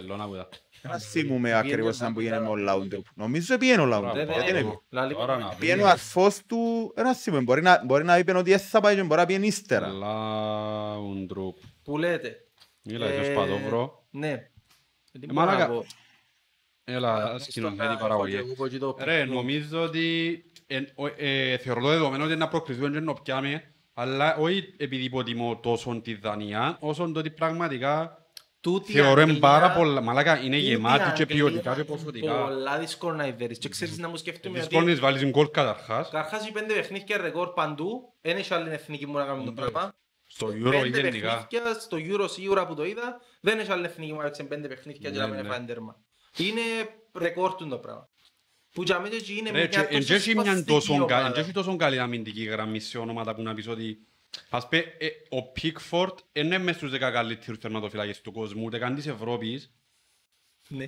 [0.88, 0.90] Μπαρσελώνα που ήταν.
[0.90, 3.06] Δεν θυμούμαι ακριβώς αν που έγινε με ο Λάουντρουπ.
[3.14, 4.14] Νομίζω πήγαινε ο Λάουντρουπ.
[4.14, 4.80] Δεν- γιατί δεν- είναι.
[4.90, 7.42] Λάλη- Τώρα να Πήγαινε ο αρφός του, δεν θυμούμαι.
[7.42, 9.86] Μπορεί να- Μπορεί να είπε ότι δεν θα πάει και μπορεί να πήγαινε ύστερα.
[9.88, 11.56] Λάουντρουπ.
[11.84, 12.36] Που λέτε.
[12.82, 14.06] Μίλα, Ε, είσαι σπατόβρο.
[14.10, 14.36] Ναι.
[15.12, 15.84] Τι Ε, μπορώ να μαλάκα, πω.
[16.84, 18.34] Έλα, σκηνοθέτη παραγωγή.
[18.36, 22.48] Εγώ πω και το- Ρε, νομίζω ότι εν- ο- ε, θεωρώ το δεδομένο ότι να
[22.48, 23.62] προκριθούμε και να πιάμε,
[23.94, 28.21] αλλά όχι επειδή υποτιμώ τόσο τη Δανία, όσο το ότι πραγματικά Τούτη η
[28.84, 32.42] θεωρώ Αγγλία- πάρα πολλά, μαλάκα είναι τούτη η γεμάτη και Αγγλία ποιοτικά και είναι ποσοτικά.
[32.44, 33.58] Πολλά δύσκολο να ιδέρεις.
[33.58, 36.10] Και ξέρεις να μου σκεφτούμε ότι Δύσκολο να βάλεις γκολ καταρχάς.
[36.10, 39.60] Καταρχάς οι πέντε παιχνίδια ρεκόρ παντού, δεν έχει άλλη εθνική που να κάνει το Ναι.
[39.60, 39.92] πράγμα.
[40.26, 41.46] Στο Euro Πέντε ή γενικά.
[41.48, 44.68] παιχνίδια, στο Euro σίγουρα που το είδα, δεν έχει άλλη εθνική που να παίξει πέντε
[44.68, 45.48] παιχνίδια και Ναι, να μην ναι.
[45.48, 45.96] έφανε τέρμα.
[46.36, 46.60] Είναι
[47.18, 48.08] ρεκόρ του το πράγμα.
[48.72, 50.92] Που για μένα και είναι Ρε, μια και εν τόσο και έχει μια σπαστική τόσο
[51.04, 51.34] κα- εν ομάδα.
[51.34, 53.98] και έχει τόσο καλή αμυντική γραμμή σε ονόματα που να πεις ότι
[54.50, 58.94] Ας πούμε, ε, ο Πίκφορτ είναι μες στους 10 καλύτερους τερματοφυλάκες του κόσμου, ούτε καν
[58.94, 59.72] της Ευρώπης.
[60.68, 60.86] Ναι.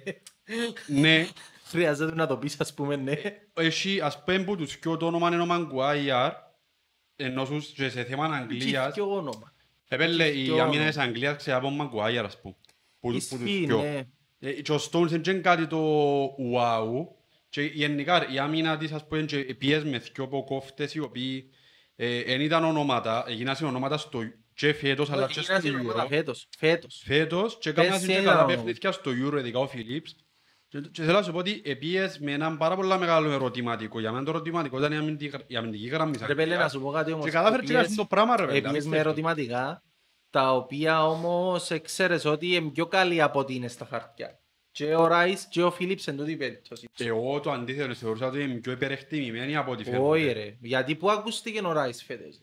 [0.86, 1.26] Ναι,
[1.70, 3.14] Χρειάζεται να το πεις ας πούμε ναι.
[3.54, 6.32] έχει, ας πούμε, που τους πιο το όνομα είναι ο Μαγκουάιαρ,
[7.16, 9.52] ενώ στους και σε θέμα Αγγλίας, Και όνομα;
[9.88, 12.54] επέλε η ποιο άμυνα όνομα; της Αγγλίας ξέρει από Μαγκουάιαρ, ας πούμε.
[13.00, 13.80] Που, που τους Ισχύει, πιο.
[13.82, 14.02] ναι.
[14.38, 16.24] Ε, Και ο Stones δεν είναι κάτι το
[16.54, 17.06] wow,
[17.48, 21.54] Και γενικά η άμυνα της ας πούμε και πιες με δυο ποκόφτες οι οποίοι ε,
[21.96, 24.20] εν ήταν ονόματα, έγιναν ονόματα στο
[24.54, 26.08] και φέτος αλλά και στο Έγιναν ονόματα Euro.
[26.08, 27.02] Φέτος, φέτος.
[27.06, 28.54] Φέτος και Πες έκαναν και ένα καλά όνομα.
[28.54, 30.16] παιχνίδια στο Euro, ειδικά ο Φιλίπς.
[30.68, 34.00] Και, και θέλω να σου πω ότι επίες με έναν πάρα πολύ μεγάλο ερωτηματικό.
[34.00, 36.18] Για μένα το ερωτηματικό ήταν η αμυντική, η αμυντική γραμμή.
[36.26, 37.24] Ρε πέλε να σου πω κάτι όμως.
[37.24, 38.58] Και κατάφερε και Επίες- να το πράγμα ρε παιδί.
[38.58, 39.08] Επίσης με απίστευτο.
[39.08, 39.82] ερωτηματικά,
[40.30, 44.38] τα οποία όμως ξέρεις ότι είναι πιο καλή από ό,τι είναι στα χαρτιά.
[44.74, 46.88] Και ο Ράις και ο Φίλιπς εν τούτη περίπτωση.
[46.98, 50.02] Εγώ το αντίθετο θεωρούσα ότι είναι πιο υπερεκτιμημένοι από ό,τι φαίνεται.
[50.02, 52.40] Όχι ρε, γιατί πού ακούστηκε ο Ράις φέτος;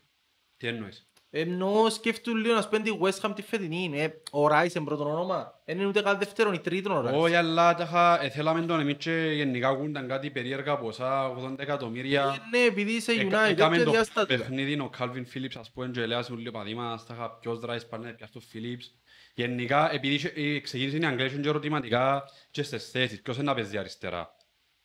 [0.56, 3.90] Τι εννοείς; Ενώ σκέφτου λίγο να σπένει τη West Ham τη φετινή.
[3.94, 5.60] Ε, ο Ράις είναι πρώτο όνομα.
[5.64, 7.16] Δεν είναι ούτε καν δεύτερον ή τρίτον ο Ράις.
[7.16, 12.22] Όχι, αλλά τάχα, ε, θέλαμε τον εμείς και γενικά ακούνταν κάτι περίεργα ποσά, 80 εκατομμύρια.
[12.22, 14.26] Ε, Ναι, επειδή είσαι Ε, United Έκαμε και το διάστατα.
[14.26, 17.84] παιχνίδι ο Calvin Phillips, ας πούμε, και λέει όλοι οι παδί μας, τάχα ποιος δράει
[17.84, 19.01] πάνε πια στο Phillips.
[19.34, 23.22] Γενικά, επειδή είχε- ε, ξεκίνησε η Αγγλία, είχε και ερωτηματικά και στις θέσεις.
[23.22, 24.34] Ποιος είναι να παίζει αριστερά;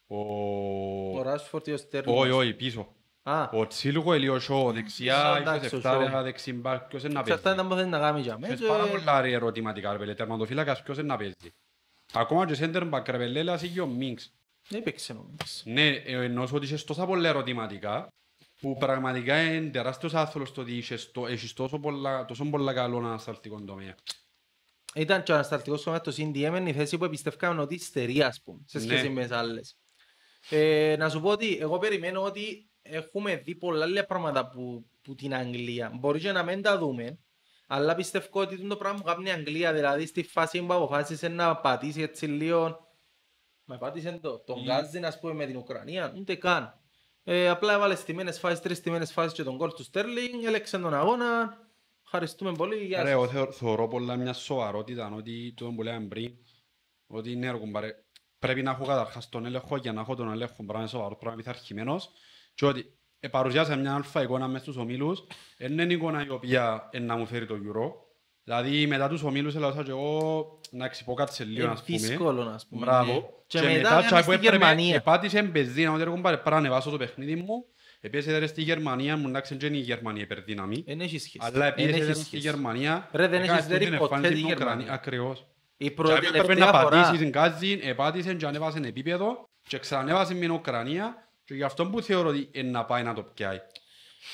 [0.08, 0.18] Ο...
[1.18, 2.18] Ο Ράσφορτ ή ο Στέρλινγκ.
[2.18, 2.88] Όχι, όχι, πίσω.
[3.24, 6.24] Α, Ο Τσίλγο, Ελίο Σο, δεξιά, εντάξει, ο 27, Shaw.
[6.24, 8.54] δεξιμπάκ, ποιος είναι να αυτά παίζει; ήταν που θέλει να κάνει για μένα.
[8.54, 11.34] Έχεις πάρα πολλά ρε ερωτηματικά, ρε παιδί, τερματοφύλακας, ποιος είναι να παίζει;
[12.14, 14.34] Ακόμα και center back, ρε παιδί, λέει και ο Μίνξ.
[14.70, 15.62] Δεν έπαιξε όμως.
[15.66, 18.08] Ναι, ε, εννοώ ότι είχες τόσα πολλά ερωτηματικά
[18.62, 22.98] που πραγματικά είναι τεράστιος άθλος το ότι είχες το- έχεις τόσο πολλά, τόσο πολλά καλό
[22.98, 23.96] ανασταλτικό τομέα.
[24.96, 28.42] Ήταν και ο ανασταλτικός κομμάτι το CDM είναι η θέση που εμπιστεύκαμε ότι στερεί ας
[28.44, 29.14] πούμε, σε σχέση Ναι.
[29.14, 29.78] με τις άλλες.
[30.50, 35.16] Ε, να σου πω ότι εγώ περιμένω ότι έχουμε δει πολλά άλλα πράγματα που, που
[35.16, 35.92] την Αγγλία.
[36.00, 37.20] Μπορεί και να μην τα δούμε,
[37.68, 41.58] αλλά πιστεύω ότι το πράγμα που κάνει η Αγγλία, δηλαδή στη φάση που αποφάσισε να
[41.58, 42.86] πατήσει έτσι λίγο
[43.70, 46.82] Μα πάτησε το, τον Γκάζιν ας πούμε με την Ουκρανία, ούτε καν.
[47.24, 50.94] Ε, απλά έβαλε στιμένες φάσεις, τρεις στιμένες φάσεις και τον κόλ του Στέρλινγκ, έλεξε τον
[50.94, 51.58] αγώνα.
[52.12, 53.14] Ευχαριστούμε πολύ, γεια Ρε, σας.
[53.14, 56.32] εγώ θεω- θεωρώ πολλά μια σοβαρότητα ότι το που λέγαμε πριν,
[57.08, 57.92] ότι ναι ρε κουμπάρε,
[58.40, 61.18] πρέπει να έχω καταρχάς τον έλεγχο για να έχω τον έλεγχο πρέπει να είναι σοβαρός,
[61.18, 62.10] πρέπει να είμαι πειθαρχημένος
[62.54, 65.24] και ότι ε, παρουσιάσα μια αλφα εικόνα μες στους ομίλους,
[65.58, 67.92] δεν είναι εικόνα η οποία ε, να μου φέρει το Euro.
[68.44, 71.98] Δηλαδή μετά τους ομίλους έλαβα και εγώ να ξυποκάτσε λίγο Είναι ας πούμε.
[71.98, 72.86] δύσκολο να πούμε.
[72.86, 73.12] Μπράβο.
[73.14, 73.22] ναι.
[73.48, 74.96] Και μετά τσάι κάμε που στη έπρεπε, Γερμανία.
[74.96, 77.66] Επάτησε μπεζίνα, ότι ρε κουμπάρε, πρέπει να ανεβάσω το παιχνίδι μου.
[78.02, 80.84] Επίσης έδερε στη Γερμανία, μου εντάξει δεν είναι η Γερμανία υπερδύναμη.
[80.88, 81.38] Δεν έχει σχέση.
[81.42, 82.42] Αλλά Δεν επίσης έχει έδερε στη σχέση.
[82.42, 83.10] Γερμανία.
[83.12, 84.74] Ρε, δεν έκανε έχεις αυτή δει την ποτέ εμφάνιση τη στην Ουκρανία.
[84.74, 84.94] Γερμανία.
[84.94, 85.48] Ακριβώς.
[85.78, 86.90] Η Και πρώτη έπρεπε τελευταία να φορά.
[87.02, 91.86] πατήσεις την Γκάζιν, επάτησε και ανέβασε επίπεδο και ξανανέβασε με την Ουκρανία και γι' αυτό
[91.88, 93.58] που θεωρώ ότι είναι να πάει να το πιάει.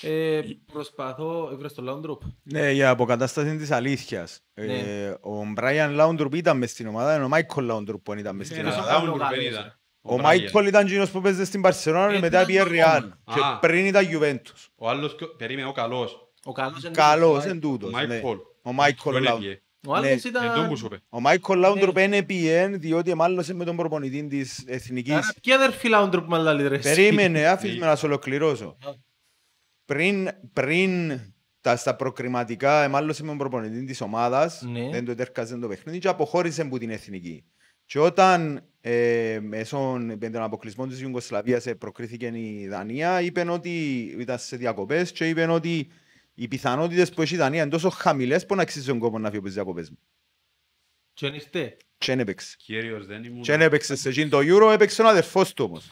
[0.02, 0.42] Ε,
[0.72, 2.22] προσπαθώ, έβρες το Λάουντρουπ.
[2.44, 4.40] Ναι, για αποκατάσταση της αλήθειας.
[4.54, 5.14] Ε, Ναι.
[5.22, 8.60] ο Μπράιαν Λάουντρουπ ήταν μες στην ομάδα, ενώ ο Μάικολ Λάουντρουπ που ήταν μες στην
[8.60, 9.80] Ένας ομάδα.
[10.06, 10.12] Άλλο Λάουντρουπ καλός, ήταν.
[10.12, 10.12] ρε.
[10.12, 10.22] Ο Brian.
[10.22, 12.98] Μάικολ ήταν εκείνος που παίζε στην Μπαρσελόνα Ε, και μετά ήταν πήγε το Ρεάλ.
[12.98, 13.60] όνομα; Και Α.
[13.60, 14.68] πριν ήταν Juventus.
[14.76, 16.18] Ο άλλος, ποιο- περίμενε, ο καλός.
[16.44, 17.94] Ο καλός είναι Καλός το- εν τούτος.
[17.94, 18.08] Ο ναι.
[18.08, 18.38] Μάικολ.
[18.62, 19.44] Ο Μάικολ Ποιο Λάουντρουπ.
[19.46, 19.62] έλεγε.
[19.88, 20.44] Ο άλλος Ναι, ήταν...
[20.46, 21.00] Εν τόν που σου είπε.
[21.10, 25.34] Ο Μάικολ Λάουντρουπ είναι πιέν διότι εμάλλωσε με τον προπονητή της Άρα Εθνικής.
[25.42, 26.78] ποια αδερφή Λάουντρουπ με άλλα ρε.
[26.78, 28.66] Περίμενε, άφησε με να σου ολοκληρώσω.
[28.86, 28.90] Α.
[29.86, 31.20] Πριν, πριν
[31.62, 34.90] τα στα προκριματικά εμάλλωσε με τον προπονητή της ομάδας, Ναι.
[34.90, 37.46] δεν το ετέρκαζε το παιχνίδι και αποχώρησε από την Εθνική.
[37.86, 39.78] Και όταν ε, μέσω
[40.20, 43.70] με τον αποκλεισμό της Ιουγκοσλαβίας ε, προκρίθηκε η Δανία, είπε ότι
[44.20, 45.88] ήταν σε διακοπές και είπε ότι
[46.34, 49.26] οι πιθανότητες που έχει η Δανία είναι τόσο χαμηλές που να αξίζει τον κόπο να
[49.26, 49.98] φύγει από τις διακοπές μου.
[51.14, 51.78] Και αν ήρθε.
[51.98, 52.56] Και δεν έπαιξε.
[52.60, 53.42] Κύριος δεν ήμουν.
[53.42, 55.92] Και δεν έπαιξε σε εκείνο το Euro, έπαιξε ο αδερφός του όμως.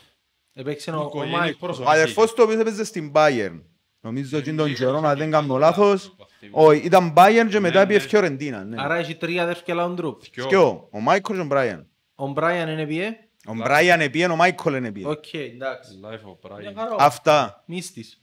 [0.54, 1.52] Έπαιξε ο- ο Οικογένεια Μάικ.
[1.54, 1.88] εκπρόσωπη.
[1.88, 3.62] Ο αδερφός του οποίος έπαιζε στην Bayern.
[4.02, 6.16] Νομίζω ότι τον καιρό, να δεν κάνω λάθος.
[6.52, 8.06] Όχι, ήταν Bayern και μετά Ναι, πήγε ναι.
[8.08, 8.64] Φιωρεντίνα.
[8.64, 8.82] ναι.
[8.82, 10.22] Άρα έχει τρία αδερφιά Λάουντρουπ.
[10.32, 11.90] Ποιο; Ποιο, ο Μάικολ και ο Μπράιαν.
[12.22, 13.30] Ο Μπράιαν εν επήε.
[13.46, 15.08] Ο Μπράιαν επήε, ο Μάικολ εν επήε.
[15.08, 16.00] Οκ, εντάξει.
[16.04, 16.60] Life of Brian.
[16.60, 16.96] Μια χαρά.
[17.00, 17.64] Αυτά.
[17.68, 18.22] Μύστης.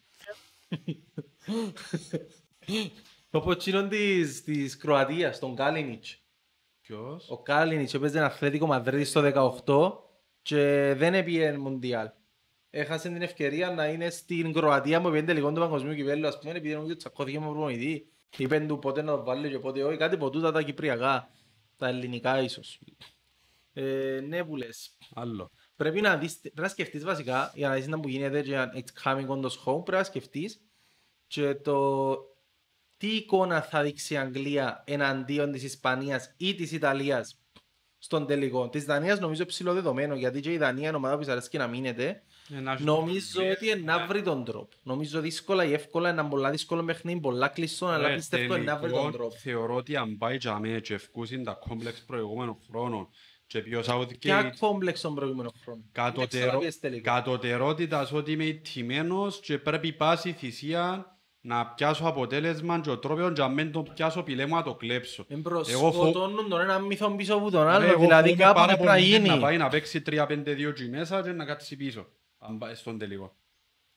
[3.30, 6.22] Όπως τζείνον της, της Κροατίας, τον Κάλινιτς.
[6.80, 9.20] Ποιος; Ο Κάλινιτς έπαιζεν Ατλέτικο Μαδρίτη στο
[9.66, 9.92] 18
[10.42, 12.10] και δεν επήε Μουντιάλ.
[12.70, 16.52] Έχασε την ευκαιρία να είναι στην Κροατία που πήγαινε τελικό του παγκοσμίου κυπέλλου, ας πούμε,
[16.52, 18.12] επειδή νομίζω τσακώθηκε με προπονητή.
[18.36, 21.28] Είπεν του πότε να το βάλει και πότε όχι, κάτι από τούτα τα κυπριακά,
[21.76, 22.80] τα ελληνικά ίσως.
[23.82, 24.96] Ε, ναι που λες.
[25.14, 25.50] Άλλο.
[25.76, 28.70] Πρέπει να, δεις, πρέπει να σκεφτείς βασικά, για να δεις να που γίνεται και αν
[28.74, 30.60] it's coming on the home, πρέπει να σκεφτείς
[31.26, 32.16] και το
[32.96, 37.40] τι εικόνα θα δείξει η Αγγλία εναντίον της Ισπανίας ή της Ιταλίας
[37.98, 38.68] στον τελικό.
[38.68, 41.66] Της Δανίας νομίζω ψηλό δεδομένο, γιατί και η Δανία είναι ομάδα που της αρέσει να
[41.66, 42.22] μείνεται.
[42.56, 44.76] Ε, να έχεις Νομίζω το- ότι να βρει τον τρόπο.
[44.82, 48.76] Νομίζω δύσκολα ή εύκολα, είναι ένα πολλά δύσκολο παιχνίδι, πολλά κλειστό, αλλά Ρε, πιστεύω να
[48.76, 49.34] βρει τον τελικό, τρόπο.
[49.34, 53.08] Θεωρώ ότι αν πάει για μέ και ευκούσιν τα κόμπλεξ προηγούμενων χρόνων
[53.48, 55.80] και πει ο Ποια Southgate κόμπλεξ τον προηγούμενο χρόνο.
[55.92, 57.02] κατωτερο- Δεν ξαναπιες τελικό.
[57.14, 63.42] κατωτερότητας ότι είμαι τιμένος και πρέπει πάση θυσία να πιάσω αποτέλεσμα και ο τρόπος και
[63.42, 65.24] αν μην το πιάσω πηλέμω να το κλέψω.
[65.28, 68.44] Εν Εγώ φο- προσκοτώνουν τον ένα μύθο πίσω από τον Ρε, άλλο, εγώ δηλαδή φοβούμαι
[68.44, 69.28] κάπου πάρα πρέπει να πολύ γίνει.
[69.28, 72.06] Να πάει να παίξει 3-5-2 εκεί μέσα και να κάτσει πίσω.
[72.38, 73.36] Αν πάει στον τελικό.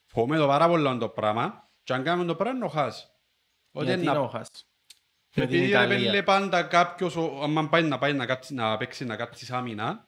[0.06, 3.06] Φοβούμαι το πάρα πολύ το πράγμα και αν κάνουμε το πράγμα να το χάσει.
[3.72, 4.66] Ότι Γιατί να- να χάσει.
[5.36, 6.24] Με την Επειδή ρε πέλε Ιταλία.
[6.24, 10.08] πάντα κάποιος, ο- άμα πάει να πάει να, κάτσει, να παίξει να κάτσει άμυνα,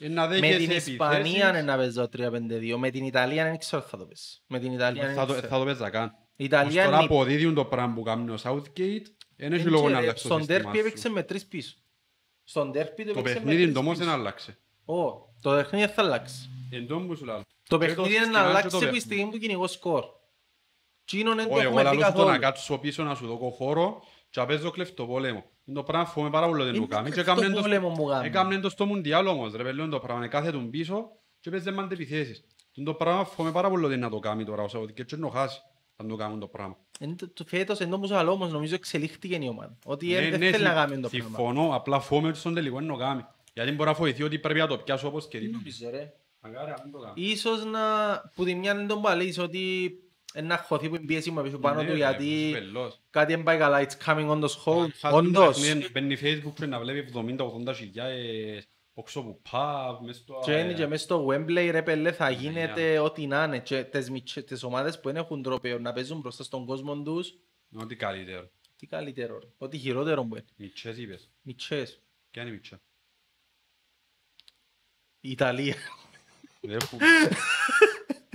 [0.00, 2.78] ε, να Με δέχεσαι την Ισπανία επιθέσεις, είναι να παίζω 3-5-2.
[2.78, 4.42] Με την Ιταλία δεν ξέρω θα το πες.
[4.46, 5.48] Με την Ιταλία δεν θα το, ξέρω.
[5.48, 6.06] θα το παίζα καν.
[6.36, 7.04] Η Ως Ιταλία τώρα είναι...
[7.04, 9.02] αποδίδουν το πράγμα που κάνει ο Southgate,
[9.36, 11.14] δεν έχει Εν λόγο και, να ρε, αλλάξει το Στον σύστημα τέρπι έπαιξε σου.
[11.14, 11.74] με τρεις πίσω.
[12.44, 14.18] Στον τέρπι το Το έπαιξε με παιχνίδι τρεις όμως δεν πίσω.
[14.18, 14.58] άλλαξε.
[14.84, 14.94] Ω,
[15.40, 16.50] το παιχνίδι δεν θα αλλάξει.
[16.70, 17.42] Εν τω που σου λέω.
[17.68, 19.14] Το Και παιχνίδι είναι σύστημα να και αλλάξει το από τη παιχνίδι.
[19.14, 20.04] στιγμή που κυνηγώ σκορ.
[21.04, 22.40] Τσίνον δεν το Όχι, εγώ έχουμε δει λαλώ σου το να καθόλου.
[22.40, 25.44] κάτσω πίσω να σου δω χώρο και να παίζω κλεφτοπόλεμο.
[25.64, 27.08] Είναι το πράγμα φοβούμαι πάρα πολύ δεν το Είναι κάνει.
[27.08, 28.26] το Και έκαμνε το- κλεφτοπόλεμο μου κάνει.
[28.26, 30.28] Έκαμνε το στο Μουντιάλ όμως ρε παιδί, είναι το πράγμα.
[30.28, 31.10] Κάθε του πίσω
[31.40, 32.44] και παίζει μάντε επιθέσεις.
[32.74, 35.22] Είναι το πράγμα φοβούμαι πάρα πολύ δεν να το κάνει τώρα ο Σαουδικέ και να
[35.22, 35.60] το χάσει.
[35.96, 36.76] Αν το κάνουν το πράγμα.
[37.00, 39.78] Εν το- το Φέτος εν όμως αλλά όμως νομίζω εξελίχθηκε η ομάδα.
[39.84, 41.26] Ότι ε, Ναι, δεν ναι, θέλει να συμ- κάνει το πράγμα.
[41.26, 43.24] Συμφωνώ, απλά φοβούμαι ότι στον τελικό είναι να το κάνει.
[43.54, 45.56] Γιατί μπορεί να φοηθεί ότι πρέπει να το πιάσω όπως και δίπλα.
[45.58, 46.12] Νομίζω, ρε;
[46.42, 47.32] Μακάρι, αν το κάνεις.
[47.32, 47.80] Ίσως να...
[48.34, 49.90] που τη μια είναι τον παλείς ότι
[50.34, 53.00] ε, να χωθεί που η πίεση μου πίσω πάνω Ναι, του ρε, γιατί είσαι πελός.
[53.10, 53.86] κάτι δεν πάει καλά.
[53.86, 54.88] It's coming on the hold.
[54.94, 55.60] Χάσει το Όντως.
[55.60, 60.60] παιχνίδι, Μπαίνει facebook και να βλέπει 70-80 χιλιάδες όξο που pub, μες στο Και είναι
[60.60, 60.72] αέρα.
[60.72, 63.58] και μέσα στο Wembley ρε πέλε θα Ναι, γίνεται ό,τι να είναι.
[63.58, 67.34] Και τις, μητσ- τις ομάδες που δεν έχουν τρόπαιο να παίζουν μπροστά στον κόσμο τους,
[67.74, 68.50] Ό,τι καλύτερο.
[68.76, 69.46] τι καλύτερο ρε.
[69.58, 70.44] Ό,τι χειρότερο που είναι.
[70.56, 71.30] Μητσές είπες.
[71.42, 72.00] Μητσές.
[72.30, 72.80] Ποια είναι η μητσά.
[75.20, 75.74] Η Ιταλία.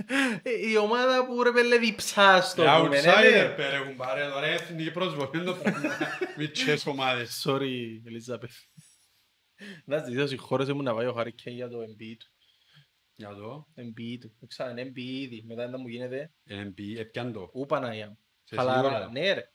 [0.06, 0.40] Δεν έχουμε.
[0.44, 3.54] Ε, Η ομάδα που ρε πέλε διψά στο Ε, πούμε, ναι, outsider ναι.
[3.54, 5.90] πέρα έχουν πάρει τώρα εθνική πρόσβολη, είναι το πράγμα.
[6.38, 7.44] Μητσές ομάδες.
[7.46, 8.54] Sorry, Ελίζαπεθ.
[9.84, 12.26] Να ζητήσω συγχώρεσαι μου να πάει ο Harry Kane για το MBE του.
[13.14, 14.36] Για το; MBE του.
[14.40, 15.42] Το ξέρω, είναι MBE ήδη.
[15.46, 16.32] Μετά να μου γίνεται.
[16.50, 17.50] NB, έπιαν το.
[17.54, 18.18] Ού Παναγιά μου.
[18.44, 18.78] Σε Χαλαρά.
[18.88, 19.10] σίγουρα.
[19.10, 19.50] Ναι ρε.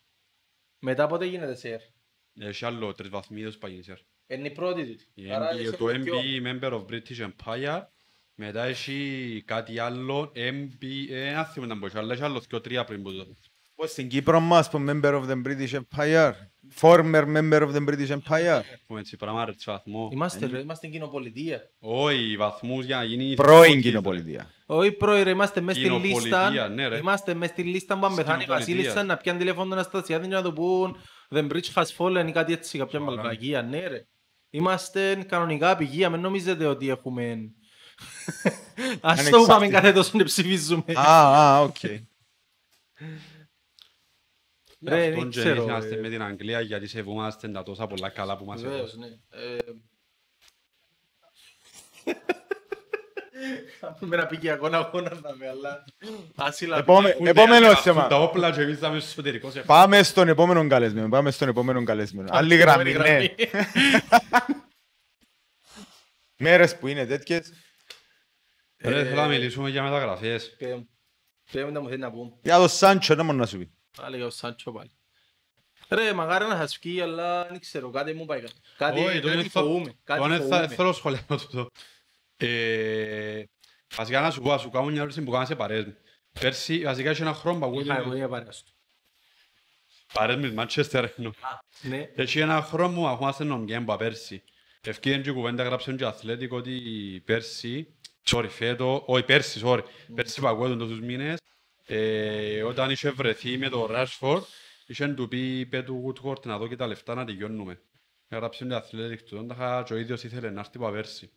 [0.80, 1.80] Μετά πότε γίνεται σερ.
[2.40, 3.98] Έχει άλλο τρεις βαθμίδες παγίνησερ.
[4.28, 5.04] Είναι η πρώτη του.
[5.14, 7.82] Η Άρα NB είσαι Το πιο- MB Member of British Empire.
[8.44, 10.32] Μετά έχει κάτι άλλο.
[10.36, 13.26] MB, ε, ένα θυμάμαι να πω, αλλά έχει άλλος δυο τρία πριν που το.
[13.76, 16.32] Πώς στην Κύπρο μας, που member of the British Empire.
[16.82, 18.62] Former member of the British Empire.
[18.82, 20.10] Έχουμε έτσι πράγμα ρε, τις βαθμό.
[20.12, 21.62] Είμαστε ρε, είμαστε κοινοπολιτεία.
[21.80, 23.34] Όχι, βαθμούς για να γίνει...
[23.34, 24.50] Πρώην κοινοπολιτεία.
[24.66, 26.68] Όχι πρόεδρε, είμαστε μες στην Κοινοπολιτεία, λίστα.
[26.70, 26.98] ναι, ρε.
[26.98, 28.76] Είμαστε μες στην λίστα που αν πεθάνει η Κοινοπολιτεία.
[28.76, 30.98] Βασίλισσα να πιάνει τηλέφωνο τον Αναστασιάδη και να του πούν
[31.30, 33.16] The bridge has fallen ή κάτι έτσι, κάποια Καλά.
[33.16, 33.62] μαλακία.
[33.62, 34.06] Ναι ρε.
[34.50, 37.38] Είμαστε κανονικά αποικία, μην νομίζετε ότι έχουμε...
[38.44, 39.46] Ας το Ανεξάρτητα.
[39.54, 40.84] πάμε κάθε τόσο να ψηφίζουμε.
[40.96, 41.76] Α, α, οκ.
[44.88, 46.00] Ρε, Αυτόν δεν και ξέρω, είμαστε ε.
[46.00, 49.00] με την Αγγλία γιατί σεβούμαστε τα τόσα πολλά καλά που μας Βεβαίως, έδωσαν.
[49.00, 49.40] ναι.
[49.40, 49.58] Ε,
[53.80, 55.84] Κάνουμε ένα πικιακό αγώνα θα με, αλλά...
[56.36, 56.78] Άσυλα.
[56.78, 58.08] Επόμε- Που Επόμενο διάγραφουν θέμα.
[58.08, 61.10] Τα όπλα και εμείς θα είμαστε στο εσωτερικό σε Πάμε στον επόμενο καλεσμένο.
[61.10, 62.28] Πάμε στον επόμενο καλεσμένο.
[62.32, 63.26] Άλλη γραμμή, ναι.
[66.44, 67.54] Μέρες που είναι τέτοιες.
[68.84, 70.56] Ρε, θέλω να μιλήσουμε για μεταγραφές.
[71.52, 72.32] Πρέπει να μου θέλει να πούμε.
[72.42, 73.72] Για το Σάντσο, να μόνο να σου πει.
[73.98, 74.92] Άλλα για ο Σάντσο πάλι.
[75.90, 78.54] Ρε, μαγάρα να σας βγει, αλλά δεν ξέρω, κάτι μου πάει κάτι.
[78.78, 79.94] Κάτι, Όχι, τον κάτι θα- φοβούμαι.
[80.04, 80.68] Κάτι τον θα- φοβούμαι.
[80.68, 81.70] Θέλω σχολιάσω τούτο.
[82.38, 83.44] Ε,
[83.96, 85.96] Βασικά να σου πω, να σου κάνω μια ερώτηση που κάνεις σε παρέες μου.
[86.40, 88.72] Πέρσι, βασικά είχε ένα χρόνο που Είχα εγώ ακούγεται για παρέας του.
[90.14, 91.32] παρέες με Manchester εννοώ.
[91.82, 92.10] Ναι.
[92.16, 94.44] Έχει ένα χρόνο που ακούμαστε νομιέμπα πέρσι.
[94.82, 96.72] Ευκαιρία και η κουβέντα γράψε και ο Αθλέτικο ότι
[97.26, 97.96] πέρσι,
[98.26, 99.82] sorry, φέτο, όχι πέρσι, sorry,
[100.16, 101.40] πέρσι που ακούγεται τόσους μήνες,
[101.86, 104.42] ε, όταν είχε βρεθεί με το Rashford,
[104.86, 107.82] είχε του πει, είπε του Woodward να δω και τα λεφτά να τελειώνουμε.
[108.28, 111.32] Έγραψε το Αθλέτικο του, τον και ο ίδιος ήθελε να έρθει από πέρσι.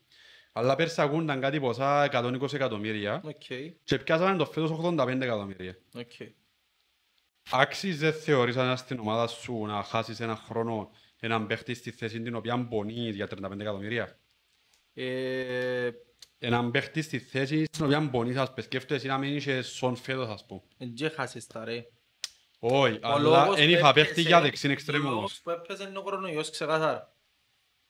[0.53, 3.43] Αλλά πέρσι ακούνταν κάτι ποσά 120 εκατομμύρια Οκ,
[3.85, 5.79] και πιάσαμε το φέτος 85 εκατομμύρια.
[5.95, 6.13] οκ.
[7.51, 12.35] Άξιζες θεωρείς αν στην ομάδα σου να χάσεις ένα χρόνο έναν παίχτη στη θέση την
[12.35, 14.19] οποία μπονείς για 35 εκατομμύρια;
[14.95, 15.91] Ε,
[16.45, 20.29] Έναν παίχτη στη θέση στην οποία μπονείς, ας πες, σκέφτεσαι να μην είσαι σον φέτος,
[20.29, 20.61] ας πούμε.
[20.79, 21.85] εν και χάσες τα ρε.
[22.59, 25.41] Όχι, Ο αλλά λόγος δεν που είχα έπαιζε- παίχτη για δεξίν Ο εξτρέμου λόγος όμως.
[25.43, 27.13] που έπαιζε είναι ο κορονοϊός ξεκάθαρα.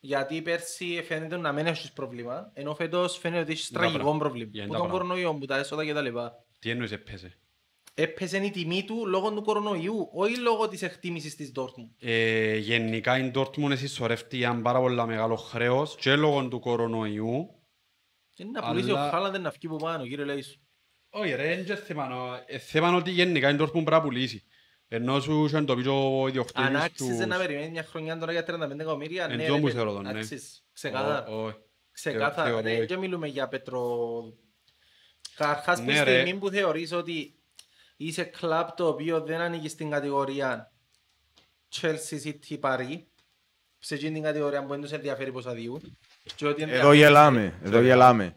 [0.01, 4.03] Γιατί πέρσι φαίνεται να μην έχεις πρόβλημα, ενώ φέτος φαίνεται ότι έχεις Είναι τα τραγικό
[4.03, 4.25] πράγματα.
[4.25, 4.51] πρόβλημα.
[4.55, 5.07] Είναι Που τα τον πράγματα.
[5.15, 6.45] κορονοϊό, που τα έσοδα και τα λοιπά.
[6.59, 7.39] Τι εννοείς έπαιζε;
[7.95, 11.89] Έπαιζε η τιμή του λόγω του κορονοϊού, όχι λόγω της εκτίμησης της Dortmund.
[12.01, 17.49] Ε, γενικά η Dortmund εσυσσωρεύτηκε ένα πάρα πολύ μεγάλο χρέος και λόγω του κορονοϊού.
[18.37, 20.59] Είναι να πουλήσει ο Αλλά- Χάλαντ να βγει από πάνω, κύριε Λέησου.
[21.11, 24.01] Όχι ρε, είναι και θέμα, νο- ε, θέμα είναι ότι γενικά η Dortmund πρέπει να
[24.03, 24.45] πουλήσει.
[24.89, 26.79] Ενώ σου είχε το πεις και ο ιδιοκτήτης Αν του...
[26.79, 29.77] άξιζε να περιμένει μια χρονιά τώρα για 35 εκατομμύρια, Εν ναι, τω ρε, που παιδί,
[29.77, 30.19] θεωρώ τον, ναι.
[30.19, 30.47] άξιζε.
[30.73, 31.27] Ξεκάθαρα.
[31.27, 31.57] Ω- όχι.
[31.93, 32.49] Ξεκάθαρα.
[32.49, 32.87] θεωρώ, Ναι, όχι.
[32.87, 33.99] και μιλούμε για πετρο...
[35.37, 36.21] Καρχάς που Ναι, τη ρε.
[36.21, 37.39] στιγμή που θεωρείς ότι
[37.97, 40.73] είσαι κλαμπ το οποίο δεν ανήκει στην κατηγορία
[41.81, 42.99] Chelsea City Paris,
[43.79, 45.99] σε εκείνη την κατηγορία που δεν τους ενδιαφέρει πόσα διούν.
[46.37, 48.35] Και ότι Εδώ ενδιαφέρει- γελάμε, εδώ γελάμε.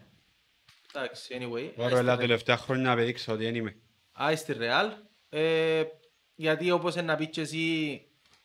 [0.94, 1.72] Εντάξει, anyway.
[1.76, 3.76] Τώρα άι τα στη- τελευταία χρόνια απέδειξα ότι δεν είμαι.
[4.12, 4.90] Άι στη Real.
[5.28, 5.82] Ε,
[6.34, 7.58] γιατί όπως να πεις και εσύ,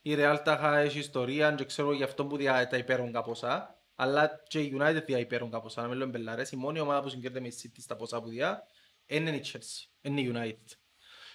[0.01, 3.77] η Real τα έχει ιστορία και ξέρω γι' αυτό που δια, τα υπέρογκα ποσά.
[3.95, 5.81] Αλλά και η United δια υπέρογκα ποσά.
[5.81, 6.51] Να μην λέμε μπελάρες.
[6.51, 8.63] Η μόνη ομάδα που συγκρίνεται με η City στα ποσά που δια
[9.05, 9.89] είναι η Chelsea.
[10.01, 10.77] Είναι η United.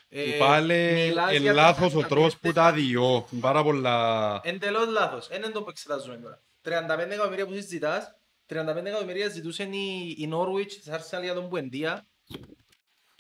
[0.08, 3.28] Ε, Πάλι μιλάς είναι για λάθος ο 35 τρόπος που τα διώ.
[3.40, 4.40] Πάρα πολλά...
[4.44, 5.28] Εντελώς λάθος.
[5.36, 6.42] Είναι το που εξετάζουμε τώρα.
[6.68, 12.08] 35 εκατομμύρια που συζητάς, 35 εκατομμύρια ζητούσαν η, η Norwich της Arsenal για τον Πουεντία.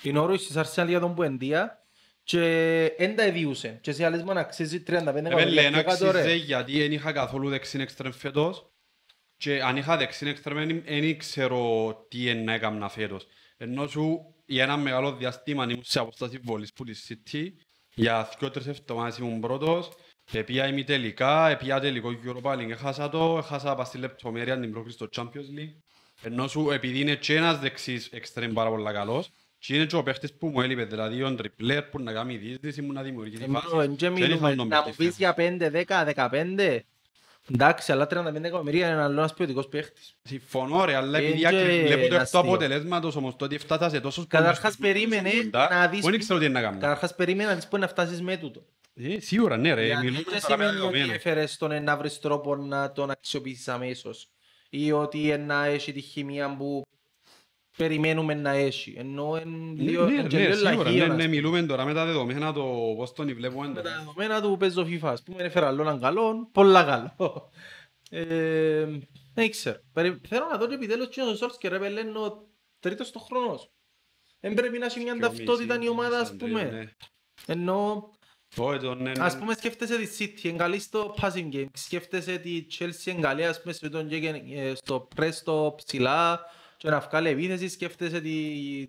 [0.02, 1.82] Η Norwich της Arsenal για τον Πουεντία
[2.22, 2.38] και
[2.98, 3.80] δεν τα εδιούσαν.
[3.80, 5.62] Και σε άλλες μόνο αξίζει 35 Επέλε, εκατομμύρια.
[5.62, 6.18] ένα Πιο κάτω, ρε.
[6.18, 8.70] αξίζει γιατί δεν είχα καθόλου δεξίν εξτρέμ φέτος
[9.36, 13.26] και αν είχα δεξίν εξτρέμ δεν ξέρω τι είναι να έκανα φέτος.
[13.56, 17.48] Ενώ σου για ένα μεγάλο διάστημα ήμουν σε αποστάση βολής που τη City
[17.94, 19.88] για δύο-τρεις εβδομάδες ήμουν πρώτος
[20.32, 25.08] Επία ημιτελικά, επία τελικό Europa League, έχασα το, έχασα πας στη λεπτομέρεια την πρόκληση στο
[25.16, 25.74] Champions League.
[26.22, 30.02] Ενώ σου επειδή είναι και ένας δεξής εξτρέμ πάρα πολλά καλός και είναι και ο
[30.02, 33.60] παίχτης που μου έλειπε, δηλαδή ο τριπλέρ που να κάνει διείσδυση, που να δημιουργήσει Εμπρό,
[33.60, 33.78] φάσεις.
[33.88, 36.78] εν και Δεν είχα μιλούμε, τον να μου παίχτη πεις για 5, 10, 15.
[37.52, 40.16] Εντάξει, αλλά 35 εκατομμύρια είναι ένας ποιοτικός παίχτης.
[40.22, 42.40] Συμφωνώ ρε, αλλά Ε, επειδή και άκρη- βλέπω το είναι εκ του αστείο.
[42.40, 46.18] αποτελέσματος όμως το ότι έφτασα σε τόσους Καταρχάς πολλούς περίμενε κοντά, να δεις που δεν
[46.18, 46.78] ξέρω τι είναι να κάνω.
[46.80, 48.62] Καταρχάς περίμενα να δεις πού να φτάσεις με τούτο.
[49.00, 51.14] Ε, Σίγουρα ναι ρε, Γιατί μιλούμε δεν τώρα με σημαίνει ότι δεδομένα.
[51.14, 54.28] έφερες τον να βρεις τρόπο να τον αξιοποιήσεις αμέσως
[54.70, 56.82] ή ότι να έχει τη χημεία που
[57.76, 58.94] περιμένουμε να έχει.
[58.98, 61.26] Ενώ εν Ναι, λίγο, ναι, εν και ναι, λίγο σίγουρα, ναι, λαγίων, ας ναι, πούμε.
[61.34, 63.96] μιλούμε τώρα με τα δεδομένα το πώς τον βλέπουμε Με τα τώρα.
[63.98, 67.50] δεδομένα του που παίζω FIFA, ας πούμε, έφερα άλλο έναν καλό, πολλά καλό.
[68.10, 68.86] Ε,
[69.34, 69.78] Δεν ξέρω.
[69.92, 72.48] Περι- Θέλω να δω και επιτέλους και ο Σόλσκερ ρε πέλε, είναι ο
[72.80, 73.70] τρίτος στο χρόνος.
[74.40, 76.60] Δεν πρέπει να έχει μια Πιο ταυτότητα η μισή, ομάδα, ας σαν πούμε.
[76.64, 76.90] τρία, ναι.
[77.46, 78.10] Ενώ
[78.56, 79.24] Όχι, το ναι, ναι.
[79.24, 83.44] Ας πούμε σκέφτεσαι τη City, είναι καλή στο passing game, σκέφτεσαι τη Chelsea, είναι καλή
[83.46, 86.40] ας πούμε στο, τον και- ε, στο press στο ψηλά
[86.76, 88.32] και να βγάλει επίθεση, σκέφτεσαι τη,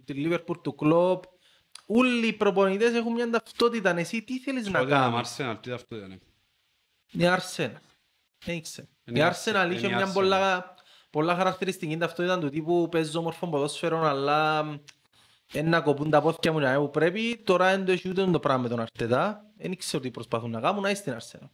[0.05, 1.19] τη Liverpool του Klopp.
[1.85, 5.71] Όλοι οι προπονητές έχουν μια ταυτότητα, εσύ τι θέλεις να Τότε να κάνεις; Arsenal, τι
[5.71, 6.11] αυτό ήταν.
[7.11, 7.71] Η Arsenal.
[8.45, 8.87] Δεν ξέρω.
[9.03, 10.13] Η Είναι η Arsenal Arsenal, είχε είναι η μια Arsenal.
[10.13, 10.73] πολλά,
[11.09, 14.63] πολλά χαρακτηριστική ταυτότητα του τύπου παίζω όμορφο ποδόσφαιρο αλλά
[15.63, 17.41] να κοπούν τα πόθηκια μου να που πρέπει.
[17.43, 19.48] Τώρα δεν το έχει ούτε το πράγμα με τον Αρτετά.
[19.61, 21.49] Δεν ξέρω τι προσπαθούν να κάνουν, να είσαι στην Arsenal.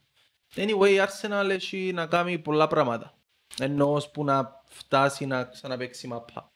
[0.56, 3.18] Anyway, η Arsenal έχει να κάνει πολλά πράγματα.
[3.60, 6.52] Ενώ ώσπου να φτάσει να ξαναπαίξει μαπά.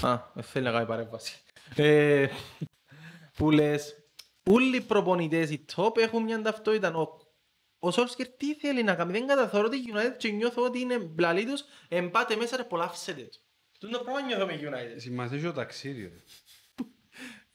[0.00, 1.42] Α, δεν θέλει να κάνει παρέμβαση.
[1.76, 2.28] Ε,
[3.36, 3.94] που λες,
[4.50, 6.94] όλοι οι προπονητές, οι top έχουν μια ταυτότητα.
[6.94, 7.18] Ο,
[7.78, 11.44] ο Σόλσκερ τι θέλει να κάνει, δεν καταθωρώ τη United και νιώθω ότι είναι μπλαλί
[11.44, 13.38] τους, εμπάτε μέσα ρε απολαύσετε το.
[13.72, 14.94] Αυτό το πράγμα νιώθω με United.
[14.96, 16.22] Σημασία έχει το ταξίδι.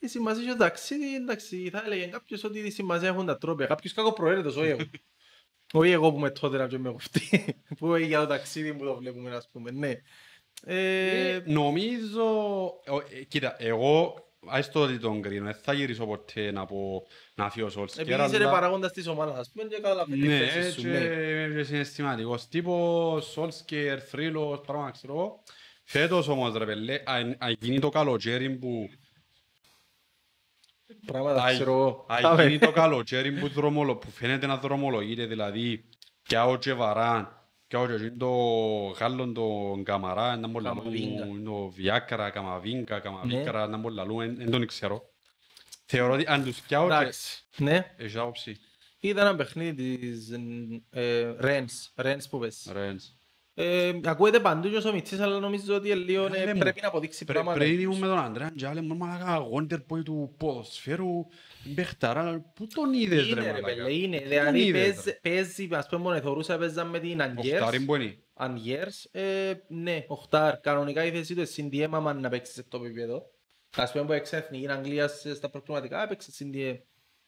[0.04, 0.06] Ρε.
[0.06, 3.66] Η σημασία στο ταξίδι, εντάξει, θα έλεγε κάποιος ότι η σημασία έχουν τα τρόπια.
[3.66, 4.80] Κάποιος κακοπροαίρετος, όχι εγώ.
[5.80, 7.44] όχι εγώ που με τότε να με κοφτεί.
[7.78, 9.92] που για το ταξίδι που το βλέπουμε, ας πούμε, ναι.
[10.66, 12.24] Ε, Νομίζω,
[13.10, 14.14] ε, ε, κοίτα, εγώ,
[14.46, 18.08] ας το ότι τον κρίνω, δεν θα γυρίσω ποτέ να πω να φύγω ο Σόλσκερ,
[18.08, 20.80] επειδή είσαι ρε αλλά- παραγόντας της ομάδας, ας πούμε, και καταλαβαίνω τη Ναι, θέση σου,
[20.82, 21.54] και ναι.
[21.56, 25.42] και συναισθηματικός τύπος, Σόλσκερ, θρύλος, πράγμα ξέρω εγώ.
[25.84, 28.88] Φέτος όμως ρε πέλε, αν αν γίνει το καλοκαίρι που
[31.06, 32.06] Πράγματα αν- ξέρω εγώ.
[32.08, 35.88] αν γίνει το καλοκαίρι που, δρομολο, που φαίνεται να δρομολογείται, δηλαδή
[36.22, 38.28] και ο Τσεβαράν, και ο και το
[38.98, 41.18] Γάλλον τον Καμαρά, να μου Καμαβίγκα.
[41.18, 43.00] λαλούν, το Βιάκρα, Καμαβίγκα, Ναι.
[43.00, 45.02] Καμαβίκρα, να μου λαλούν, δεν τον ξέρω.
[45.86, 47.94] Θεωρώ ότι αν τους πιάω και Εντάξει, ναι.
[47.96, 48.56] έχεις άποψη;
[49.00, 50.30] Είδα ένα παιχνίδι της
[50.90, 52.68] ε, Ρένς, Ρένς που πες.
[52.72, 53.13] Ρέντς.
[53.56, 56.88] Ε, ακούγεται παντού και ο Σομιτσής, αλλά νομίζω ότι λίγο ε, Ρε μου, πρέπει να
[56.88, 57.64] αποδείξει Πρέ- πράγματα.
[57.64, 61.26] Πριν ήμουν με τον Αντρέα Τζάλε, μου μαλάκα γόντερ που του ποδοσφαίρου,
[61.64, 64.18] μπέχταρα, πού τον είδες Είναι ρε ρε μαλάκα; πέλε, είναι.
[64.20, 67.30] Πού Δηλαδή τον είδες, παίζει- ρε; παίζει, ας πούμε, μόνο θεωρούσα παίζαν με την Οχτάρι
[67.38, 67.84] Ανγέρς.
[67.84, 68.18] που είναι.
[68.34, 70.60] Ανγέρς, ε, ναι, οχτάρ.
[70.60, 73.30] Κανονικά η θέση του είναι CDM άμα να παίξει σε αυτό το επίπεδο.
[73.76, 76.76] Ας πούμε που έξω εθνική Αγγλίας στα προκριματικά έπαιξε CDM.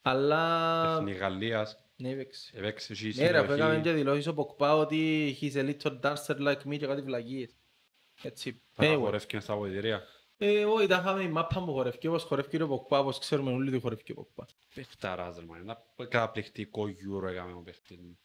[0.03, 0.93] Αλλά...
[0.97, 2.51] Εθνική Γαλλίας, Ναι, έπαιξε.
[2.57, 3.83] έπαιξε εκεί Ναι ρε, αφού έκαμε συμμετοχή.
[3.83, 7.57] και δηλώσεις ο Ποκπά ότι he's a little dancer like me και κάτι βλακείες.
[8.23, 8.63] Έτσι.
[8.71, 8.75] Anyway.
[8.77, 10.03] Παραχωρεύκει στα βοηθηρία.
[10.39, 13.69] Ε, όχι, τα είχαμε η μάπα που χορεύει, όπως χορεύει ο Ποκπά, όπως ξέρουμε όλοι
[13.69, 14.47] ότι χορεύει ο Ποκπά.
[14.75, 15.61] Παίχταρος ρε μάνα,
[15.97, 18.19] ένα καταπληκτικό γιούρο έκαμε ο παίχτης μου.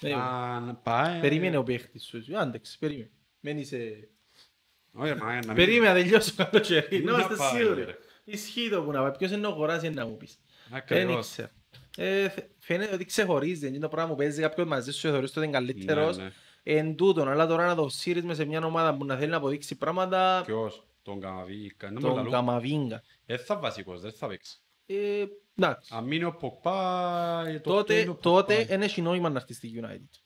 [0.00, 1.20] Ε, Αν πάει...
[1.20, 3.10] Περίμενε ο παίχτης σου, άντεξε, περίμενε.
[3.40, 3.76] Μένει σε...
[4.92, 5.54] Όχι ρε μάνα, να μην...
[5.54, 7.84] Περίμενε να τελειώσω καλοκαίρι, να Να είμαστε πάει, σίγουροι.
[7.84, 10.38] ρε; Ισχύει το που να πάει, ποιος είναι ο αγοράζει να μου πεις.
[10.68, 11.26] Δεν Ακριβώς.
[11.26, 11.50] ήξερα.
[11.96, 15.38] Ε, φαι- Φαίνεται ότι ξεχωρίζει, είναι το πράγμα που παίζει κάποιος μαζί σου, θεωρείς ότι
[15.46, 16.16] είναι καλύτερος.
[16.16, 16.30] Ναι, ναι.
[16.62, 19.36] Εν τούτον, αλλά τώρα να το σύρεις μες σε μια ομάδα που να θέλει να
[19.36, 21.88] αποδείξει πράγματα, Ποιος; Τον Καμαβίγκα.
[21.88, 23.02] Δεν τον τον Καμαβίγκα.
[23.26, 24.58] Δεν θα βασικός, δεν θα παίξει.
[24.86, 25.24] Ε,
[25.58, 25.94] εντάξει.
[25.96, 27.44] Αν μείνει ο Ποκπά...
[27.46, 28.68] ε, το Τότε, αυτό είναι ο τότε Ποκπά.
[28.68, 30.20] δεν έχει νόημα να έρθει στη United.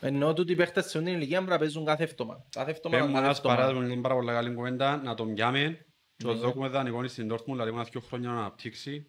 [0.00, 2.46] Ενώ τούτοι οι παίχτες σε την ηλικία πρέπει να παίζουν κάθε εβδομάδα.
[2.50, 3.62] Κάθε εβδομάδα, Πέμπω κάθε ένας εβδομάδα.
[3.62, 5.86] παράδειγμα, είναι πάρα πολύ καλή κουβέντα, να τον πιάμε
[6.16, 6.32] και Ναι.
[6.32, 9.06] τον δώκουμε δανεικό στην Dortmund, δηλαδή ένα δύο χρόνια να αναπτύξει.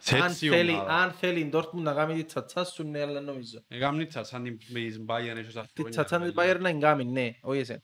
[0.00, 0.94] Σε Αν έτσι θέλει, ομάδα.
[0.94, 3.64] αν θέλει η Dortmund να κάνει τη τσατσά σου, ναι, αλλά νομίζω.
[3.68, 5.90] Έκαμε τσατσάν την της Bayern ίσως Τη χρόνια.
[5.90, 7.82] τσατσά της Bayern να εγκάμει, ναι, όχι εσένα.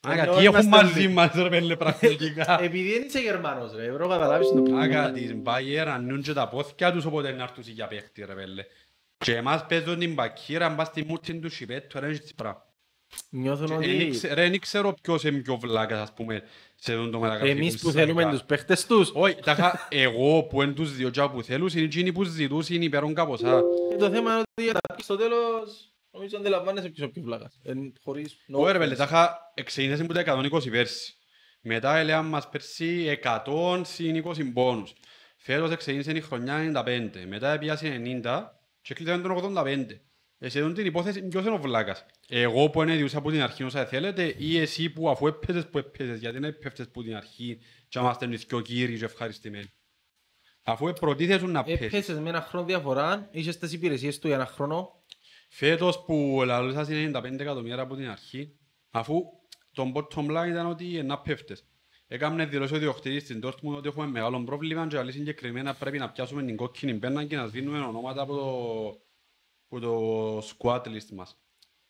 [0.00, 1.08] Άκα, Ενώ τι έχουν είμαστε μαζί όλοι.
[1.14, 2.60] μας ρε πέλε πραγματικά.
[2.62, 4.80] Επειδή δεν είσαι Γερμανός ρε, πρέπει να καταλάβεις το πράγμα.
[4.82, 8.64] Άκα, της Bayern αννούν και τα πόθηκια τους όποτε να έρθουν για παίχτη ρε πέλε.
[9.18, 12.64] Και εμάς παίζουν την μπακύρα, αν πας στη μούτιν του σιπέτου, ρε έχεις πράγμα.
[13.30, 16.42] Νιώθουν Και ότι εν ήξε- Ρε, δεν ξέρω ποιος είναι πιο βλάκας, ας πούμε,
[16.74, 18.00] σε δουν το μεταγραφικό εμείς που σάκα.
[18.00, 21.84] θέλουμε τους παίχτες τους, Όχι, τάχα, εγώ που είναι τους δύο τζά που θέλουν, είναι
[21.84, 23.42] εκείνοι που ζητούν, υπέρουν κάπως.
[23.42, 23.64] ε,
[23.98, 27.58] το θέμα είναι ότι για τα στο τέλος νομίζω αντιλαμβάνεσαι ποιος είναι ο πιο βλάκας.
[27.62, 28.36] Εν- Χωρίς...
[28.52, 28.96] no Όχι ρε πέλε, offense.
[28.98, 31.14] τάχα, εξεγίνεσαι που τα 120 πέρσι.
[31.60, 34.92] Μετά έλεγαν μας πέρσι 100 συν 20 πόνους.
[35.36, 37.88] Φέτος εξεγίνησε η χρονιά 95, μετά πιάσει
[38.22, 40.00] 90 και κλείσαμε τον 85.
[40.38, 42.06] Εσύ δουν την υπόθεση ποιος είναι ο βλάκας.
[42.28, 45.78] Εγώ που είναι διούσα από την αρχή όσα θέλετε ή εσύ που αφού έπαιζες που
[45.78, 47.58] έπαιζες γιατί δεν έπαιζες που την αρχή
[47.88, 49.72] και είμαστε οι δυο κύριοι και ευχαριστημένοι.
[50.62, 51.86] Αφού προτίθεσαι να παίζεις.
[51.86, 55.04] Έπαιζες με ένα χρόνο διαφορά, είχες τις υπηρεσίες του για ένα χρόνο.
[55.48, 58.56] Φέτος που λαλούσας είναι 95 εκατομμύρια από την αρχή,
[58.90, 59.22] αφού
[59.72, 61.64] το bottom line ήταν ότι να πέφτες.
[62.06, 66.10] Έκαμε δηλώσεις ο διοκτήτης στην Dortmund ότι έχουμε μεγάλο πρόβλημα και άλλη συγκεκριμένα πρέπει να
[66.10, 69.05] πιάσουμε την κόκκινη πένα και να σβήνουμε ονόματα από το,
[69.68, 71.36] από το squad list μας.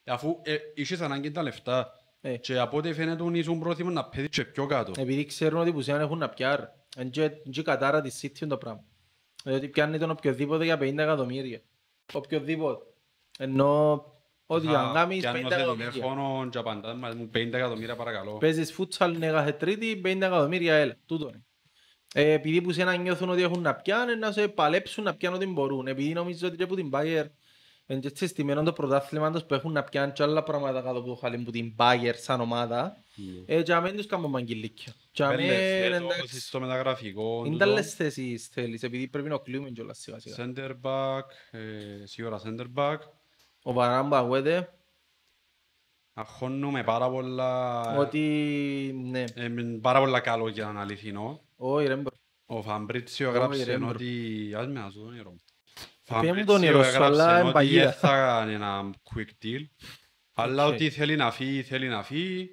[0.05, 2.37] Ε, Αφού ε, είχες ανάγκη τα λεφτά Ε.
[2.37, 4.93] και από ό,τι φαίνεται ότι ήσουν πρόθυμο να παίζεις και πιο κάτω.
[4.97, 6.67] Επειδή ξέρουν ότι που σένα έχουν να πιάρουν.
[6.97, 8.85] Εν και και η κατάρα της City είναι το πράγμα.
[9.45, 11.61] Δηλαδή πιάνει τον οποιοδήποτε για 50 εκατομμύρια.
[12.13, 12.85] Οποιοδήποτε.
[13.39, 14.05] Ενώ
[14.47, 15.91] ότι για να κάνεις 50 Πιάνω σε εκατομμύρια.
[15.91, 18.37] τηλέφωνο και απαντάς μας μου 50 εκατομμύρια παρακαλώ.
[18.37, 20.97] Παίζεις φούτσαλ ναι, κάθε τρίτη, 50 εκατομμύρια έλα.
[21.07, 21.45] Τούτο είναι.
[22.15, 25.47] Ε, επειδή που σένα νιώθουν ότι έχουν να πιάνουν, να σε παλέψουν να πιάνουν ό,τι
[25.51, 25.87] μπορούν.
[25.87, 27.25] Επειδή νομίζω ότι και από την Bayer
[27.87, 31.09] είναι και συστημένο το πρωτάθλημα τους που έχουν να πιάνουν και άλλα πράγματα κάτω από
[31.09, 32.97] το χαλί που την Bayer σαν ομάδα.
[33.47, 34.95] Ε, και αμέν τους κάνουμε μαγγελίκια.
[35.11, 37.39] Και αμέν, Πέλε, φέτος εντάξει, στο μεταγραφικό.
[37.39, 37.65] είναι τούτο.
[37.65, 40.37] τα άλλες θέσεις θέλεις, επειδή πρέπει να κλείουμε κιόλας σιγά σιγά.
[40.39, 42.99] Center back, ε, σίγουρα center back.
[43.63, 44.71] Ο Βαράν ακούεται
[46.19, 47.81] Αγχώνουμε πάρα πολλά...
[47.99, 48.21] ότι
[49.05, 51.41] ναι, ε, μεν πάρα πολλά καλό για να 'ν αληθινό.
[51.57, 52.13] όχι ρε bro.
[52.47, 53.89] Ο Φαμπρίτσιο Όχι, έγραψε ρε, bro.
[53.89, 54.53] ότι...
[54.57, 55.35] Ας με ας το όνειρο
[56.15, 56.21] μου.
[56.21, 57.85] Πει μου το όνειρο σου, αλλά έγραψε είναι ότι παγίδα.
[57.85, 59.67] δεν θα κάνει ένα quick deal.
[60.35, 60.73] Αλλά Οκ.
[60.73, 62.51] ότι θέλει να φύγει, θέλει να φύγει.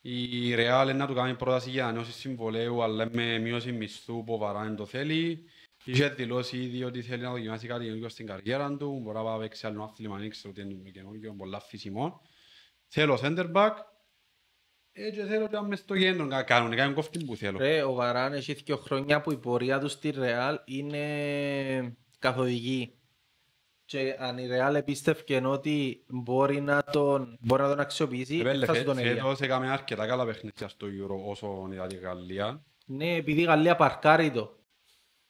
[0.00, 4.34] Η Real είναι να του κάνει πρόταση για ανανέωση συμβολαίου, αλλά με μείωση μισθού που
[4.34, 5.44] ο Βαράν το θέλει.
[5.84, 9.00] Είχε δηλώσει ήδη ότι θέλει να δοκιμάσει κάτι καινούργιο στην καριέρα του.
[9.02, 12.20] Μπορεί να πάει να παίξει άλλο άθλημα, δεν ξέρω τι είναι καινούργιο, πολλά φυσιμό.
[12.88, 13.72] Θέλω center back.
[14.92, 17.58] Ε, και θέλω και μες στο κέντρο να κάνουν, κάνουν κόφτη που θέλω.
[17.58, 22.90] Ρε, ο Βαράν έχει δύο χρόνια που η πορεία του στη Ρεάλ είναι καθοδική.
[23.84, 28.74] Και αν η Ρεάλ επίστευκε ότι μπορεί να τον, μπορεί να τον αξιοποιήσει, Ρέλε, θα
[28.74, 29.14] σου τον έλεγε.
[29.14, 32.64] φέτος έκαμε αρκετά καλά παιχνίδια στο Euro όσο είδα τη Γαλλία.
[32.86, 34.58] Ναι, επειδή η Γαλλία παρκάρει το.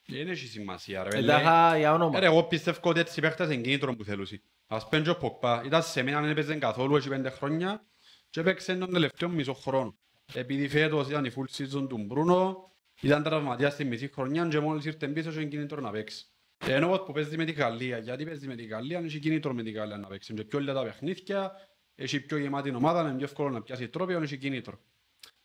[0.06, 2.16] Δεν έχει σημασία ρε Εντάχα για όνομα.
[2.16, 4.26] Ε, ρε, εγώ πιστεύω ότι έτσι οι παίχτες είναι κίνητρο που θέλουν.
[4.66, 7.86] Ας πέντε ο Ποκπά, ήταν σε μένα δεν έπαιζε καθόλου έτσι πέντε χρόνια
[8.30, 9.96] και έπαιξε τον τελευταίο μισό χρόνο.
[10.34, 12.70] Επειδή φέτος ήταν η full season του Μπρούνο,
[13.00, 16.26] ήταν τραυματίας στη μισή χρονιά και μόλις ήρθε πίσω είχε κίνητρο να παίξει.
[16.58, 19.62] Ενώ όπως που παίζει με τη Γαλλία, γιατί παίζει με τη Γαλλία, έχει κίνητρο με
[19.62, 20.34] τη Γαλλία να παίξει.
[20.34, 21.52] Και πιο λίγα τα παιχνίδια,
[21.94, 24.80] έχει πιο γεμάτη ομάδα, είναι πιο εύκολο να πιάσει τρόπιο, έχει κίνητρο.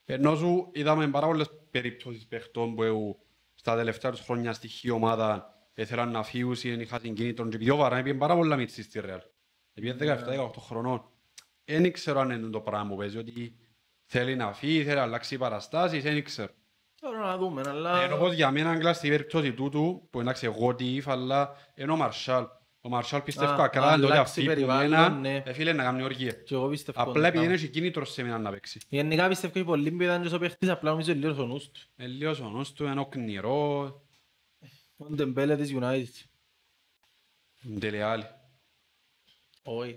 [0.05, 3.15] Ενώ σου είδαμε πάρα πολλές περιπτώσεις παιχτών που έχουν
[3.53, 7.71] στα τελευταία τους χρόνια στοιχεί ομάδα ήθελαν να φύγουν ή δεν είχαν κίνητρο και επειδή
[7.71, 9.21] ο Βαράν πήγε πάρα πολλά μίτσι στη Ρεάλ.
[9.73, 11.09] Πήγε 17-18 χρονών.
[11.65, 13.55] Δεν ξέρω αν είναι το πράγμα που παίζει, ότι
[14.05, 16.53] θέλει να φύγει, θέλει να αλλάξει παραστάσεις, δεν ξέρω.
[17.01, 18.01] Τώρα να δούμε, αλλά...
[18.01, 21.91] Ενώ πως για μένα έγκλα στην περίπτωση τούτου, που εντάξει εγώ τι είπα, αλλά είναι
[21.91, 22.45] ο Μαρσάλ.
[22.81, 25.43] Ο Μαρσάλ πιστεύω Α, ακράδαν το ότι αλλάξει αυτή που περιβάλλον, μένα, ναι.
[25.45, 26.31] ε, φίλε να κάνει οργία.
[26.31, 27.53] Και εγώ πιστεύω Απλά το επειδή δεν πράγμα.
[27.63, 28.79] έχει κίνητρος σε μένα να παίξει.
[28.89, 31.81] Γενικά πιστεύω ότι πολύ που ήταν και ο παίχτης, απλά νομίζω λίγος ο νους του.
[31.95, 34.01] Ε, λίγος ο νους του, είναι οκνηρό,
[34.97, 36.25] Ο Ντεμπέλε της United.
[37.77, 38.25] ντελεάλι.
[39.63, 39.95] Όχι.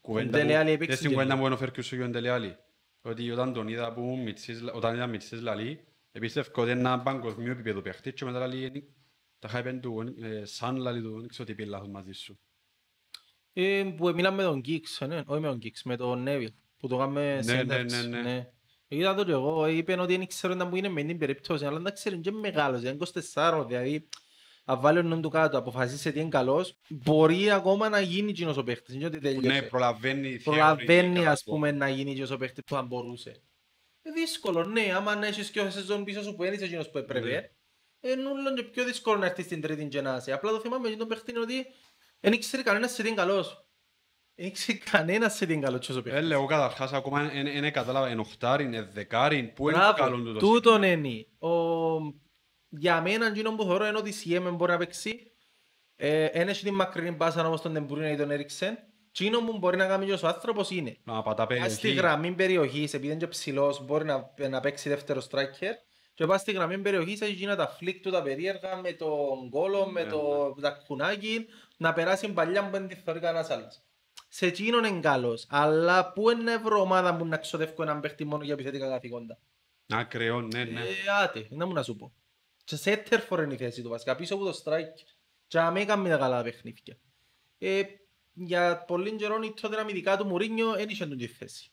[0.00, 1.40] Κουβέντα Ντελε Αλli που- έπαιξε δεν στην και κουβέντα λίγο.
[1.40, 2.56] που είναι ο Φερκιούσο και ο Ντελεάλι.
[3.02, 5.84] Ότι όταν τον είδα που μιτσής, όταν ήταν μιτσής λαλή,
[6.16, 8.70] επίστευκω ότι είναι ένα παγκοσμίο επίπεδο παίχτης και μετά λαλή, «Ε,
[9.38, 12.38] τα χάιπεν του, ε, σαν λαλή του, δεν ξέρω τι πει λάθος μαζί σου.
[13.52, 16.54] Ε, που μιλάμε με τον Giggs, ε, ναι, όχι με τον Giggs, με τον Neville,
[16.78, 18.50] που το κάνουμε Ναι, ναι, centers, ναι, ναι.
[18.88, 21.78] Είδα το και εγώ, είπε ότι δεν ξέρω να που είναι με την περίπτωση, αλλά
[21.80, 22.96] δεν ξέρω, είναι και μεγάλος, είναι
[23.32, 24.08] 24, δηλαδή,
[24.64, 28.56] αν βάλει ο νου του κάτω, αποφασίσει ότι είναι καλός, μπορεί ακόμα να γίνει κοινός
[28.56, 29.62] ο παίχτης, είναι ότι Ναι, τελειώσε.
[29.62, 33.42] προλαβαίνει η Προλαβαίνει, θεωρητικά, ας πούμε, να γίνει κοινός ο παίχτης που θα μπορούσε.
[34.08, 36.98] Ε, Δύσκολο, ναι, άμα αν έχεις και σεζόν πίσω σου που δεν είσαι εκείνος που
[36.98, 37.04] Ναι.
[37.04, 37.50] έπρεπε,
[38.00, 40.32] είναι όλο και πιο δύσκολο να έρθεις στην τρίτη και να είσαι.
[40.32, 41.66] Απλά το θέμα με τον παίχτη είναι ότι
[42.20, 43.66] δεν ήξερε κανένας σε τι είναι καλός.
[44.34, 46.26] Δεν ήξερε κανένας σε τι είναι καλός και όσο Ε, παίχτης.
[46.26, 50.42] λέω καταρχάς ακόμα δεν κατάλαβα, είναι οχτάρι, είναι δεκάρι, πού είναι Μπράβο, καλό τούτος.
[50.42, 51.26] τούτον είναι.
[51.38, 51.50] Ο...
[52.68, 55.30] Για μένα, εκείνο που θεωρώ είναι ότι η CM μπορεί να παίξει.
[55.96, 58.78] Ε, Εν έχει την μακρινή μπάσα όπως τον Τεμπρούινα ή τον Έριξεν.
[59.18, 62.00] Εκείνο που μπορεί να κάνει και ο άνθρωπος είναι Να πατά Πας στη περιοχή.
[62.00, 65.72] γραμμή περιοχής, επειδή είναι και ψηλός, μπορεί να, να παίξει δεύτερο striker
[66.14, 69.86] και πας στη γραμμή περιοχής, έχει γίνει τα φλικ του τα περίεργα με τον γκόλο,
[69.86, 71.46] με Ναι, το τα κουνάκι,
[71.76, 73.80] να περάσει παλιά που δεν τη θεωρεί κανένας άλλος.
[74.28, 78.44] Σε εκείνον είναι καλός, αλλά πού είναι βρω ομάδα που να ξοδεύω έναν παίχτη μόνο
[78.44, 79.38] για επιθετικά καθήκοντα.
[79.88, 80.80] Ακραίο, ναι, ναι.
[80.80, 80.84] Ε,
[81.22, 82.12] άτε, να μου να σου πω.
[82.64, 85.14] Και σε έτερφορ είναι η θέση του βασικά, πίσω από το striker.
[85.46, 86.96] Και αμέ έκαμε τα καλά παιχνίδια.
[87.58, 87.82] Ε,
[88.38, 91.70] για πολύ καιρό η τότε αμυντικά του Μουρίνιο δεν είχε τον τη θέση.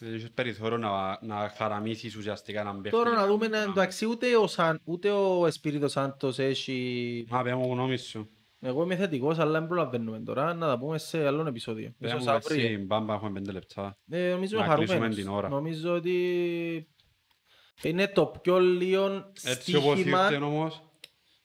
[0.00, 2.96] Δεν έχεις περιθώριο να, να χαραμίσεις ουσιαστικά έναν παίχτη.
[2.98, 7.24] Τώρα να δούμε, να- εντάξει, ούτε ο, Σαν, ούτε ο Εσπίριτο Σάντος έχει...
[7.28, 8.30] Μα πέ μου γνώμη σου.
[8.60, 11.94] Εγώ είμαι θετικός, αλλά δεν προλαβαίνουμε τώρα, να τα πούμε σε άλλο επεισόδιο.
[11.98, 12.62] Πέ Ίσως μου αύριο.
[12.62, 13.98] έτσι, μπάμπα, έχουμε πέντε λεπτά.
[14.10, 15.16] Ε, νομίζω είμαι να κλείσουμε χαρούμενος.
[15.16, 15.48] την ώρα.
[15.48, 16.88] Νομίζω ότι
[17.82, 20.30] είναι το πιο λίγο Έτσι όπως στοίχημα.
[20.30, 20.80] ήρθε όμως, Ε,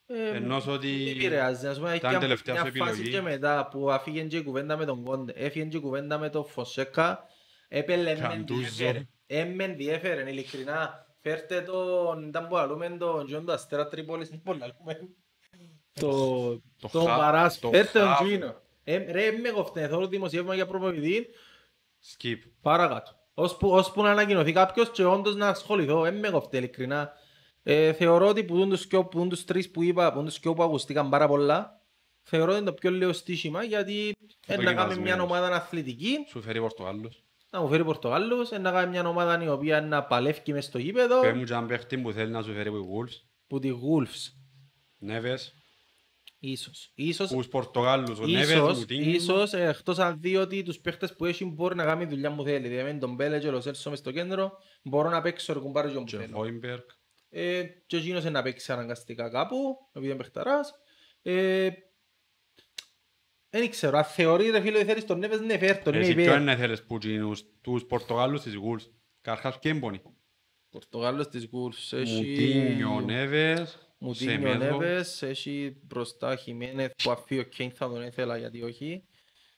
[0.08, 3.12] ενός ότι Δεν επηρεάζει, ας πούμε, έχει ήταν και τελευταία μια σου φάση επιλογή.
[3.16, 6.30] και μετά που αφήγε και η κουβέντα με τον Κόντε, έφυγε και η κουβέντα με
[6.30, 7.26] τον Φωσέκα,
[7.68, 8.60] έπελε με Καντούζο.
[8.60, 14.30] ενδιέφερε, ε, με ενδιέφερε, ειλικρινά, φέρτε τον, ήταν που λαλούμε τον Τζον του Αστέρα Τρίπολης,
[14.30, 15.10] δεν μπορούμε να λαλούμε,
[15.94, 16.10] το,
[16.82, 18.22] Το τον χα- Παράς, το φέρτε τον χαφ.
[18.28, 18.62] Τζίνο.
[18.84, 21.28] Ε, Ρε, με κοφτέ, θέλω δημοσίευμα για προπονητή,
[22.12, 22.38] skip.
[22.62, 23.12] παρακάτω.
[23.34, 27.14] Ώσπου, ώσπου να ανακοινωθεί κάποιος και όντως να ασχοληθώ, δεν με κοφτέ, ειλικρινά.
[27.64, 30.26] Ε, θεωρώ ότι που δουν τους, δυο- που δουν τους τρεις που είπα, που δουν
[30.26, 31.82] τους δυο που ακουστήκαν πάρα πολλά,
[32.22, 34.16] θεωρώ ότι είναι το πιο λίγο στοίχημα γιατί
[34.48, 35.24] ε, να κάνουμε μια Δοκιμασμένος.
[35.26, 37.24] ομάδα αθλητική, Σου φέρει Πορτογάλος.
[37.52, 40.78] να μου φέρει Πορτογάλους, ε, να κάνουμε μια ομάδα η οποία να παλεύει μες στο
[40.78, 43.22] γήπεδο, Πέ μου και έναν παίχτη που θέλει να σου φέρει οι Wolves.
[43.48, 44.34] που τη Wolves.
[44.98, 45.54] Νέβες.
[46.40, 46.92] Ίσως.
[46.96, 48.20] Ίσως, Τους Πορτογάλους.
[48.20, 49.10] Ο Νέβες, ίσως, Μουτίνιο.
[49.12, 52.44] ίσως ε, εκτός αν δει ότι τους παίχτες που έχει μπορεί να κάνει δουλειά που
[52.44, 52.68] θέλει.
[52.68, 54.52] Δηλαδή με τον Μπέλε και ο Λοσέλσο μες στο κέντρο,
[54.84, 56.38] μπορώ να παίξω ρεκουμπάρι και που Και θέλω.
[57.34, 57.66] Χόιμπεργκ.
[57.66, 60.74] Ε, και εκείνος είναι να παίξει αναγκαστικά κάπου, επειδή είναι παιχταράς.
[61.22, 61.70] Ε,
[63.50, 66.12] δεν ξέρω, αν θεωρείς ρε φίλε ότι θέλεις τον Νέβες, ναι φέρ τον, ναι Εσύ
[66.12, 66.24] υπέρ.
[66.24, 70.02] ποιον είναι θέλεις που γίνους τους Πορτογάλους της Wolves; Καρχάς ποιον πονεί;
[70.70, 72.16] Πορτογάλος της Γουλς έχει...
[72.16, 73.78] Μουτίνιο, Νέβες.
[73.98, 74.78] Μουτίνιο Σεμέδο.
[74.78, 79.04] Νέβες, έχει μπροστά Χιμένεθ που αφή ο Κέιν θα τον ήθελα γιατί όχι.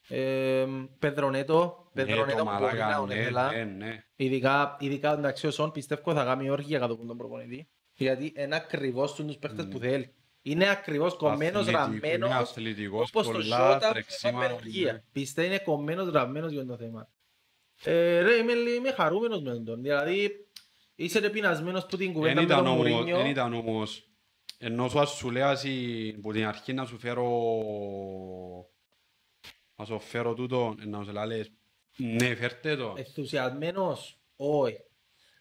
[0.07, 0.65] Ε,
[0.99, 3.51] Πεδρονέτο, Ναι, Πεδρονέτο το μπορεί να μαλάκα, τον ναι, ήθελα.
[3.51, 4.03] ναι, ναι.
[4.15, 7.67] Ειδικά, ειδικά εντάξει ο Σον πιστεύω θα κάνει όργια κάτω από τον προπονητή.
[7.93, 10.13] Γιατί είναι ακριβώς τους παίχτες που θέλει.
[10.41, 14.91] Είναι ακριβώς κομμένος, Αθλητικό, είναι ραμμένος, αθλητικός, όπως το πολλά Σότα που τρεξίματα, πάμε οργία.
[14.93, 15.03] ναι.
[15.11, 17.09] Πιστεύω είναι κομμένος, ραμμένος για το θέμα.
[17.83, 19.81] Ε, ρε, είμαι, είμαι χαρούμενος με τον.
[19.81, 20.47] Δηλαδή,
[20.95, 23.19] είσαι ρε πεινασμένος που την Εν κουβέντα με ήταν τον όμως, Μουρίνιο.
[23.19, 24.09] εν ήταν όμως,
[24.57, 27.27] ενώ σου ας σου λέω εσύ που την αρχή να σου φέρω,
[29.75, 31.51] να σου φέρω τούτο, να σου λες,
[31.97, 32.93] ναι φέρτε το.
[32.97, 34.77] Ενθουσιασμένος, όχι.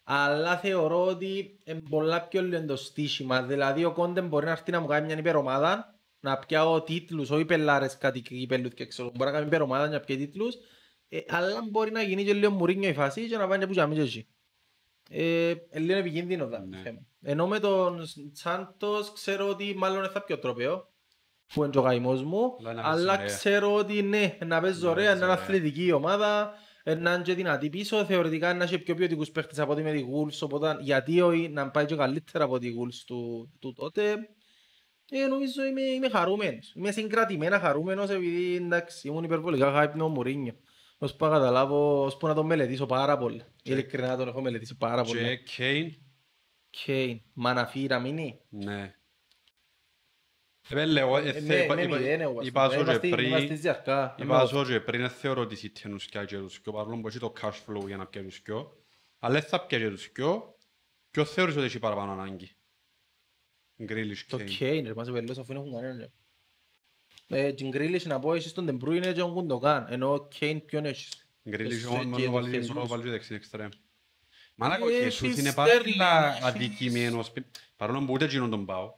[0.03, 3.43] Αλλά θεωρώ ότι είναι πολλά πιο λίγο το στήσιμα.
[3.43, 7.45] Δηλαδή ο Κόντε μπορεί να έρθει να μου κάνει μια υπερομάδα, να πιάω τίτλους, όχι
[7.45, 10.55] πελάρες κάτι κύπελους και ξέρω, μπορεί να κάνει υπερομάδα να πιάει τίτλους,
[11.09, 13.73] ε, αλλά μπορεί να γίνει και λίγο μουρίνιο η φάση και να πάει και που
[13.73, 14.27] και αμέσως εκεί.
[15.09, 16.77] Ε, ε, λίγο επικίνδυνο το Ναι.
[16.77, 16.99] θέμα.
[17.21, 20.93] Ενώ με τον Σάντος ξέρω ότι μάλλον θα πιο τρόπαιο,
[21.53, 23.25] που είναι και ο καημός μου, Αλλά να παίζει αλλά ωραία.
[23.25, 25.43] ξέρω ότι ναι, να παίζει Να ωραία, παίζει να είναι ωραία.
[25.45, 29.71] αθλητική ομάδα, ε, να είναι και δυνατή πίσω, θεωρητικά να έχει πιο ποιοτικούς παίχτες από
[29.71, 33.51] ότι με τη Wolves, οπότε γιατί όχι να πάει και καλύτερα από τη Wolves του,
[33.59, 34.15] του τότε.
[35.09, 36.73] Ε, νομίζω είμαι, είμαι χαρούμενος.
[36.75, 40.53] Είμαι συγκρατημένα χαρούμενος επειδή εντάξει, ήμουν υπερβολικά hype με τον Μουρίνιο.
[40.97, 43.43] Ώσπου να καταλάβω, ώσπου να τον μελετήσω πάρα πολύ.
[43.63, 45.43] Ειλικρινά τον έχω μελετήσει πάρα Και πολύ.
[45.43, 45.93] Κέιν,
[46.69, 48.39] Κέιν, μαναφίρα μείνει.
[48.49, 48.73] ναι.
[48.73, 52.77] Ε, λέω, ε, Ε, θε- με- είπα- με είπα- μηδέν εγώ, ας είπα πούμε.
[52.77, 54.15] σου και Είμαστε- πριν- είμαστε στη διαρκά.
[54.19, 56.97] Είπα σου και πριν, δεν θεωρώ ότι η City είναι ουσκιά και τους δυο, παρόλο
[57.01, 58.77] που έχει το cash flow για να πιάει τους δυο.
[59.19, 60.55] Αλλά δεν θα πιάει και τους δυο.
[61.11, 62.51] Ποιο θεωρείς ότι έχει παραπάνω ανάγκη.
[63.83, 64.49] Γκρίλις Το Κέιν.
[64.49, 65.97] Κέιν, ρε, μας βελός αφού δεν έχουν κανέναν.
[65.97, 67.47] ρε.
[67.47, 70.85] Ε, την Γκρίλις να πω έχεις τον Ντεμπρούινε και τον Κουντοκάν, ενώ ο Κέιν ποιον
[70.85, 71.27] έχεις.
[71.49, 72.73] Γκρίλις Εσύ όμως και μόνο το βάλει Χεσούς.
[72.75, 73.69] μόνο βάλει και δεξί εξτρέμ.
[74.55, 77.31] Μαλάκα, ο Ε, Χεσούς έχει είναι πάρα Sterling, πολλά έχει- αδικημένος.
[77.75, 78.93] Παρόλο που ούτε εκείνον τον πάω.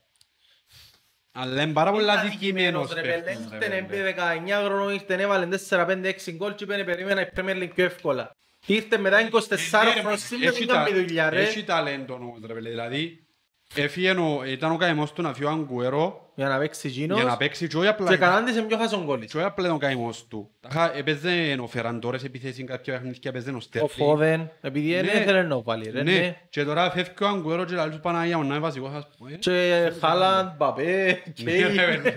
[1.40, 3.96] Αλλά είναι πάρα πολλά αδικημένος ρε, παίχτης, παιδί, ρε, ήρθε, παιδί.
[3.98, 4.14] έμπαι
[4.60, 8.30] 19 χρονών, ήρθε, έβαλε 4-5-6 γκολ και είπανε, περίμενα η Premier League πιο εύκολα.
[8.66, 11.42] Ήρθε μετά 24 Ε, ναι, ρε, χρόνων, σήμερα έχει δεν τα- κάνει δουλειά ρε.
[11.42, 13.26] Έχει ταλέντο όμως ρε παιδί, δηλαδή
[13.74, 17.14] Έφυγε, ο- ήταν ο καημός του να φύγει ο Αγκουέρο Για να παίξει για να
[17.14, 19.30] εκείνος παίξει και όχι απλά και κανάντησε πιο χάσον κόλλης.
[19.30, 20.50] και όχι απλά ήταν ο καημός του.
[20.60, 23.90] Τάχα έπαιζε ο Φεραντόρες επιθέσεις κάποια παιχνίδια έπαιζε ο Ο Στέρλινγκ.
[23.96, 25.10] Φόδεν, επειδή δεν Ναι.
[25.10, 26.36] ήθελε να το βάλει ρε, Ναι, ναι.
[26.50, 29.30] και τώρα φεύγει ο Αγκουέρο και λέει του Παναγία μου να είναι βασικός ας πούμε.
[29.32, 32.10] Και Χάλαντ, Μπαπέ, Ναι, ναι, ναι.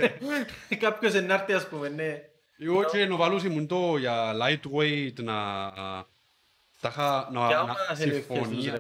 [0.70, 2.20] και κάποιος ενάρτη ας πούμε, ναι.
[2.64, 5.36] Εγώ και νοβαλούς ήμουν το για lightweight να...
[6.82, 8.72] Τάχα να Και να άμα θέλει ο συμφωνεί.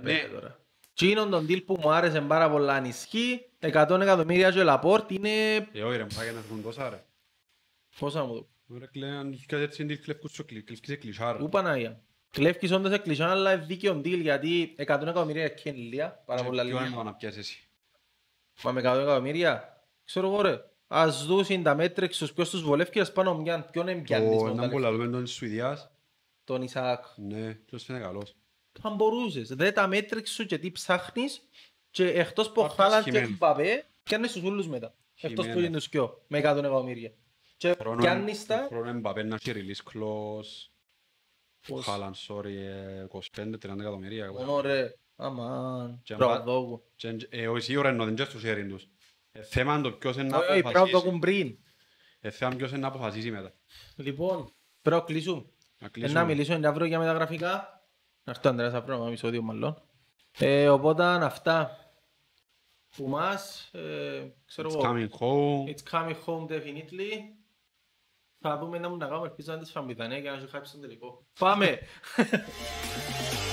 [0.95, 1.25] Χεσούς, ρε Ναι, παιδί τώρα.
[1.27, 3.69] Τσίνον τον deal που μου άρεσε πάρα πολλά ανισχύ, 100
[4.01, 5.55] εκατομμύρια και Λαπόρτ είναι...
[5.55, 7.03] Ε, όχι ρε, μου φάγε να φύγουν τόσα ρε.
[7.99, 11.37] Πόσα μου το Ωραία, κλαίει, αν είχες έτσι είναι κλέφκους σου, κλε- κλέφκεις σε κλεισάρα.
[11.37, 12.01] Πού Παναγία.
[12.29, 16.47] Κλέφκεις όντως εκλεισόν, αλλά είναι δίκαιο deal γιατί 100 εκατομμύρια και είναι λίγα, πάρα Και
[16.47, 17.03] πολλά ποιο είναι λίγα.
[17.03, 17.67] να πιάσεις εσύ.
[18.63, 20.59] Μα με 100 εκατομμύρια, ξέρω εγώ ρε.
[20.87, 23.67] Ας δούσουν τα μέτρηξ στους ποιος τους βολεύει και ας πάνε ομοιάν.
[23.71, 24.79] Ποιον εμπιάνεις Το με έναν τα που λεφτά.
[24.89, 25.91] λαλούμε τον της Σουηδίας,
[26.43, 27.03] Τον Ισαάκ.
[27.15, 28.35] ναι, ποιος είναι καλός.
[28.81, 29.47] Αν μπορούσες.
[29.47, 31.47] Δε τα μέτρηξ σου και τι ψάχνεις
[31.89, 33.37] και εκτός που Πάρ' χάλαν τους και Χιμένες.
[33.37, 34.95] Μπαπέ, πιάνεις τους ούλους μετά.
[35.21, 35.67] Εκτός που Χιμένες.
[35.67, 37.11] είναι τους κοιό, με 100 εκατομμύρια.
[37.57, 38.65] Και Χρόνο- πιάνεις τα...
[38.69, 40.69] χρόνο Εμπαπέ να έχει release clause,
[41.67, 44.31] Πώς; Χάλαν, sorry, ε, 25-30 εκατομμύρια.
[44.31, 44.95] Μόνο ρε.
[45.15, 45.99] Αμάν.
[46.03, 46.83] Και αν Προδόγου.
[46.95, 48.87] Και, ε, όχι σίγουρα εννοώ, δεν είναι στο sharing τους.
[49.31, 51.07] Ε, θέμα είναι το ποιος είναι να Όχι, πρέπει να το αποφασίσει.
[51.07, 51.57] έχουν πριν.
[52.19, 53.53] Ε, θέμα ποιος είναι να αποφασίσει μετά.
[53.95, 55.35] Λοιπόν, πρέπει να κλείσουμε.
[55.35, 55.45] Να
[55.77, 56.25] Ε, Να κλείσουμε.
[56.25, 57.80] μιλήσουμε αύριο για μεταγραφικά.
[58.23, 59.81] Να έρθει ο Ανδρέας αύριο με επεισόδιο μάλλον.
[60.39, 61.77] Ε, οπότε αυτά
[62.95, 65.73] που μας, ε, ξέρω It's εγώ, coming home.
[65.73, 67.11] it's coming home definitely.
[68.39, 70.71] Θα δούμε να μου να κάνουμε, ελπίζω να τις φάμε πιθανέ για να σου χάψει
[70.71, 71.25] τον τελικό.
[71.39, 71.79] Πάμε!